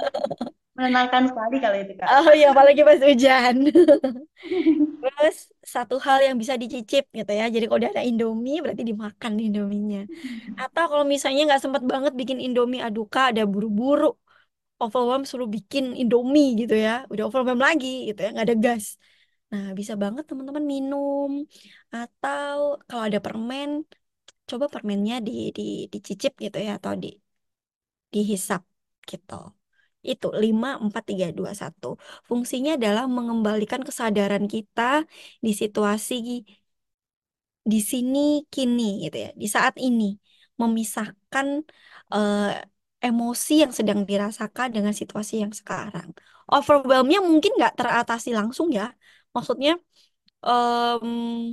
menenangkan 0.77 1.23
sekali 1.31 1.55
kalau 1.63 1.77
itu, 1.83 1.93
Kak. 2.01 2.11
Oh 2.13 2.29
iya, 2.37 2.45
apalagi 2.53 2.81
pas 2.87 2.99
hujan. 3.01 3.55
Terus 5.01 5.35
satu 5.73 5.95
hal 6.05 6.17
yang 6.27 6.35
bisa 6.41 6.55
dicicip 6.61 7.03
gitu 7.17 7.31
ya. 7.39 7.45
Jadi 7.53 7.63
kalau 7.67 7.79
udah 7.81 7.91
ada 7.95 8.03
Indomie, 8.09 8.57
berarti 8.63 8.83
dimakan 8.89 9.33
Indominya. 9.45 9.99
Atau 10.61 10.83
kalau 10.91 11.05
misalnya 11.13 11.41
nggak 11.47 11.61
sempat 11.63 11.83
banget 11.91 12.13
bikin 12.19 12.39
Indomie 12.45 12.81
aduka, 12.87 13.19
ada 13.31 13.43
buru-buru, 13.51 14.05
overwhelm 14.83 15.23
suruh 15.29 15.49
bikin 15.55 15.85
Indomie 16.01 16.47
gitu 16.61 16.73
ya. 16.85 16.91
Udah 17.11 17.23
overwhelm 17.27 17.59
lagi 17.67 17.87
gitu 18.07 18.19
ya, 18.23 18.27
nggak 18.33 18.45
ada 18.47 18.57
gas. 18.65 18.85
Nah, 19.51 19.65
bisa 19.79 19.93
banget 20.03 20.23
teman-teman 20.29 20.65
minum. 20.73 21.31
Atau 21.95 22.57
kalau 22.87 23.03
ada 23.07 23.19
permen, 23.25 23.69
coba 24.49 24.65
permennya 24.73 25.15
di, 25.27 25.31
di, 25.57 25.61
dicicip 25.93 26.33
gitu 26.45 26.57
ya, 26.67 26.71
atau 26.79 26.93
di, 27.03 27.07
dihisap 28.13 28.61
gitu. 29.09 29.33
Itu 30.09 30.27
lima 30.43 30.67
empat 30.85 31.03
tiga 31.09 31.25
dua 31.39 31.51
satu 31.61 31.87
Fungsinya 32.29 32.71
adalah 32.77 33.03
mengembalikan 33.17 33.81
kesadaran 33.87 34.45
kita 34.53 34.81
di 35.45 35.51
situasi 35.61 36.13
di 37.71 37.77
sini 37.91 38.19
kini 38.53 38.83
gitu 39.03 39.15
ya, 39.25 39.29
di 39.41 39.47
saat 39.55 39.75
ini. 39.87 40.03
Memisahkan 40.61 41.47
eh, 42.13 42.39
emosi 43.05 43.51
yang 43.63 43.73
sedang 43.79 43.99
dirasakan 44.09 44.67
dengan 44.75 44.93
situasi 45.01 45.33
yang 45.43 45.53
sekarang. 45.59 46.09
Overwhelmnya 46.53 47.19
mungkin 47.29 47.51
nggak 47.57 47.73
teratasi 47.79 48.29
langsung 48.39 48.67
ya. 48.79 48.83
Maksudnya 49.35 49.71
em, 50.47 51.07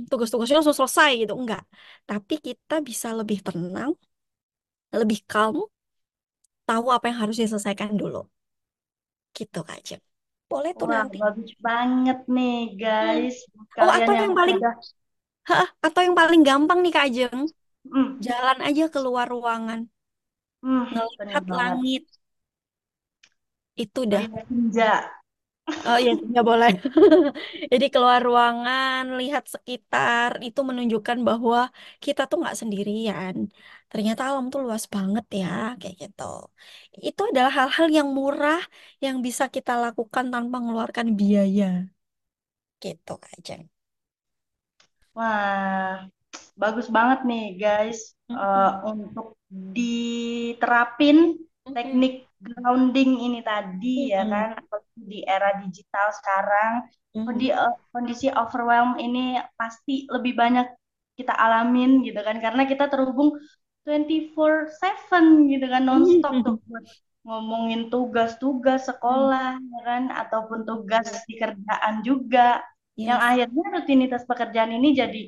tugas-tugasnya 0.09 0.57
langsung 0.59 0.77
selesai 0.81 1.09
gitu, 1.21 1.33
enggak. 1.41 1.63
Tapi 2.09 2.33
kita 2.47 2.75
bisa 2.89 3.07
lebih 3.19 3.39
tenang, 3.47 3.91
lebih 4.99 5.19
calm, 5.27 5.57
tahu 6.69 6.85
apa 6.95 7.05
yang 7.09 7.17
harus 7.23 7.37
diselesaikan 7.41 7.91
dulu. 8.01 8.19
Gitu 9.37 9.59
Kak 9.67 9.79
Cem. 9.87 10.01
Boleh 10.51 10.71
tuh 10.79 10.87
Wah, 10.87 10.95
nanti. 10.95 11.17
bagus 11.19 11.51
banget 11.67 12.17
nih, 12.35 12.53
Hmm. 13.01 13.19
guys. 13.21 13.35
Oh, 13.81 13.89
Kalian 13.89 13.97
atau 13.97 14.13
yang 14.17 14.29
yang 14.29 14.33
paling 14.37 14.57
udah, 14.57 14.73
Hah, 15.49 15.67
atau 15.85 16.01
yang 16.05 16.15
paling 16.21 16.41
gampang 16.47 16.79
nih 16.83 16.91
Kak 16.95 17.07
Jeng, 17.15 17.41
hmm, 17.91 18.23
jalan 18.27 18.57
aja 18.67 18.83
keluar 18.93 19.27
ruangan, 19.35 19.79
hmm, 20.63 20.83
ngelihat 21.17 21.45
langit, 21.59 22.03
itu 23.83 24.01
dah. 24.11 24.25
Senja. 24.47 24.85
Oh 25.87 25.97
iya, 26.03 26.11
nggak 26.29 26.45
boleh. 26.49 26.71
Jadi 27.71 27.85
keluar 27.93 28.19
ruangan, 28.27 29.03
lihat 29.19 29.43
sekitar, 29.53 30.31
itu 30.47 30.59
menunjukkan 30.69 31.17
bahwa 31.29 31.57
kita 32.05 32.21
tuh 32.29 32.37
nggak 32.41 32.57
sendirian. 32.61 33.35
Ternyata 33.91 34.21
alam 34.29 34.45
tuh 34.53 34.59
luas 34.65 34.85
banget 34.95 35.25
ya, 35.41 35.47
kayak 35.79 35.95
gitu. 36.03 36.23
Itu 37.07 37.21
adalah 37.31 37.51
hal-hal 37.59 37.87
yang 37.97 38.07
murah 38.17 38.59
yang 39.05 39.17
bisa 39.25 39.43
kita 39.55 39.71
lakukan 39.83 40.25
tanpa 40.33 40.55
mengeluarkan 40.63 41.07
biaya, 41.19 41.65
gitu 42.83 43.13
Kak. 43.23 43.33
Wah, 45.17 45.93
bagus 46.61 46.87
banget 46.97 47.19
nih, 47.29 47.43
guys. 47.63 47.99
Mhm, 48.29 48.69
untuk 48.91 49.27
diterapin 49.75 51.17
teknik 51.75 52.13
grounding 52.43 53.11
ini 53.25 53.39
tadi, 53.45 54.11
ya 54.13 54.23
kan? 54.27 54.49
Di 55.09 55.23
era 55.25 55.49
digital 55.63 56.07
sekarang, 56.19 56.71
mhm, 57.13 57.49
eh, 57.53 57.73
kondisi 57.93 58.27
overwhelm 58.33 58.97
ini 58.99 59.39
pasti 59.59 60.05
lebih 60.09 60.33
banyak 60.41 60.67
kita 61.17 61.33
alamin 61.37 62.01
gitu 62.07 62.19
kan, 62.25 62.37
karena 62.41 62.63
kita 62.65 62.89
terhubung 62.91 63.37
24/7 63.85 65.25
gitu 65.51 65.65
kan, 65.69 65.83
nonstop 65.85 66.35
tuh 66.45 66.55
mhm, 66.55 66.59
buat 66.67 66.85
ngomongin 67.23 67.81
tugas-tugas 67.93 68.89
sekolah, 68.89 69.55
ya 69.61 69.79
kan? 69.87 70.03
Ataupun 70.11 70.59
tugas 70.67 71.07
di 71.29 71.33
kerjaan 71.39 72.03
juga. 72.03 72.59
Yang 72.99 73.19
akhirnya 73.29 73.63
rutinitas 73.73 74.23
pekerjaan 74.29 74.71
ini 74.77 74.89
jadi 74.93 75.21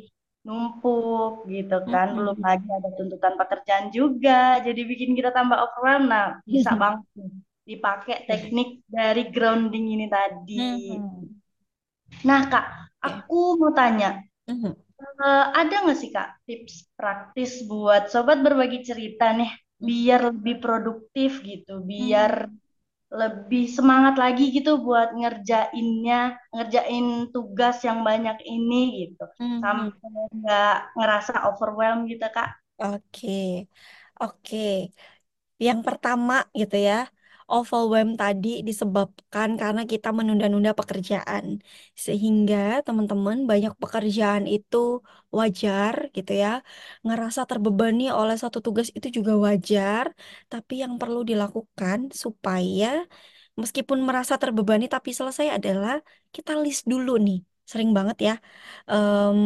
numpuk 0.45 1.31
gitu 1.53 1.75
kan 1.91 2.07
belum 2.17 2.37
Mhm. 2.37 2.45
lagi 2.47 2.67
ada 2.77 2.89
tuntutan 2.97 3.33
pekerjaan 3.41 3.85
juga 3.97 4.31
jadi 4.65 4.81
bikin 4.91 5.11
kita 5.17 5.29
tambah 5.37 5.57
overwhelmed 5.63 6.09
nah 6.13 6.25
bisa 6.49 6.71
banget 6.81 7.01
dipakai 7.69 8.15
teknik 8.29 8.67
dari 8.95 9.21
grounding 9.35 9.85
ini 9.95 10.05
tadi 10.15 10.55
Mhm. 10.55 11.41
nah 12.27 12.41
kak 12.51 12.65
aku 13.07 13.37
mau 13.59 13.71
tanya 13.79 14.09
Mhm. 14.47 14.75
eh, 15.01 15.45
ada 15.61 15.75
nggak 15.83 15.97
sih 16.01 16.09
kak 16.15 16.27
tips 16.47 16.75
praktis 16.97 17.51
buat 17.69 18.03
sobat 18.13 18.37
berbagi 18.45 18.79
cerita 18.89 19.25
nih 19.39 19.51
biar 19.87 20.19
lebih 20.31 20.55
produktif 20.63 21.31
gitu 21.49 21.73
biar 21.91 22.33
Mhm. 22.41 22.59
Lebih 23.12 23.64
semangat 23.78 24.16
lagi 24.24 24.43
gitu 24.56 24.82
buat 24.86 25.14
ngerjainnya, 25.18 26.16
ngerjain 26.53 27.06
tugas 27.34 27.76
yang 27.88 27.99
banyak 28.10 28.38
ini 28.47 28.76
gitu. 29.08 29.24
Mhm. 29.39 29.62
Sampai 29.62 30.20
nggak 30.39 30.72
ngerasa 30.97 31.34
overwhelmed 31.49 32.06
gitu, 32.12 32.26
Kak. 32.36 32.49
Oke, 32.84 33.68
oke. 34.22 34.58
Yang 35.66 35.80
pertama 35.88 36.34
gitu 36.60 36.76
ya, 36.88 36.95
overwhelm 37.53 38.09
tadi 38.21 38.47
disebabkan 38.67 39.49
karena 39.61 39.81
kita 39.91 40.07
menunda-nunda 40.17 40.71
pekerjaan. 40.79 41.45
Sehingga 42.05 42.55
teman-teman 42.85 43.37
banyak 43.51 43.73
pekerjaan 43.81 44.43
itu 44.53 44.77
wajar 45.37 45.95
gitu 46.15 46.31
ya. 46.43 46.49
Ngerasa 47.05 47.41
terbebani 47.49 48.03
oleh 48.19 48.35
satu 48.43 48.59
tugas 48.65 48.87
itu 48.97 49.07
juga 49.17 49.33
wajar. 49.47 50.05
Tapi 50.51 50.73
yang 50.83 50.93
perlu 51.01 51.19
dilakukan 51.29 51.99
supaya 52.23 52.85
meskipun 53.61 53.99
merasa 54.07 54.33
terbebani 54.41 54.85
tapi 54.95 55.09
selesai 55.19 55.47
adalah 55.57 55.93
kita 56.35 56.51
list 56.63 56.83
dulu 56.91 57.11
nih. 57.25 57.37
Sering 57.71 57.89
banget 57.97 58.17
ya. 58.27 58.33
em, 58.91 59.39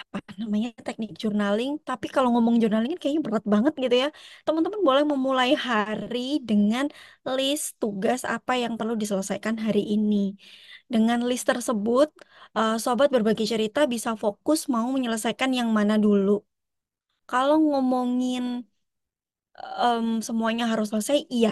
apa 0.00 0.18
namanya 0.40 0.68
teknik 0.86 1.10
journaling. 1.22 1.70
Tapi 1.88 2.06
kalau 2.14 2.28
ngomong 2.34 2.56
journaling 2.62 2.92
kayaknya 3.00 3.22
berat 3.26 3.44
banget 3.54 3.72
gitu 3.84 3.96
ya. 4.04 4.08
Teman-teman 4.46 4.80
boleh 4.88 5.04
memulai 5.12 5.50
hari 5.68 6.18
dengan 6.48 6.84
list 7.36 7.66
tugas 7.82 8.20
apa 8.34 8.52
yang 8.62 8.72
perlu 8.78 8.94
diselesaikan 9.02 9.56
hari 9.66 9.80
ini. 9.94 10.16
Dengan 10.92 11.18
list 11.30 11.44
tersebut, 11.50 12.08
eh, 12.58 12.74
sobat 12.84 13.08
berbagi 13.14 13.44
cerita 13.52 13.80
bisa 13.94 14.10
fokus 14.22 14.58
mau 14.74 14.86
menyelesaikan 14.96 15.50
yang 15.58 15.68
mana 15.78 15.94
dulu. 16.06 16.32
Kalau 17.30 17.56
ngomongin 17.68 18.44
em, 19.82 20.06
semuanya 20.26 20.64
harus 20.72 20.86
selesai, 20.92 21.16
iya 21.34 21.50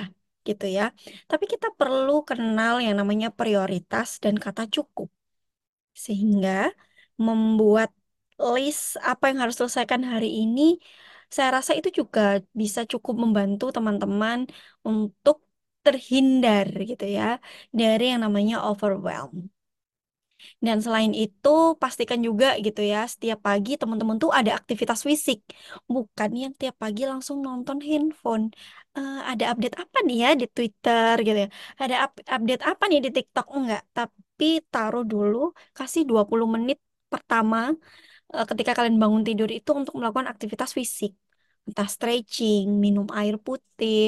gitu 0.48 0.64
ya. 0.76 0.82
Tapi 1.30 1.44
kita 1.52 1.66
perlu 1.78 2.12
kenal 2.28 2.72
yang 2.84 2.94
namanya 3.00 3.28
prioritas 3.38 4.08
dan 4.24 4.34
kata 4.44 4.62
cukup. 4.74 5.08
Sehingga 6.06 6.50
membuat 7.26 7.90
list 8.54 8.80
apa 9.10 9.22
yang 9.30 9.38
harus 9.42 9.56
selesaikan 9.60 10.02
hari 10.12 10.26
ini, 10.40 10.60
saya 11.34 11.48
rasa 11.56 11.72
itu 11.78 11.88
juga 12.00 12.20
bisa 12.60 12.80
cukup 12.92 13.14
membantu 13.22 13.64
teman-teman 13.76 14.38
untuk 14.88 15.36
terhindar 15.84 16.66
gitu 16.90 17.04
ya 17.18 17.22
dari 17.78 18.02
yang 18.10 18.20
namanya 18.26 18.54
overwhelm. 18.68 19.32
Dan 20.66 20.76
selain 20.84 21.12
itu, 21.22 21.48
pastikan 21.82 22.20
juga 22.26 22.46
gitu 22.66 22.80
ya, 22.92 22.98
setiap 23.12 23.38
pagi 23.46 23.70
teman-teman 23.80 24.16
tuh 24.22 24.30
ada 24.38 24.50
aktivitas 24.58 25.00
fisik. 25.08 25.38
Bukan 25.94 26.30
yang 26.42 26.52
tiap 26.60 26.74
pagi 26.82 27.02
langsung 27.10 27.36
nonton 27.46 27.78
handphone. 27.88 28.44
Eh, 28.96 29.16
ada 29.30 29.44
update 29.52 29.74
apa 29.82 29.98
nih 30.06 30.16
ya 30.24 30.28
di 30.40 30.44
Twitter 30.54 31.14
gitu 31.26 31.38
ya. 31.44 31.48
Ada 31.82 31.94
up- 32.04 32.26
update 32.34 32.62
apa 32.70 32.82
nih 32.90 32.98
di 33.04 33.08
TikTok? 33.16 33.46
Enggak. 33.56 33.80
Tapi 33.96 34.46
taruh 34.72 35.02
dulu, 35.12 35.36
kasih 35.76 36.02
20 36.10 36.46
menit 36.54 36.78
pertama 37.12 37.58
eh, 38.36 38.44
ketika 38.50 38.72
kalian 38.76 38.96
bangun 39.02 39.22
tidur 39.28 39.48
itu 39.58 39.70
untuk 39.80 39.92
melakukan 39.98 40.28
aktivitas 40.32 40.70
fisik. 40.78 41.12
Entah 41.68 41.88
stretching, 41.94 42.64
minum 42.84 43.06
air 43.18 43.34
putih, 43.46 43.98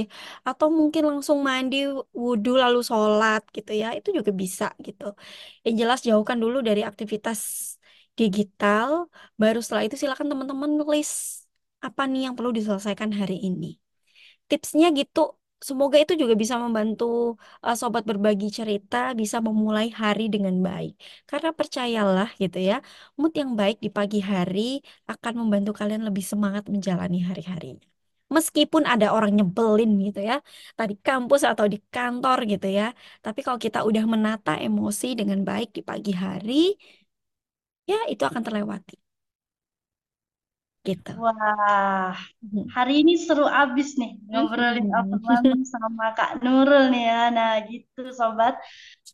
atau 0.49 0.67
mungkin 0.79 1.03
langsung 1.11 1.39
mandi, 1.49 1.77
wudhu 2.23 2.51
lalu 2.62 2.79
sholat 2.91 3.41
gitu 3.57 3.71
ya. 3.81 3.87
Itu 3.99 4.09
juga 4.19 4.31
bisa 4.43 4.64
gitu. 4.87 5.05
Yang 5.64 5.75
jelas 5.81 5.99
jauhkan 6.09 6.39
dulu 6.45 6.57
dari 6.69 6.81
aktivitas 6.91 7.41
digital. 8.19 8.91
Baru 9.41 9.59
setelah 9.64 9.85
itu 9.89 9.97
silakan 10.03 10.27
teman-teman 10.33 10.71
nulis 10.81 11.11
apa 11.87 12.03
nih 12.11 12.21
yang 12.29 12.35
perlu 12.37 12.51
diselesaikan 12.59 13.11
hari 13.21 13.35
ini 13.49 13.67
tipsnya 14.51 14.87
gitu. 14.99 15.21
Semoga 15.69 15.97
itu 16.03 16.13
juga 16.23 16.35
bisa 16.43 16.57
membantu 16.65 17.05
uh, 17.65 17.75
sobat 17.81 18.05
berbagi 18.11 18.47
cerita 18.59 18.97
bisa 19.21 19.37
memulai 19.47 19.87
hari 20.03 20.23
dengan 20.35 20.55
baik. 20.69 20.93
Karena 21.31 21.51
percayalah 21.59 22.29
gitu 22.43 22.59
ya, 22.69 22.75
mood 23.19 23.33
yang 23.41 23.51
baik 23.61 23.77
di 23.85 23.89
pagi 23.97 24.19
hari 24.33 24.61
akan 25.13 25.33
membantu 25.41 25.71
kalian 25.81 26.03
lebih 26.09 26.25
semangat 26.33 26.65
menjalani 26.75 27.19
hari-harinya. 27.29 27.87
Meskipun 28.37 28.83
ada 28.93 29.07
orang 29.17 29.33
nyebelin 29.39 29.91
gitu 30.07 30.19
ya, 30.31 30.35
tadi 30.79 30.95
kampus 31.07 31.43
atau 31.51 31.67
di 31.73 31.79
kantor 31.95 32.39
gitu 32.53 32.67
ya. 32.79 32.85
Tapi 33.25 33.39
kalau 33.47 33.59
kita 33.67 33.79
udah 33.89 34.05
menata 34.13 34.51
emosi 34.67 35.07
dengan 35.19 35.41
baik 35.49 35.69
di 35.77 35.81
pagi 35.91 36.11
hari, 36.25 36.53
ya 37.91 37.97
itu 38.13 38.23
akan 38.29 38.43
terlewati 38.47 38.95
gitu. 40.89 41.11
Wah, 41.22 42.12
Mhm. 42.43 42.76
hari 42.76 42.93
ini 43.03 43.12
seru 43.26 43.47
abis 43.49 43.89
nih 44.01 44.12
ngobrolin 44.28 44.87
overwhelm 44.99 45.59
Mhm. 45.59 45.64
sama 45.74 46.05
Kak 46.18 46.30
Nurul 46.45 46.84
nih 46.93 47.05
ya. 47.11 47.20
Nah, 47.37 47.53
gitu 47.70 48.01
sobat. 48.12 48.55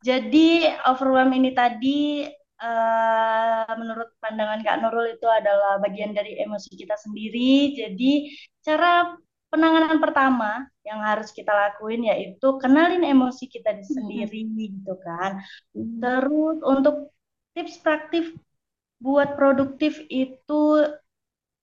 Jadi 0.09 0.67
overwhelm 0.89 1.31
ini 1.39 1.51
tadi 1.55 2.27
eh, 2.63 3.73
menurut 3.81 4.09
pandangan 4.23 4.61
Kak 4.67 4.77
Nurul 4.83 5.07
itu 5.19 5.27
adalah 5.27 5.79
bagian 5.85 6.13
dari 6.19 6.39
emosi 6.43 6.71
kita 6.81 6.95
sendiri. 6.99 7.75
Jadi 7.81 8.31
cara 8.67 9.15
penanganan 9.53 9.99
pertama 10.03 10.65
yang 10.87 11.03
harus 11.03 11.31
kita 11.35 11.51
lakuin 11.53 12.03
yaitu 12.11 12.47
kenalin 12.63 13.03
emosi 13.05 13.47
kita 13.51 13.75
di 13.79 13.85
Mhm. 13.89 13.95
sendiri 13.97 14.41
gitu 14.59 14.95
kan. 15.07 15.43
Terus 16.03 16.57
untuk 16.67 16.97
tips 17.55 17.77
praktif 17.85 18.25
buat 19.03 19.35
produktif 19.39 19.99
itu 20.09 20.63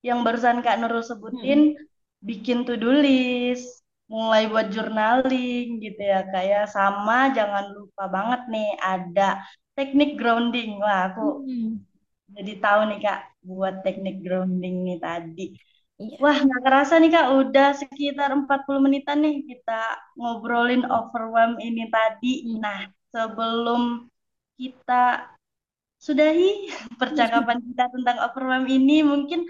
yang 0.08 0.20
barusan 0.26 0.64
Kak 0.66 0.78
Nurul 0.80 1.04
sebutin 1.04 1.76
Mhm. 1.76 1.88
bikin 2.24 2.68
to-do 2.68 2.92
list, 3.04 3.84
mulai 4.10 4.50
buat 4.52 4.68
journaling 4.74 5.80
gitu 5.86 6.02
ya 6.02 6.26
kayak 6.34 6.66
sama 6.76 7.30
jangan 7.38 7.66
lupa 7.78 8.04
banget 8.16 8.42
nih 8.54 8.70
ada 8.82 9.40
teknik 9.78 10.18
grounding. 10.20 10.80
Wah, 10.84 11.14
aku 11.14 11.22
Mhm. 11.46 11.86
jadi 12.36 12.54
tahu 12.64 12.80
nih 12.90 13.00
Kak 13.06 13.20
buat 13.42 13.76
teknik 13.86 14.16
grounding 14.26 14.76
nih 14.88 14.98
tadi. 15.02 15.46
Iya. 16.00 16.16
Wah, 16.24 16.38
nggak 16.46 16.62
kerasa 16.66 16.94
nih 17.02 17.12
Kak, 17.12 17.28
udah 17.42 17.68
sekitar 17.76 18.30
40 18.32 18.80
menitan 18.86 19.20
nih 19.20 19.36
kita 19.50 19.82
ngobrolin 20.16 20.84
overwhelm 20.88 21.60
ini 21.60 21.84
tadi. 21.92 22.34
Hmm. 22.48 22.60
Nah, 22.64 22.80
sebelum 23.12 24.08
kita 24.60 25.28
sudahi 26.00 26.50
percakapan 27.02 27.60
kita 27.68 27.84
tentang 27.92 28.18
overwhelm 28.26 28.66
ini, 28.72 29.04
mungkin 29.04 29.44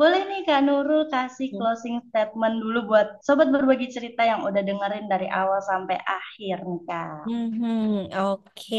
boleh 0.00 0.22
nih 0.30 0.40
Kak 0.48 0.60
Nurul 0.66 1.02
kasih 1.14 1.48
closing 1.58 1.96
statement 2.08 2.54
dulu 2.62 2.78
buat 2.90 3.06
sobat 3.26 3.48
berbagi 3.54 3.86
cerita 3.96 4.22
yang 4.30 4.40
udah 4.48 4.62
dengerin 4.68 5.06
dari 5.12 5.26
awal 5.40 5.60
sampai 5.70 5.96
akhir 6.18 6.56
nih 6.70 6.82
Kak. 6.90 7.24
Mhm, 7.26 8.12
Oke, 8.20 8.76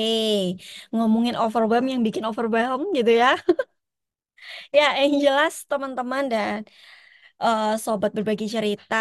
Ngomongin 0.94 1.36
overwhelm 1.42 1.86
yang 1.92 2.02
bikin 2.06 2.24
overwhelm 2.30 2.82
gitu 2.98 3.12
ya. 3.22 3.28
Ya, 4.78 4.84
yang 5.02 5.14
jelas 5.26 5.54
teman-teman 5.70 6.24
dan 6.34 6.60
eh, 7.44 7.66
sobat 7.86 8.12
berbagi 8.18 8.46
cerita, 8.56 8.96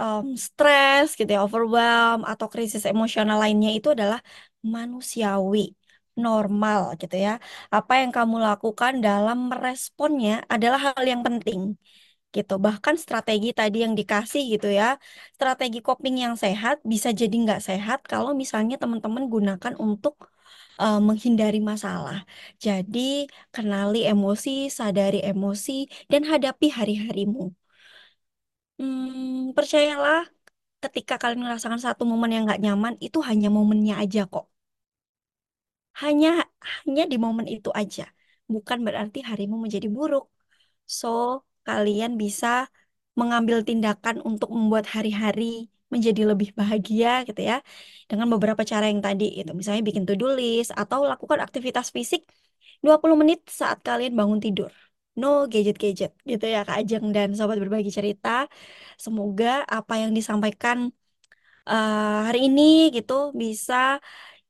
em, 0.00 0.24
stres 0.46 1.06
gitu 1.18 1.30
ya, 1.34 1.40
overwhelm 1.46 2.18
atau 2.30 2.46
krisis 2.52 2.82
emosional 2.92 3.36
lainnya 3.42 3.70
itu 3.76 3.88
adalah 3.96 4.18
manusiawi, 4.74 5.58
normal 6.26 6.80
gitu 7.00 7.14
ya. 7.26 7.30
Apa 7.76 7.92
yang 8.00 8.10
kamu 8.16 8.36
lakukan 8.46 8.92
dalam 9.06 9.36
meresponnya 9.50 10.30
adalah 10.54 10.78
hal 10.86 11.02
yang 11.12 11.22
penting. 11.26 11.60
gitu. 12.36 12.54
Bahkan 12.66 12.96
strategi 13.04 13.48
tadi 13.60 13.76
yang 13.84 13.94
dikasih 14.00 14.42
gitu 14.54 14.68
ya, 14.80 14.86
strategi 15.36 15.78
coping 15.86 16.16
yang 16.24 16.34
sehat 16.44 16.76
bisa 16.92 17.08
jadi 17.20 17.34
nggak 17.44 17.60
sehat 17.68 17.98
kalau 18.12 18.32
misalnya 18.42 18.74
teman-teman 18.82 19.24
gunakan 19.34 19.74
untuk 19.86 20.14
eh, 20.82 20.98
menghindari 21.08 21.58
masalah. 21.72 22.16
Jadi 22.66 23.00
kenali 23.54 23.98
emosi, 24.12 24.50
sadari 24.78 25.18
emosi, 25.30 25.72
dan 26.12 26.22
hadapi 26.30 26.66
hari-harimu. 26.78 27.42
Hmm, 28.78 29.52
percayalah, 29.56 30.18
ketika 30.84 31.14
kalian 31.22 31.42
merasakan 31.46 31.80
satu 31.86 32.02
momen 32.10 32.30
yang 32.34 32.44
nggak 32.48 32.62
nyaman, 32.66 32.94
itu 33.06 33.18
hanya 33.30 33.48
momennya 33.58 33.94
aja 34.04 34.20
kok. 34.32 34.46
Hanya 36.02 36.28
hanya 36.84 37.02
di 37.12 37.16
momen 37.24 37.46
itu 37.54 37.68
aja. 37.80 38.02
Bukan 38.54 38.78
berarti 38.86 39.18
harimu 39.30 39.56
menjadi 39.64 39.88
buruk. 39.96 40.24
So, 40.98 41.08
kalian 41.66 42.12
bisa 42.22 42.46
mengambil 43.20 43.58
tindakan 43.68 44.16
untuk 44.30 44.48
membuat 44.56 44.86
hari-hari 44.94 45.44
menjadi 45.94 46.22
lebih 46.30 46.48
bahagia 46.60 47.08
gitu 47.28 47.40
ya. 47.50 47.56
Dengan 48.10 48.26
beberapa 48.32 48.62
cara 48.72 48.84
yang 48.90 49.02
tadi 49.06 49.24
itu. 49.40 49.50
Misalnya 49.58 49.82
bikin 49.88 50.04
to-do 50.08 50.26
list 50.38 50.70
atau 50.82 50.98
lakukan 51.10 51.40
aktivitas 51.46 51.86
fisik 51.96 52.22
20 52.84 53.16
menit 53.22 53.40
saat 53.60 53.78
kalian 53.88 54.14
bangun 54.20 54.40
tidur. 54.44 54.72
No 55.20 55.26
gadget-gadget 55.52 56.12
gitu 56.30 56.44
ya 56.54 56.58
Kak 56.66 56.76
Ajeng 56.80 57.04
dan 57.16 57.28
sobat 57.38 57.58
berbagi 57.62 57.90
cerita. 57.98 58.28
Semoga 59.04 59.46
apa 59.76 59.94
yang 60.02 60.12
disampaikan 60.18 60.78
eh, 61.70 62.18
hari 62.26 62.38
ini 62.48 62.62
gitu 62.96 63.14
bisa 63.42 63.74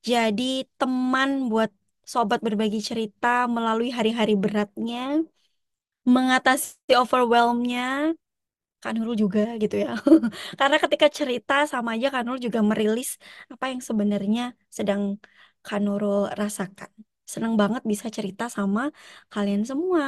jadi 0.08 0.42
teman 0.78 1.30
buat 1.50 1.70
sobat 2.12 2.40
berbagi 2.46 2.80
cerita 2.88 3.26
melalui 3.56 3.88
hari-hari 3.98 4.32
beratnya 4.42 4.98
mengatasi 6.14 6.92
overwhelmnya 7.02 7.80
Kak 8.82 8.92
Nurul 8.96 9.16
juga 9.24 9.40
gitu 9.62 9.76
ya. 9.84 9.88
Karena 10.60 10.76
ketika 10.84 11.08
cerita 11.18 11.54
sama 11.72 11.90
aja 11.96 12.08
Kak 12.14 12.22
juga 12.46 12.60
merilis 12.70 13.10
apa 13.52 13.64
yang 13.72 13.80
sebenarnya 13.88 14.42
sedang 14.78 15.02
Kak 15.66 15.78
rasakan. 16.40 16.90
Senang 17.32 17.54
banget 17.62 17.82
bisa 17.92 18.06
cerita 18.16 18.44
sama 18.56 18.82
kalian 19.32 19.62
semua. 19.70 20.04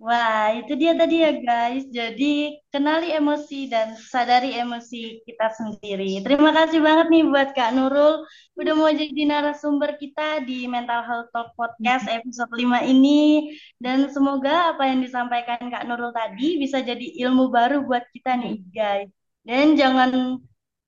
Wah, 0.00 0.56
itu 0.56 0.72
dia 0.80 0.96
tadi 0.96 1.20
ya 1.20 1.32
guys. 1.44 1.84
Jadi 1.92 2.56
kenali 2.72 3.12
emosi 3.12 3.68
dan 3.68 3.92
sadari 4.00 4.56
emosi 4.56 5.20
kita 5.28 5.52
sendiri. 5.52 6.24
Terima 6.24 6.56
kasih 6.56 6.80
banget 6.80 7.06
nih 7.12 7.24
buat 7.28 7.52
Kak 7.52 7.76
Nurul 7.76 8.24
udah 8.56 8.72
mau 8.80 8.88
jadi 8.88 9.22
narasumber 9.28 10.00
kita 10.00 10.40
di 10.48 10.64
Mental 10.64 11.04
Health 11.04 11.28
Talk 11.36 11.52
Podcast 11.52 12.08
episode 12.08 12.48
5 12.48 12.80
ini. 12.88 13.52
Dan 13.76 14.08
semoga 14.08 14.72
apa 14.72 14.88
yang 14.88 15.04
disampaikan 15.04 15.68
Kak 15.68 15.84
Nurul 15.84 16.16
tadi 16.16 16.56
bisa 16.56 16.80
jadi 16.80 17.06
ilmu 17.28 17.52
baru 17.52 17.84
buat 17.84 18.08
kita 18.16 18.40
nih 18.40 18.56
guys. 18.72 19.12
Dan 19.44 19.76
jangan 19.76 20.40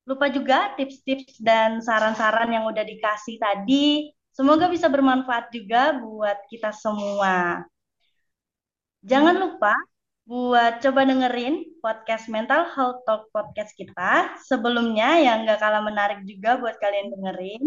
lupa 0.08 0.32
juga 0.32 0.72
tips-tips 0.80 1.36
dan 1.36 1.84
saran-saran 1.84 2.48
yang 2.48 2.64
udah 2.64 2.80
dikasih 2.80 3.36
tadi 3.36 4.08
Semoga 4.32 4.64
bisa 4.72 4.88
bermanfaat 4.88 5.52
juga 5.52 5.92
buat 6.00 6.48
kita 6.48 6.72
semua. 6.72 7.68
Jangan 9.02 9.34
lupa 9.34 9.74
buat 10.22 10.78
coba 10.78 11.02
dengerin 11.02 11.82
podcast 11.82 12.30
Mental 12.30 12.70
Health 12.70 13.02
Talk 13.02 13.34
podcast 13.34 13.74
kita 13.74 14.38
sebelumnya 14.46 15.18
yang 15.18 15.42
gak 15.42 15.58
kalah 15.58 15.82
menarik 15.82 16.22
juga 16.22 16.54
buat 16.62 16.78
kalian 16.78 17.10
dengerin. 17.10 17.62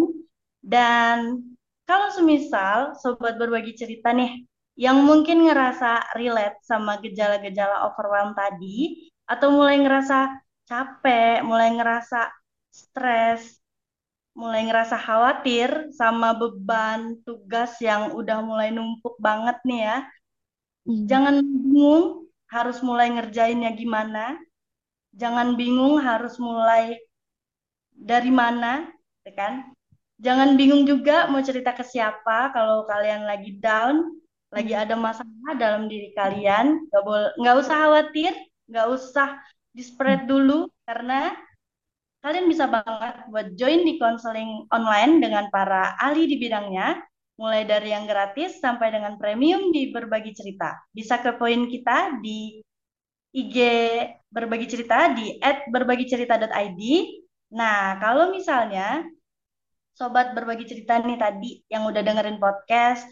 Dan 0.64 1.44
kalau 1.84 2.08
semisal 2.16 2.96
sobat 3.04 3.36
berbagi 3.36 3.76
cerita 3.76 4.16
nih 4.16 4.48
yang 4.80 5.04
mungkin 5.04 5.44
ngerasa 5.44 6.16
relate 6.16 6.64
sama 6.64 7.04
gejala-gejala 7.04 7.84
overwhelm 7.92 8.32
tadi 8.32 9.12
atau 9.28 9.52
mulai 9.52 9.76
ngerasa 9.84 10.40
capek, 10.72 11.44
mulai 11.44 11.76
ngerasa 11.76 12.32
stres, 12.72 13.60
mulai 14.40 14.64
ngerasa 14.68 14.96
khawatir 15.00 15.92
sama 15.92 16.32
beban 16.32 17.20
tugas 17.28 17.76
yang 17.84 18.16
udah 18.16 18.40
mulai 18.40 18.72
numpuk 18.72 19.20
banget 19.20 19.60
nih 19.68 19.84
ya. 19.84 19.98
Hmm. 20.86 21.10
Jangan 21.10 21.36
bingung 21.42 22.30
harus 22.50 22.78
mulai 22.86 23.10
ngerjainnya 23.10 23.74
gimana. 23.74 24.38
Jangan 25.18 25.58
bingung 25.58 25.98
harus 25.98 26.38
mulai 26.38 26.96
dari 27.96 28.30
mana, 28.30 28.86
ya 29.26 29.34
kan? 29.34 29.54
Jangan 30.22 30.56
bingung 30.56 30.88
juga 30.88 31.28
mau 31.28 31.44
cerita 31.44 31.76
ke 31.76 31.84
siapa 31.84 32.54
kalau 32.56 32.88
kalian 32.88 33.28
lagi 33.28 33.58
down, 33.60 34.16
lagi 34.54 34.72
hmm. 34.72 34.84
ada 34.86 34.96
masalah 34.96 35.52
dalam 35.58 35.90
diri 35.90 36.14
kalian. 36.14 36.86
Gak 36.94 37.04
boleh, 37.04 37.32
nggak 37.42 37.56
usah 37.60 37.76
khawatir, 37.76 38.34
nggak 38.70 38.88
usah 38.94 39.30
di 39.76 39.84
spread 39.84 40.24
hmm. 40.24 40.30
dulu 40.30 40.60
karena 40.86 41.36
kalian 42.24 42.50
bisa 42.50 42.66
banget 42.66 43.16
buat 43.30 43.54
join 43.54 43.86
di 43.86 44.02
konseling 44.02 44.66
online 44.74 45.22
dengan 45.22 45.46
para 45.54 45.94
ahli 46.02 46.26
di 46.26 46.42
bidangnya 46.42 46.98
mulai 47.36 47.68
dari 47.68 47.92
yang 47.92 48.08
gratis 48.08 48.64
sampai 48.64 48.96
dengan 48.96 49.20
premium 49.20 49.72
di 49.76 49.92
berbagi 49.92 50.32
cerita. 50.32 50.76
Bisa 50.96 51.20
ke 51.20 51.36
poin 51.36 51.68
kita 51.68 52.20
di 52.24 52.64
IG 53.36 53.58
berbagi 54.32 54.68
cerita 54.72 55.12
di 55.12 55.36
@berbagicerita.id. 55.44 56.82
Nah, 57.52 58.00
kalau 58.00 58.32
misalnya 58.32 59.04
sobat 59.96 60.32
berbagi 60.32 60.64
cerita 60.68 61.00
nih 61.04 61.20
tadi 61.20 61.52
yang 61.68 61.84
udah 61.88 62.00
dengerin 62.00 62.40
podcast, 62.40 63.04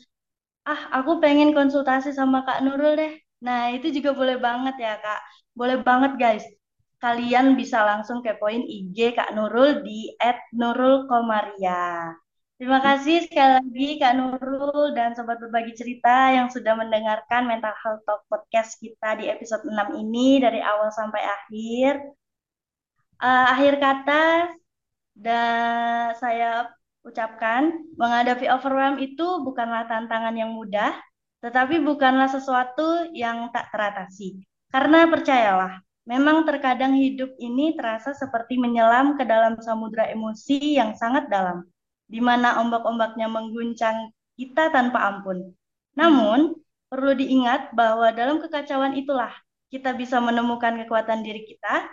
ah 0.64 0.88
aku 0.96 1.20
pengen 1.20 1.52
konsultasi 1.52 2.16
sama 2.16 2.48
Kak 2.48 2.64
Nurul 2.64 2.96
deh. 2.96 3.14
Nah, 3.44 3.76
itu 3.76 3.92
juga 3.92 4.16
boleh 4.16 4.40
banget 4.40 4.80
ya, 4.80 4.96
Kak. 5.04 5.22
Boleh 5.52 5.84
banget, 5.84 6.16
guys. 6.16 6.46
Kalian 7.04 7.60
bisa 7.60 7.84
langsung 7.84 8.24
kepoin 8.24 8.64
IG 8.64 9.12
Kak 9.20 9.36
Nurul 9.36 9.84
di 9.84 10.16
@nurulkomaria. 10.56 12.16
Terima 12.62 12.78
kasih 12.86 13.26
sekali 13.26 13.52
lagi 13.58 13.88
Kak 13.98 14.14
Nurul 14.14 14.94
dan 14.94 15.18
Sobat 15.18 15.42
Berbagi 15.42 15.74
Cerita 15.74 16.30
yang 16.30 16.54
sudah 16.54 16.78
mendengarkan 16.78 17.50
Mental 17.50 17.74
Health 17.82 18.06
Talk 18.06 18.30
Podcast 18.30 18.78
kita 18.78 19.18
di 19.18 19.26
episode 19.26 19.66
6 19.66 19.74
ini 19.98 20.38
dari 20.38 20.62
awal 20.62 20.94
sampai 20.94 21.22
akhir. 21.26 22.14
Uh, 23.18 23.46
akhir 23.58 23.74
kata 23.82 24.24
dan 25.18 26.14
saya 26.22 26.70
ucapkan, 27.02 27.74
menghadapi 27.98 28.46
overwhelm 28.46 29.02
itu 29.02 29.42
bukanlah 29.42 29.90
tantangan 29.90 30.38
yang 30.38 30.54
mudah, 30.54 30.94
tetapi 31.42 31.82
bukanlah 31.82 32.30
sesuatu 32.30 33.10
yang 33.18 33.50
tak 33.50 33.74
teratasi. 33.74 34.46
Karena 34.70 35.10
percayalah, 35.10 35.82
memang 36.06 36.46
terkadang 36.46 37.02
hidup 37.02 37.34
ini 37.42 37.74
terasa 37.74 38.14
seperti 38.14 38.62
menyelam 38.62 39.18
ke 39.18 39.26
dalam 39.26 39.58
samudera 39.58 40.06
emosi 40.14 40.78
yang 40.78 40.94
sangat 40.94 41.34
dalam 41.34 41.66
di 42.08 42.20
mana 42.20 42.62
ombak-ombaknya 42.62 43.28
mengguncang 43.28 44.12
kita 44.38 44.70
tanpa 44.74 45.10
ampun. 45.10 45.54
Namun, 45.94 46.58
perlu 46.90 47.14
diingat 47.18 47.74
bahwa 47.74 48.14
dalam 48.14 48.38
kekacauan 48.42 48.94
itulah 48.98 49.34
kita 49.74 49.98
bisa 49.98 50.22
menemukan 50.22 50.78
kekuatan 50.86 51.26
diri 51.26 51.46
kita. 51.46 51.90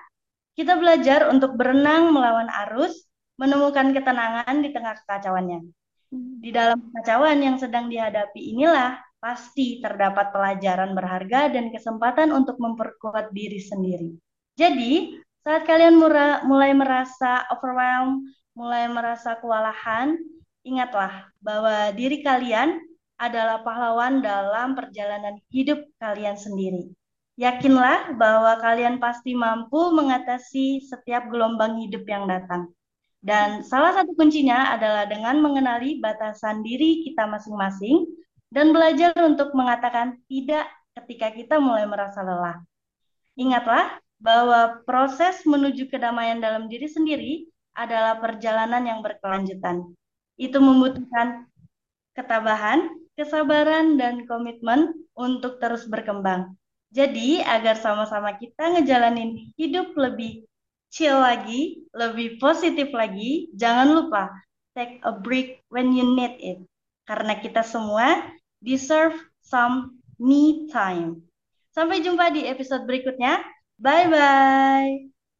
Kita 0.53 0.77
belajar 0.77 1.33
untuk 1.33 1.57
berenang 1.57 2.13
melawan 2.13 2.53
arus, 2.69 3.09
menemukan 3.41 3.97
ketenangan 3.97 4.61
di 4.61 4.69
tengah 4.77 5.01
kekacauannya. 5.01 5.65
Di 6.13 6.51
dalam 6.53 6.91
kekacauan 6.91 7.39
yang 7.41 7.57
sedang 7.57 7.89
dihadapi 7.89 8.53
inilah 8.53 9.01
pasti 9.21 9.81
terdapat 9.81 10.33
pelajaran 10.33 10.93
berharga 10.93 11.49
dan 11.53 11.73
kesempatan 11.73 12.33
untuk 12.33 12.61
memperkuat 12.61 13.33
diri 13.33 13.61
sendiri. 13.61 14.17
Jadi, 14.57 15.17
saat 15.41 15.65
kalian 15.65 15.97
mulai 16.45 16.73
merasa 16.77 17.49
overwhelmed, 17.49 18.29
mulai 18.61 18.85
merasa 18.93 19.41
kewalahan, 19.41 20.21
ingatlah 20.69 21.33
bahwa 21.41 21.89
diri 21.97 22.21
kalian 22.21 22.77
adalah 23.17 23.65
pahlawan 23.65 24.21
dalam 24.21 24.77
perjalanan 24.77 25.41
hidup 25.49 25.81
kalian 25.97 26.37
sendiri. 26.37 26.93
Yakinlah 27.41 28.21
bahwa 28.21 28.61
kalian 28.61 29.01
pasti 29.01 29.33
mampu 29.33 29.97
mengatasi 29.97 30.85
setiap 30.85 31.33
gelombang 31.33 31.81
hidup 31.81 32.05
yang 32.05 32.29
datang. 32.29 32.69
Dan 33.25 33.65
salah 33.65 33.97
satu 33.97 34.13
kuncinya 34.13 34.77
adalah 34.77 35.09
dengan 35.09 35.41
mengenali 35.41 36.01
batasan 36.01 36.61
diri 36.61 37.05
kita 37.05 37.25
masing-masing 37.25 38.09
dan 38.53 38.77
belajar 38.77 39.17
untuk 39.25 39.57
mengatakan 39.57 40.21
tidak 40.29 40.69
ketika 41.01 41.33
kita 41.33 41.57
mulai 41.57 41.89
merasa 41.89 42.21
lelah. 42.21 42.61
Ingatlah 43.41 44.01
bahwa 44.21 44.85
proses 44.85 45.41
menuju 45.49 45.89
kedamaian 45.89 46.41
dalam 46.45 46.69
diri 46.69 46.89
sendiri 46.89 47.49
adalah 47.77 48.19
perjalanan 48.19 48.83
yang 48.87 49.01
berkelanjutan. 49.01 49.95
Itu 50.41 50.59
membutuhkan 50.59 51.47
ketabahan, 52.17 52.91
kesabaran, 53.15 53.97
dan 54.01 54.27
komitmen 54.27 54.95
untuk 55.15 55.61
terus 55.63 55.87
berkembang. 55.87 56.57
Jadi, 56.91 57.39
agar 57.45 57.79
sama-sama 57.79 58.35
kita 58.35 58.79
ngejalanin 58.79 59.55
hidup 59.55 59.95
lebih 59.95 60.43
chill 60.91 61.15
lagi, 61.15 61.87
lebih 61.95 62.43
positif 62.43 62.91
lagi, 62.91 63.47
jangan 63.55 63.95
lupa 63.95 64.27
take 64.75 64.99
a 65.07 65.15
break 65.15 65.63
when 65.71 65.95
you 65.95 66.03
need 66.03 66.35
it. 66.43 66.59
Karena 67.07 67.39
kita 67.39 67.63
semua 67.63 68.35
deserve 68.63 69.15
some 69.43 70.03
me 70.19 70.67
time. 70.71 71.23
Sampai 71.71 72.03
jumpa 72.03 72.35
di 72.35 72.47
episode 72.47 72.87
berikutnya. 72.87 73.43
Bye-bye. 73.81 75.10